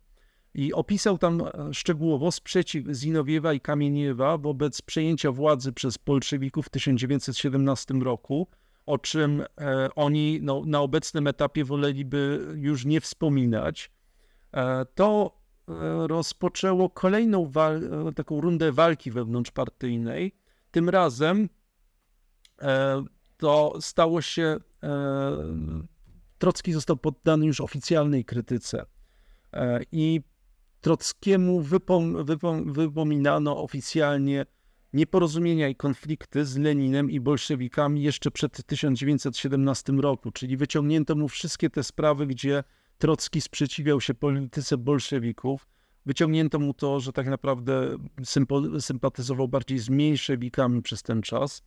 I 0.56 0.72
opisał 0.72 1.18
tam 1.18 1.40
e, 1.40 1.74
szczegółowo 1.74 2.32
sprzeciw 2.32 2.86
Zinowiewa 2.92 3.52
i 3.52 3.60
Kamieniewa 3.60 4.38
wobec 4.38 4.82
przejęcia 4.82 5.32
władzy 5.32 5.72
przez 5.72 5.96
bolszewików 5.96 6.66
w 6.66 6.70
1917 6.70 7.94
roku, 7.94 8.48
o 8.86 8.98
czym 8.98 9.44
e, 9.60 9.88
oni 9.94 10.38
no, 10.42 10.62
na 10.66 10.80
obecnym 10.80 11.26
etapie 11.26 11.64
woleliby 11.64 12.46
już 12.54 12.84
nie 12.84 13.00
wspominać. 13.00 13.90
E, 14.52 14.86
to 14.94 15.36
rozpoczęło 16.06 16.90
kolejną 16.90 17.52
taką 18.16 18.40
rundę 18.40 18.72
walki 18.72 19.10
wewnątrzpartyjnej. 19.10 20.32
Tym 20.70 20.88
razem 20.88 21.48
to 23.36 23.78
stało 23.80 24.22
się, 24.22 24.56
Trocki 26.38 26.72
został 26.72 26.96
poddany 26.96 27.46
już 27.46 27.60
oficjalnej 27.60 28.24
krytyce. 28.24 28.86
I 29.92 30.20
Trockiemu 30.86 31.60
wypom, 31.60 32.24
wypom, 32.24 32.72
wypominano 32.72 33.62
oficjalnie 33.62 34.46
nieporozumienia 34.92 35.68
i 35.68 35.74
konflikty 35.74 36.44
z 36.44 36.56
Leninem 36.56 37.10
i 37.10 37.20
bolszewikami 37.20 38.02
jeszcze 38.02 38.30
przed 38.30 38.66
1917 38.66 39.92
roku, 39.92 40.30
czyli 40.30 40.56
wyciągnięto 40.56 41.14
mu 41.14 41.28
wszystkie 41.28 41.70
te 41.70 41.82
sprawy, 41.82 42.26
gdzie 42.26 42.64
Trocki 42.98 43.40
sprzeciwiał 43.40 44.00
się 44.00 44.14
polityce 44.14 44.76
bolszewików. 44.78 45.68
Wyciągnięto 46.06 46.58
mu 46.58 46.74
to, 46.74 47.00
że 47.00 47.12
tak 47.12 47.26
naprawdę 47.26 47.96
sympatyzował 48.80 49.48
bardziej 49.48 49.78
z 49.78 49.88
mniejszewikami 49.88 50.82
przez 50.82 51.02
ten 51.02 51.22
czas. 51.22 51.62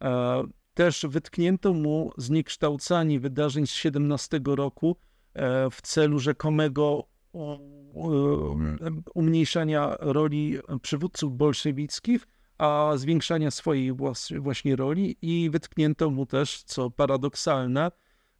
E, 0.00 0.42
też 0.74 1.06
wytknięto 1.08 1.72
mu 1.72 2.12
zniekształcanie 2.16 3.20
wydarzeń 3.20 3.66
z 3.66 3.70
17 3.70 4.40
roku 4.44 4.96
e, 5.34 5.70
w 5.70 5.82
celu 5.82 6.18
rzekomego 6.18 7.08
umniejszania 9.14 9.96
roli 10.00 10.58
przywódców 10.82 11.36
bolszewickich, 11.36 12.28
a 12.58 12.92
zwiększania 12.96 13.50
swojej 13.50 13.92
właśnie 14.38 14.76
roli 14.76 15.16
i 15.22 15.50
wytknięto 15.50 16.10
mu 16.10 16.26
też, 16.26 16.62
co 16.62 16.90
paradoksalne, 16.90 17.90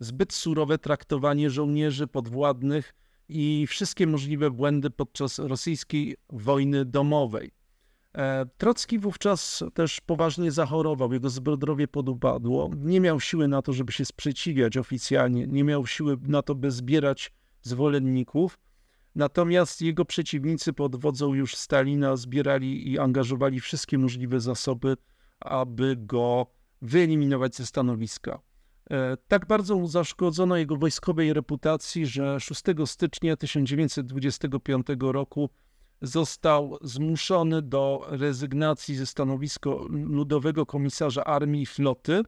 zbyt 0.00 0.32
surowe 0.32 0.78
traktowanie 0.78 1.50
żołnierzy 1.50 2.06
podwładnych 2.06 2.94
i 3.28 3.66
wszystkie 3.68 4.06
możliwe 4.06 4.50
błędy 4.50 4.90
podczas 4.90 5.38
rosyjskiej 5.38 6.16
wojny 6.30 6.84
domowej. 6.84 7.50
E, 8.14 8.46
Trocki 8.58 8.98
wówczas 8.98 9.64
też 9.74 10.00
poważnie 10.00 10.52
zachorował, 10.52 11.12
jego 11.12 11.30
zdrowie 11.30 11.88
podupadło. 11.88 12.70
Nie 12.76 13.00
miał 13.00 13.20
siły 13.20 13.48
na 13.48 13.62
to, 13.62 13.72
żeby 13.72 13.92
się 13.92 14.04
sprzeciwiać 14.04 14.76
oficjalnie, 14.76 15.46
nie 15.46 15.64
miał 15.64 15.86
siły 15.86 16.16
na 16.22 16.42
to, 16.42 16.54
by 16.54 16.70
zbierać 16.70 17.32
zwolenników. 17.62 18.58
Natomiast 19.18 19.82
jego 19.82 20.04
przeciwnicy 20.04 20.72
pod 20.72 20.96
wodzą 20.96 21.34
już 21.34 21.56
Stalina 21.56 22.16
zbierali 22.16 22.92
i 22.92 22.98
angażowali 22.98 23.60
wszystkie 23.60 23.98
możliwe 23.98 24.40
zasoby, 24.40 24.96
aby 25.40 25.96
go 25.96 26.46
wyeliminować 26.82 27.56
ze 27.56 27.66
stanowiska. 27.66 28.40
E, 28.90 29.16
tak 29.28 29.46
bardzo 29.46 29.86
zaszkodzono 29.86 30.56
jego 30.56 30.76
wojskowej 30.76 31.32
reputacji, 31.32 32.06
że 32.06 32.40
6 32.40 32.62
stycznia 32.86 33.36
1925 33.36 34.86
roku 35.00 35.50
został 36.02 36.78
zmuszony 36.82 37.62
do 37.62 38.06
rezygnacji 38.08 38.94
ze 38.94 39.06
stanowiska 39.06 39.70
ludowego 39.90 40.66
komisarza 40.66 41.24
armii 41.24 41.62
i 41.62 41.66
floty 41.66 42.22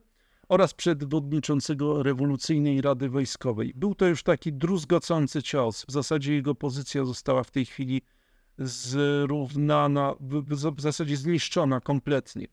oraz 0.51 0.73
przewodniczącego 0.73 2.03
rewolucyjnej 2.03 2.81
Rady 2.81 3.09
Wojskowej. 3.09 3.73
Był 3.75 3.95
to 3.95 4.07
już 4.07 4.23
taki 4.23 4.53
druzgocący 4.53 5.43
cios. 5.43 5.85
W 5.87 5.91
zasadzie 5.91 6.33
jego 6.33 6.55
pozycja 6.55 7.05
została 7.05 7.43
w 7.43 7.51
tej 7.51 7.65
chwili 7.65 8.01
zrównana, 8.57 10.15
w 10.75 10.81
zasadzie 10.81 11.17
zniszczona 11.17 11.79
kompletnie. 11.79 12.47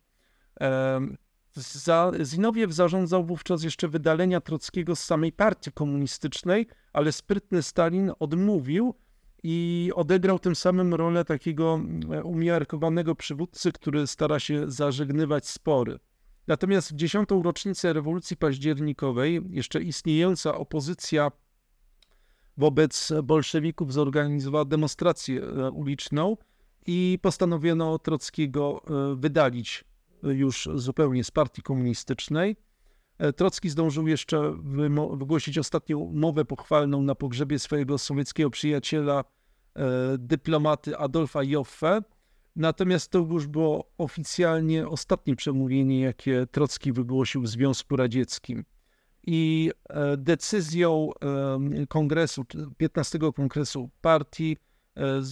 Zinowiew 2.23 2.73
zarządzał 2.73 3.25
wówczas 3.25 3.63
jeszcze 3.63 3.89
wydalenia 3.89 4.41
Trockiego 4.41 4.97
z 4.97 5.05
samej 5.05 5.33
partii 5.33 5.73
komunistycznej, 5.73 6.67
ale 6.93 7.13
sprytny 7.13 7.63
Stalin 7.63 8.13
odmówił 8.19 8.95
i 9.43 9.91
odegrał 9.95 10.39
tym 10.39 10.57
samym 10.57 10.95
rolę 10.95 11.25
takiego 11.25 11.81
e, 12.13 12.23
umiarkowanego 12.23 13.15
przywódcy, 13.15 13.73
który 13.73 14.07
stara 14.07 14.39
się 14.39 14.71
zażegnywać 14.71 15.49
spory. 15.49 15.99
Natomiast 16.49 16.93
w 16.93 16.97
dziesiątą 16.97 17.43
rocznicę 17.43 17.93
rewolucji 17.93 18.37
październikowej 18.37 19.43
jeszcze 19.51 19.83
istniejąca 19.83 20.55
opozycja 20.55 21.31
wobec 22.57 23.13
bolszewików 23.23 23.93
zorganizowała 23.93 24.65
demonstrację 24.65 25.43
e, 25.43 25.71
uliczną 25.71 26.37
i 26.87 27.19
postanowiono 27.23 27.99
Trockiego 27.99 28.83
e, 29.13 29.17
wydalić 29.17 29.85
już 30.23 30.69
zupełnie 30.75 31.25
z 31.25 31.31
partii 31.31 31.63
komunistycznej. 31.63 32.57
E, 33.19 33.33
Trocki 33.33 33.69
zdążył 33.69 34.09
jeszcze 34.09 34.57
wygłosić 35.17 35.59
ostatnią 35.59 36.11
mowę 36.15 36.45
pochwalną 36.45 37.03
na 37.03 37.15
pogrzebie 37.15 37.59
swojego 37.59 37.99
sowieckiego 37.99 38.51
przyjaciela, 38.51 39.25
dyplomaty 40.19 40.99
Adolfa 40.99 41.43
Joffe, 41.43 42.01
Natomiast 42.59 43.11
to 43.11 43.19
już 43.19 43.47
było 43.47 43.91
oficjalnie 43.99 44.89
ostatnie 44.89 45.37
przemówienie, 45.37 46.01
jakie 46.01 46.47
Trocki 46.51 46.93
wygłosił 46.93 47.43
w 47.43 47.49
Związku 47.49 47.97
Radzieckim. 47.97 48.65
I 49.27 49.71
e, 49.89 50.17
decyzją 50.17 51.11
kongresu, 51.89 52.45
15 52.77 53.19
kongresu 53.37 53.91
partii, 54.01 54.57
e, 54.95 55.23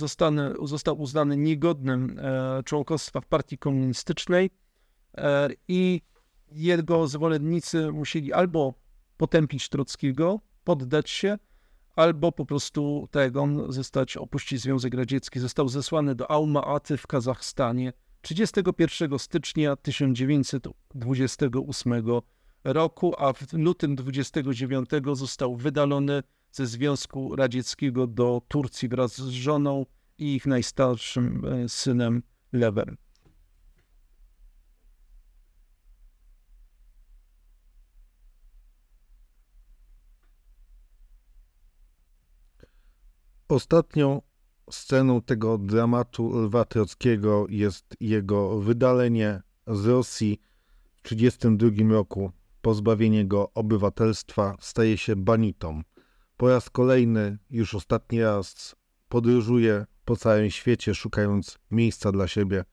został 0.62 1.00
uznany 1.00 1.36
niegodnym 1.36 2.18
e, 2.18 2.62
członkostwa 2.62 3.20
w 3.20 3.26
partii 3.26 3.58
komunistycznej 3.58 4.50
i 5.68 6.00
jego 6.52 7.06
zwolennicy 7.06 7.92
musieli 7.92 8.32
albo 8.32 8.74
potępić 9.16 9.68
Trockiego, 9.68 10.40
poddać 10.64 11.10
się, 11.10 11.38
albo 11.96 12.32
po 12.32 12.46
prostu 12.46 13.08
Tegon 13.10 13.72
zostać, 13.72 14.16
opuścić 14.16 14.60
Związek 14.60 14.94
Radziecki. 14.94 15.40
Został 15.40 15.68
zesłany 15.68 16.14
do 16.14 16.30
Alma-Aty 16.30 16.96
w 16.96 17.06
Kazachstanie 17.06 17.92
31 18.20 19.18
stycznia 19.18 19.76
1928 19.76 21.92
roku, 22.64 23.14
a 23.18 23.32
w 23.32 23.52
lutym 23.52 23.96
29 23.96 24.90
został 25.12 25.56
wydalony 25.56 26.22
ze 26.50 26.66
Związku 26.66 27.36
Radzieckiego 27.36 28.06
do 28.06 28.42
Turcji 28.48 28.88
wraz 28.88 29.16
z 29.16 29.28
żoną 29.28 29.86
i 30.18 30.34
ich 30.34 30.46
najstarszym 30.46 31.44
e, 31.44 31.68
synem 31.68 32.22
Lewem. 32.52 32.96
Ostatnią 43.48 44.22
sceną 44.70 45.22
tego 45.22 45.58
dramatu 45.58 46.40
Lwa 46.42 46.64
Trockiego 46.64 47.46
jest 47.48 47.96
jego 48.00 48.60
wydalenie 48.60 49.42
z 49.66 49.86
Rosji 49.86 50.40
w 50.94 51.02
1932 51.02 51.94
roku. 51.94 52.32
Pozbawienie 52.62 53.26
go 53.26 53.52
obywatelstwa 53.54 54.56
staje 54.60 54.98
się 54.98 55.16
banitą. 55.16 55.82
Po 56.36 56.48
raz 56.48 56.70
kolejny, 56.70 57.38
już 57.50 57.74
ostatni 57.74 58.22
raz, 58.22 58.76
podróżuje 59.08 59.86
po 60.04 60.16
całym 60.16 60.50
świecie, 60.50 60.94
szukając 60.94 61.58
miejsca 61.70 62.12
dla 62.12 62.28
siebie. 62.28 62.64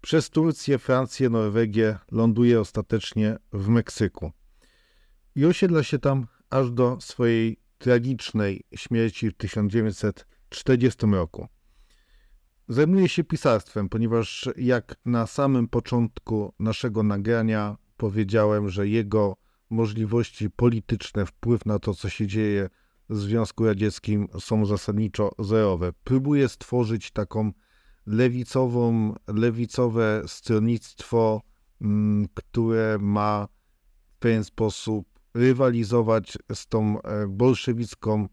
Przez 0.00 0.30
Turcję, 0.30 0.78
Francję, 0.78 1.30
Norwegię 1.30 1.98
ląduje 2.10 2.60
ostatecznie 2.60 3.36
w 3.52 3.68
Meksyku 3.68 4.32
i 5.34 5.44
osiedla 5.44 5.82
się 5.82 5.98
tam 5.98 6.26
aż 6.50 6.70
do 6.70 7.00
swojej 7.00 7.61
tragicznej 7.82 8.64
śmierci 8.74 9.30
w 9.30 9.36
1940 9.36 11.06
roku. 11.06 11.48
Zajmuje 12.68 13.08
się 13.08 13.24
pisarstwem, 13.24 13.88
ponieważ 13.88 14.48
jak 14.56 14.94
na 15.04 15.26
samym 15.26 15.68
początku 15.68 16.54
naszego 16.58 17.02
nagrania 17.02 17.76
powiedziałem, 17.96 18.68
że 18.68 18.88
jego 18.88 19.36
możliwości 19.70 20.50
polityczne, 20.50 21.26
wpływ 21.26 21.66
na 21.66 21.78
to, 21.78 21.94
co 21.94 22.08
się 22.08 22.26
dzieje 22.26 22.68
w 23.08 23.16
Związku 23.16 23.64
Radzieckim 23.64 24.28
są 24.40 24.66
zasadniczo 24.66 25.32
zerowe. 25.38 25.92
Próbuje 26.04 26.48
stworzyć 26.48 27.10
taką 27.10 27.52
lewicową, 28.06 29.14
lewicowe 29.26 30.22
stronnictwo, 30.26 31.42
mm, 31.80 32.28
które 32.34 32.98
ma 33.00 33.48
w 34.16 34.18
pewien 34.18 34.44
sposób 34.44 35.11
rywalizować 35.34 36.38
z 36.54 36.66
tą 36.66 37.02
e, 37.02 37.26
bolszewicką, 37.28 38.28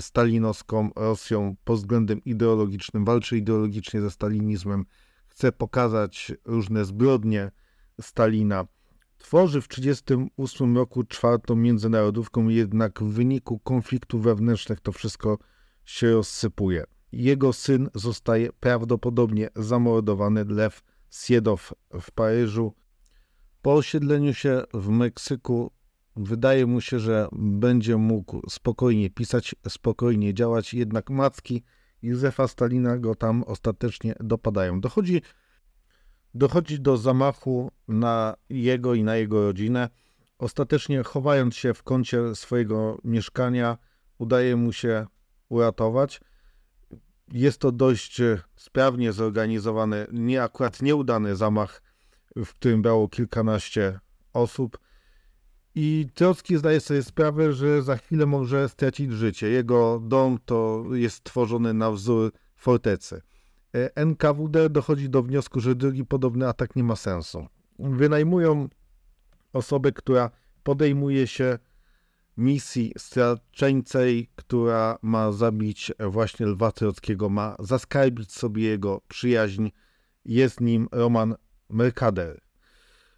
stalinowską 0.00 0.90
Rosją 0.96 1.56
pod 1.64 1.76
względem 1.76 2.24
ideologicznym, 2.24 3.04
walczy 3.04 3.38
ideologicznie 3.38 4.00
ze 4.00 4.10
stalinizmem, 4.10 4.84
chce 5.28 5.52
pokazać 5.52 6.32
różne 6.44 6.84
zbrodnie 6.84 7.50
Stalina. 8.00 8.66
Tworzy 9.18 9.60
w 9.60 9.68
1938 9.68 10.76
roku 10.76 11.04
czwartą 11.04 11.56
międzynarodówką, 11.56 12.48
jednak 12.48 13.02
w 13.02 13.06
wyniku 13.06 13.58
konfliktów 13.58 14.22
wewnętrznych 14.22 14.80
to 14.80 14.92
wszystko 14.92 15.38
się 15.84 16.12
rozsypuje. 16.12 16.84
Jego 17.12 17.52
syn 17.52 17.88
zostaje 17.94 18.52
prawdopodobnie 18.52 19.48
zamordowany, 19.56 20.44
Lew 20.44 20.82
Siedow 21.10 21.72
w 22.00 22.10
Paryżu. 22.10 22.74
Po 23.62 23.74
osiedleniu 23.74 24.34
się 24.34 24.62
w 24.74 24.88
Meksyku 24.88 25.72
wydaje 26.24 26.66
mu 26.66 26.80
się, 26.80 26.98
że 26.98 27.28
będzie 27.32 27.96
mógł 27.96 28.50
spokojnie 28.50 29.10
pisać, 29.10 29.54
spokojnie 29.68 30.34
działać, 30.34 30.74
jednak 30.74 31.10
macki 31.10 31.62
Józefa 32.02 32.48
Stalina 32.48 32.98
go 32.98 33.14
tam 33.14 33.42
ostatecznie 33.42 34.14
dopadają. 34.20 34.80
Dochodzi, 34.80 35.22
dochodzi 36.34 36.80
do 36.80 36.96
zamachu 36.96 37.70
na 37.88 38.36
jego 38.48 38.94
i 38.94 39.04
na 39.04 39.16
jego 39.16 39.44
rodzinę. 39.44 39.88
Ostatecznie 40.38 41.02
chowając 41.02 41.56
się 41.56 41.74
w 41.74 41.82
kącie 41.82 42.34
swojego 42.34 42.98
mieszkania, 43.04 43.78
udaje 44.18 44.56
mu 44.56 44.72
się 44.72 45.06
uratować. 45.48 46.20
Jest 47.32 47.58
to 47.58 47.72
dość 47.72 48.20
sprawnie 48.56 49.12
zorganizowany, 49.12 50.06
nie 50.12 50.42
akurat 50.42 50.82
nieudany 50.82 51.36
zamach, 51.36 51.82
w 52.36 52.54
którym 52.54 52.82
brało 52.82 53.08
kilkanaście 53.08 54.00
osób. 54.32 54.78
I 55.74 56.06
Trocki 56.14 56.56
zdaje 56.56 56.80
sobie 56.80 57.02
sprawę, 57.02 57.52
że 57.52 57.82
za 57.82 57.96
chwilę 57.96 58.26
może 58.26 58.68
stracić 58.68 59.12
życie. 59.12 59.48
Jego 59.48 60.00
dom 60.04 60.38
to 60.44 60.84
jest 60.92 61.16
stworzony 61.16 61.74
na 61.74 61.90
wzór 61.90 62.32
fortecy. 62.56 63.22
E, 63.74 63.96
NKWD 63.96 64.70
dochodzi 64.70 65.10
do 65.10 65.22
wniosku, 65.22 65.60
że 65.60 65.74
drugi 65.74 66.04
podobny 66.04 66.48
atak 66.48 66.76
nie 66.76 66.84
ma 66.84 66.96
sensu. 66.96 67.46
Wynajmują 67.78 68.68
osobę, 69.52 69.92
która 69.92 70.30
podejmuje 70.62 71.26
się 71.26 71.58
misji 72.36 72.92
straceńcej, 72.98 74.30
która 74.36 74.98
ma 75.02 75.32
zabić 75.32 75.92
właśnie 75.98 76.46
Lwa 76.46 76.72
Trockiego, 76.72 77.28
ma 77.28 77.56
zaskarbić 77.58 78.32
sobie 78.32 78.62
jego 78.62 79.00
przyjaźń. 79.08 79.68
Jest 80.24 80.60
nim 80.60 80.88
Roman 80.92 81.34
Mercader. 81.68 82.40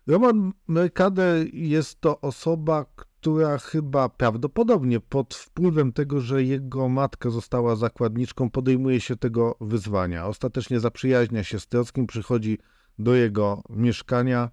Roman 0.06 0.52
Mercader 0.68 1.54
jest 1.54 2.00
to 2.00 2.20
osoba, 2.20 2.86
która 2.96 3.58
chyba 3.58 4.08
prawdopodobnie 4.08 5.00
pod 5.00 5.34
wpływem 5.34 5.92
tego, 5.92 6.20
że 6.20 6.42
jego 6.42 6.88
matka 6.88 7.30
została 7.30 7.76
zakładniczką, 7.76 8.50
podejmuje 8.50 9.00
się 9.00 9.16
tego 9.16 9.56
wyzwania. 9.60 10.26
Ostatecznie 10.26 10.80
zaprzyjaźnia 10.80 11.44
się 11.44 11.60
z 11.60 11.66
Trockim, 11.66 12.06
przychodzi 12.06 12.58
do 12.98 13.14
jego 13.14 13.62
mieszkania. 13.70 14.50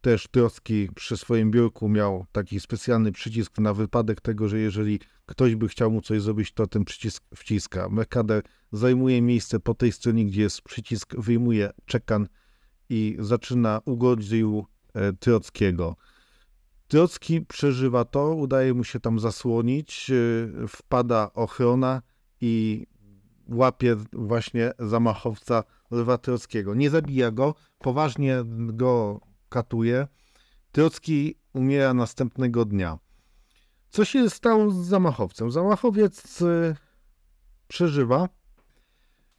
Też 0.00 0.28
Trocki 0.28 0.88
przy 0.94 1.16
swoim 1.16 1.50
biurku 1.50 1.88
miał 1.88 2.26
taki 2.32 2.60
specjalny 2.60 3.12
przycisk 3.12 3.58
na 3.58 3.74
wypadek 3.74 4.20
tego, 4.20 4.48
że 4.48 4.58
jeżeli 4.58 5.00
ktoś 5.26 5.54
by 5.54 5.68
chciał 5.68 5.90
mu 5.90 6.00
coś 6.00 6.22
zrobić, 6.22 6.52
to 6.52 6.66
ten 6.66 6.84
przycisk 6.84 7.24
wciska. 7.36 7.88
Mercader 7.88 8.42
zajmuje 8.72 9.22
miejsce 9.22 9.60
po 9.60 9.74
tej 9.74 9.92
stronie, 9.92 10.26
gdzie 10.26 10.42
jest 10.42 10.62
przycisk, 10.62 11.16
wyjmuje 11.16 11.70
czekan 11.86 12.28
i 12.88 13.16
zaczyna 13.18 13.80
ugodził 13.84 14.66
Trockiego. 15.20 15.96
Trocki 16.88 17.40
przeżywa 17.40 18.04
to, 18.04 18.34
udaje 18.34 18.74
mu 18.74 18.84
się 18.84 19.00
tam 19.00 19.18
zasłonić, 19.18 20.10
e, 20.10 20.14
wpada 20.68 21.30
ochrona 21.34 22.02
i 22.40 22.86
łapie 23.48 23.96
właśnie 24.12 24.72
zamachowca 24.78 25.64
Lwa 25.90 26.18
Trockiego. 26.18 26.74
Nie 26.74 26.90
zabija 26.90 27.30
go, 27.30 27.54
poważnie 27.78 28.36
go 28.54 29.20
katuje. 29.48 30.06
Trocki 30.72 31.34
umiera 31.52 31.94
następnego 31.94 32.64
dnia. 32.64 32.98
Co 33.90 34.04
się 34.04 34.30
stało 34.30 34.70
z 34.70 34.86
zamachowcem? 34.86 35.50
Zamachowiec 35.50 36.42
e, 36.42 36.76
przeżywa, 37.68 38.28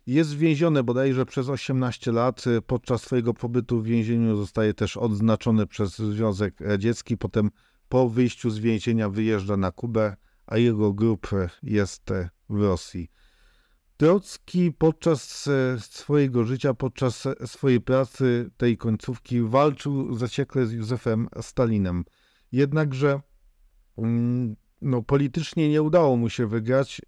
jest 0.09 0.35
więziony 0.35 0.83
bodajże 0.83 1.25
przez 1.25 1.49
18 1.49 2.11
lat. 2.11 2.45
Podczas 2.67 3.01
swojego 3.01 3.33
pobytu 3.33 3.81
w 3.81 3.85
więzieniu 3.85 4.35
zostaje 4.35 4.73
też 4.73 4.97
odznaczony 4.97 5.67
przez 5.67 5.97
Związek 5.97 6.61
Radziecki. 6.61 7.17
Potem 7.17 7.49
po 7.89 8.09
wyjściu 8.09 8.49
z 8.49 8.59
więzienia 8.59 9.09
wyjeżdża 9.09 9.57
na 9.57 9.71
Kubę, 9.71 10.15
a 10.47 10.57
jego 10.57 10.93
grup 10.93 11.29
jest 11.63 12.09
w 12.49 12.61
Rosji. 12.61 13.11
Trocki 13.97 14.71
podczas 14.71 15.49
swojego 15.79 16.43
życia, 16.43 16.73
podczas 16.73 17.27
swojej 17.45 17.81
pracy, 17.81 18.51
tej 18.57 18.77
końcówki, 18.77 19.41
walczył 19.41 20.15
zaciekle 20.15 20.65
z 20.65 20.71
Józefem 20.71 21.27
Stalinem. 21.41 22.05
Jednakże 22.51 23.21
mm, 23.97 24.55
no, 24.81 25.01
politycznie 25.01 25.69
nie 25.69 25.81
udało 25.81 26.17
mu 26.17 26.29
się 26.29 26.47
wygrać. 26.47 27.01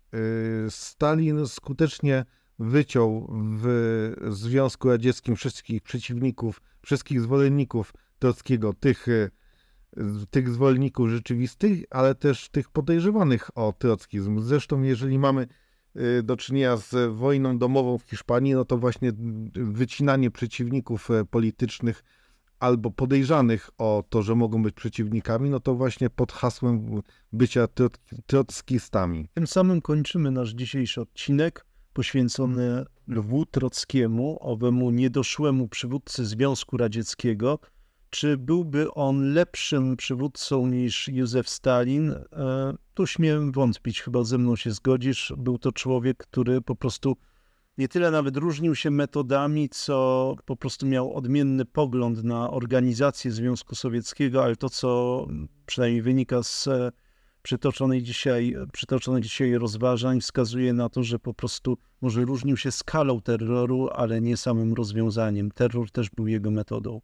Stalin 0.69 1.47
skutecznie 1.47 2.25
wyciął 2.61 3.27
w 3.31 4.13
Związku 4.29 4.89
Radzieckim 4.89 5.35
wszystkich 5.35 5.81
przeciwników, 5.81 6.61
wszystkich 6.81 7.21
zwolenników 7.21 7.93
Trockiego, 8.19 8.73
tych, 8.73 9.07
e, 9.07 9.29
tych 10.31 10.49
zwolenników 10.49 11.09
rzeczywistych, 11.09 11.83
ale 11.89 12.15
też 12.15 12.49
tych 12.49 12.69
podejrzewanych 12.69 13.57
o 13.57 13.73
trockizm. 13.79 14.41
Zresztą, 14.41 14.81
jeżeli 14.81 15.19
mamy 15.19 15.47
e, 15.95 16.23
do 16.23 16.37
czynienia 16.37 16.77
z 16.77 17.15
wojną 17.15 17.57
domową 17.57 17.97
w 17.97 18.03
Hiszpanii, 18.03 18.53
no 18.53 18.65
to 18.65 18.77
właśnie 18.77 19.11
wycinanie 19.53 20.31
przeciwników 20.31 21.11
e, 21.11 21.25
politycznych 21.25 22.03
albo 22.59 22.91
podejrzanych 22.91 23.69
o 23.77 24.03
to, 24.09 24.21
że 24.21 24.35
mogą 24.35 24.63
być 24.63 24.75
przeciwnikami, 24.75 25.49
no 25.49 25.59
to 25.59 25.75
właśnie 25.75 26.09
pod 26.09 26.31
hasłem 26.31 27.01
bycia 27.33 27.67
trockistami. 28.25 29.27
Tym 29.33 29.47
samym 29.47 29.81
kończymy 29.81 30.31
nasz 30.31 30.49
dzisiejszy 30.49 31.01
odcinek 31.01 31.65
poświęcony 31.93 32.85
Lwu 33.07 33.45
Trockiemu, 33.45 34.37
owemu 34.41 34.91
niedoszłemu 34.91 35.67
przywódcy 35.67 36.25
Związku 36.25 36.77
Radzieckiego. 36.77 37.59
Czy 38.09 38.37
byłby 38.37 38.93
on 38.93 39.33
lepszym 39.33 39.97
przywódcą 39.97 40.67
niż 40.67 41.07
Józef 41.07 41.49
Stalin? 41.49 42.11
E, 42.11 42.73
tu 42.93 43.07
śmiem 43.07 43.51
wątpić, 43.51 44.01
chyba 44.01 44.23
ze 44.23 44.37
mną 44.37 44.55
się 44.55 44.71
zgodzisz. 44.71 45.33
Był 45.37 45.57
to 45.57 45.71
człowiek, 45.71 46.17
który 46.17 46.61
po 46.61 46.75
prostu 46.75 47.17
nie 47.77 47.87
tyle 47.87 48.11
nawet 48.11 48.37
różnił 48.37 48.75
się 48.75 48.91
metodami, 48.91 49.69
co 49.69 50.35
po 50.45 50.55
prostu 50.55 50.85
miał 50.85 51.13
odmienny 51.13 51.65
pogląd 51.65 52.23
na 52.23 52.51
organizację 52.51 53.31
Związku 53.31 53.75
Sowieckiego, 53.75 54.43
ale 54.43 54.55
to, 54.55 54.69
co 54.69 55.27
przynajmniej 55.65 56.01
wynika 56.01 56.43
z 56.43 56.69
przytoczonej 57.41 58.03
dzisiaj, 58.03 58.55
przytoczonych 58.73 59.23
dzisiaj 59.23 59.53
rozważań, 59.53 60.21
wskazuje 60.21 60.73
na 60.73 60.89
to, 60.89 61.03
że 61.03 61.19
po 61.19 61.33
prostu 61.33 61.77
może 62.01 62.21
różnił 62.21 62.57
się 62.57 62.71
skalą 62.71 63.21
terroru, 63.21 63.89
ale 63.93 64.21
nie 64.21 64.37
samym 64.37 64.73
rozwiązaniem. 64.73 65.51
Terror 65.51 65.91
też 65.91 66.09
był 66.09 66.27
jego 66.27 66.51
metodą. 66.51 67.01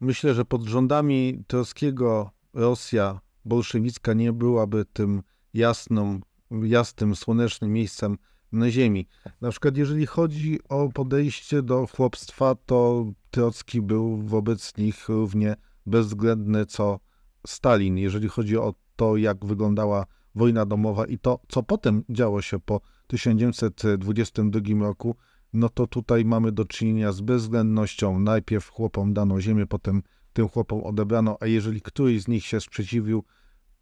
Myślę, 0.00 0.34
że 0.34 0.44
pod 0.44 0.62
rządami 0.62 1.44
Trockiego 1.46 2.30
Rosja 2.54 3.20
bolszewicka 3.44 4.14
nie 4.14 4.32
byłaby 4.32 4.84
tym 4.92 5.22
jasną, 5.54 6.20
jasnym, 6.50 7.16
słonecznym 7.16 7.72
miejscem 7.72 8.18
na 8.52 8.70
ziemi. 8.70 9.06
Na 9.40 9.50
przykład 9.50 9.76
jeżeli 9.76 10.06
chodzi 10.06 10.58
o 10.68 10.88
podejście 10.88 11.62
do 11.62 11.86
chłopstwa, 11.86 12.54
to 12.66 13.06
Trocki 13.30 13.82
był 13.82 14.22
wobec 14.22 14.76
nich 14.76 15.08
równie 15.08 15.56
bezwzględny 15.86 16.66
co 16.66 17.00
Stalin. 17.46 17.98
Jeżeli 17.98 18.28
chodzi 18.28 18.56
o 18.56 18.74
to, 18.98 19.16
jak 19.16 19.46
wyglądała 19.46 20.06
wojna 20.34 20.66
domowa 20.66 21.06
i 21.06 21.18
to, 21.18 21.40
co 21.48 21.62
potem 21.62 22.04
działo 22.08 22.42
się 22.42 22.60
po 22.60 22.80
1922 23.06 24.60
roku, 24.86 25.16
no 25.52 25.68
to 25.68 25.86
tutaj 25.86 26.24
mamy 26.24 26.52
do 26.52 26.64
czynienia 26.64 27.12
z 27.12 27.20
bezwzględnością. 27.20 28.18
Najpierw 28.18 28.68
chłopom 28.68 29.14
dano 29.14 29.40
ziemię, 29.40 29.66
potem 29.66 30.02
tym 30.32 30.48
chłopom 30.48 30.84
odebrano, 30.84 31.36
a 31.40 31.46
jeżeli 31.46 31.80
któryś 31.80 32.22
z 32.22 32.28
nich 32.28 32.44
się 32.46 32.60
sprzeciwił, 32.60 33.24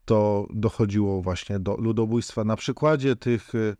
to 0.04 0.46
dochodziło 0.54 1.22
właśnie 1.22 1.58
do 1.58 1.76
ludobójstwa. 1.76 2.44
Na 2.44 2.56
przykładzie 2.56 3.16
tych 3.16 3.54
y, 3.54 3.76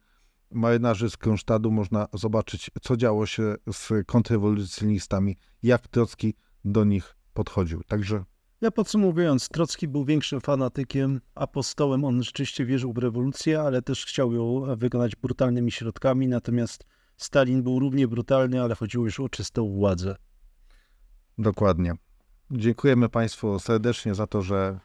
marynarzy 0.50 1.10
z 1.10 1.16
Kronstadtu 1.16 1.70
można 1.70 2.06
zobaczyć, 2.12 2.70
co 2.82 2.96
działo 2.96 3.26
się 3.26 3.54
z 3.72 4.06
kontrrewolucjonistami, 4.06 5.36
jak 5.62 5.88
Trocki 5.88 6.34
do 6.64 6.84
nich 6.84 7.16
podchodził. 7.34 7.82
Także 7.82 8.24
ja 8.60 8.70
podsumowując, 8.70 9.48
Trocki 9.48 9.88
był 9.88 10.04
większym 10.04 10.40
fanatykiem, 10.40 11.20
apostołem. 11.34 12.04
On 12.04 12.22
rzeczywiście 12.22 12.66
wierzył 12.66 12.92
w 12.92 12.98
rewolucję, 12.98 13.60
ale 13.60 13.82
też 13.82 14.06
chciał 14.06 14.32
ją 14.32 14.76
wykonać 14.76 15.16
brutalnymi 15.16 15.72
środkami. 15.72 16.28
Natomiast 16.28 16.84
Stalin 17.16 17.62
był 17.62 17.78
równie 17.78 18.08
brutalny, 18.08 18.62
ale 18.62 18.74
chodziło 18.74 19.04
już 19.04 19.20
o 19.20 19.28
czystą 19.28 19.74
władzę. 19.74 20.16
Dokładnie. 21.38 21.94
Dziękujemy 22.50 23.08
Państwu 23.08 23.58
serdecznie 23.58 24.14
za 24.14 24.26
to, 24.26 24.42
że 24.42 24.80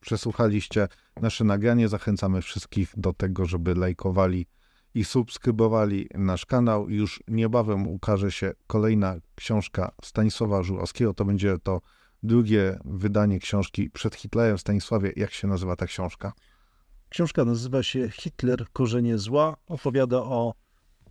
przesłuchaliście 0.00 0.88
nasze 1.20 1.44
nagranie. 1.44 1.88
Zachęcamy 1.88 2.42
wszystkich 2.42 2.92
do 2.96 3.12
tego, 3.12 3.44
żeby 3.46 3.74
lajkowali 3.74 4.46
i 4.94 5.04
subskrybowali 5.04 6.08
nasz 6.14 6.46
kanał. 6.46 6.88
Już 6.88 7.22
niebawem 7.28 7.88
ukaże 7.88 8.32
się 8.32 8.52
kolejna 8.66 9.16
książka 9.34 9.92
Stanisława 10.04 10.62
Żurowskiego. 10.62 11.14
To 11.14 11.24
będzie 11.24 11.58
to 11.62 11.80
drugie 12.22 12.78
wydanie 12.84 13.38
książki 13.38 13.90
Przed 13.90 14.14
Hitlerem. 14.14 14.58
Stanisławie, 14.58 15.12
jak 15.16 15.30
się 15.30 15.48
nazywa 15.48 15.76
ta 15.76 15.86
książka? 15.86 16.32
Książka 17.08 17.44
nazywa 17.44 17.82
się 17.82 18.10
Hitler, 18.10 18.66
korzenie 18.72 19.18
zła. 19.18 19.56
Opowiada 19.66 20.16
o 20.18 20.54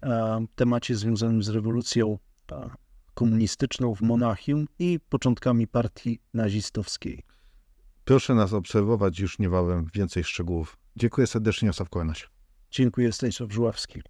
e, 0.03 0.45
temacie 0.55 0.95
związanym 0.95 1.43
z 1.43 1.49
rewolucją 1.49 2.17
e, 2.51 2.69
komunistyczną 3.13 3.95
w 3.95 4.01
Monachium 4.01 4.67
i 4.79 4.99
początkami 5.09 5.67
partii 5.67 6.19
nazistowskiej. 6.33 7.23
Proszę 8.05 8.35
nas 8.35 8.53
obserwować 8.53 9.19
już 9.19 9.39
niebawem 9.39 9.87
więcej 9.93 10.23
szczegółów. 10.23 10.77
Dziękuję 10.95 11.27
serdecznie, 11.27 11.69
Osaf 11.69 11.89
Kołenaś. 11.89 12.29
Dziękuję, 12.71 13.11
Stanisław 13.11 13.51
Żuławski. 13.51 14.01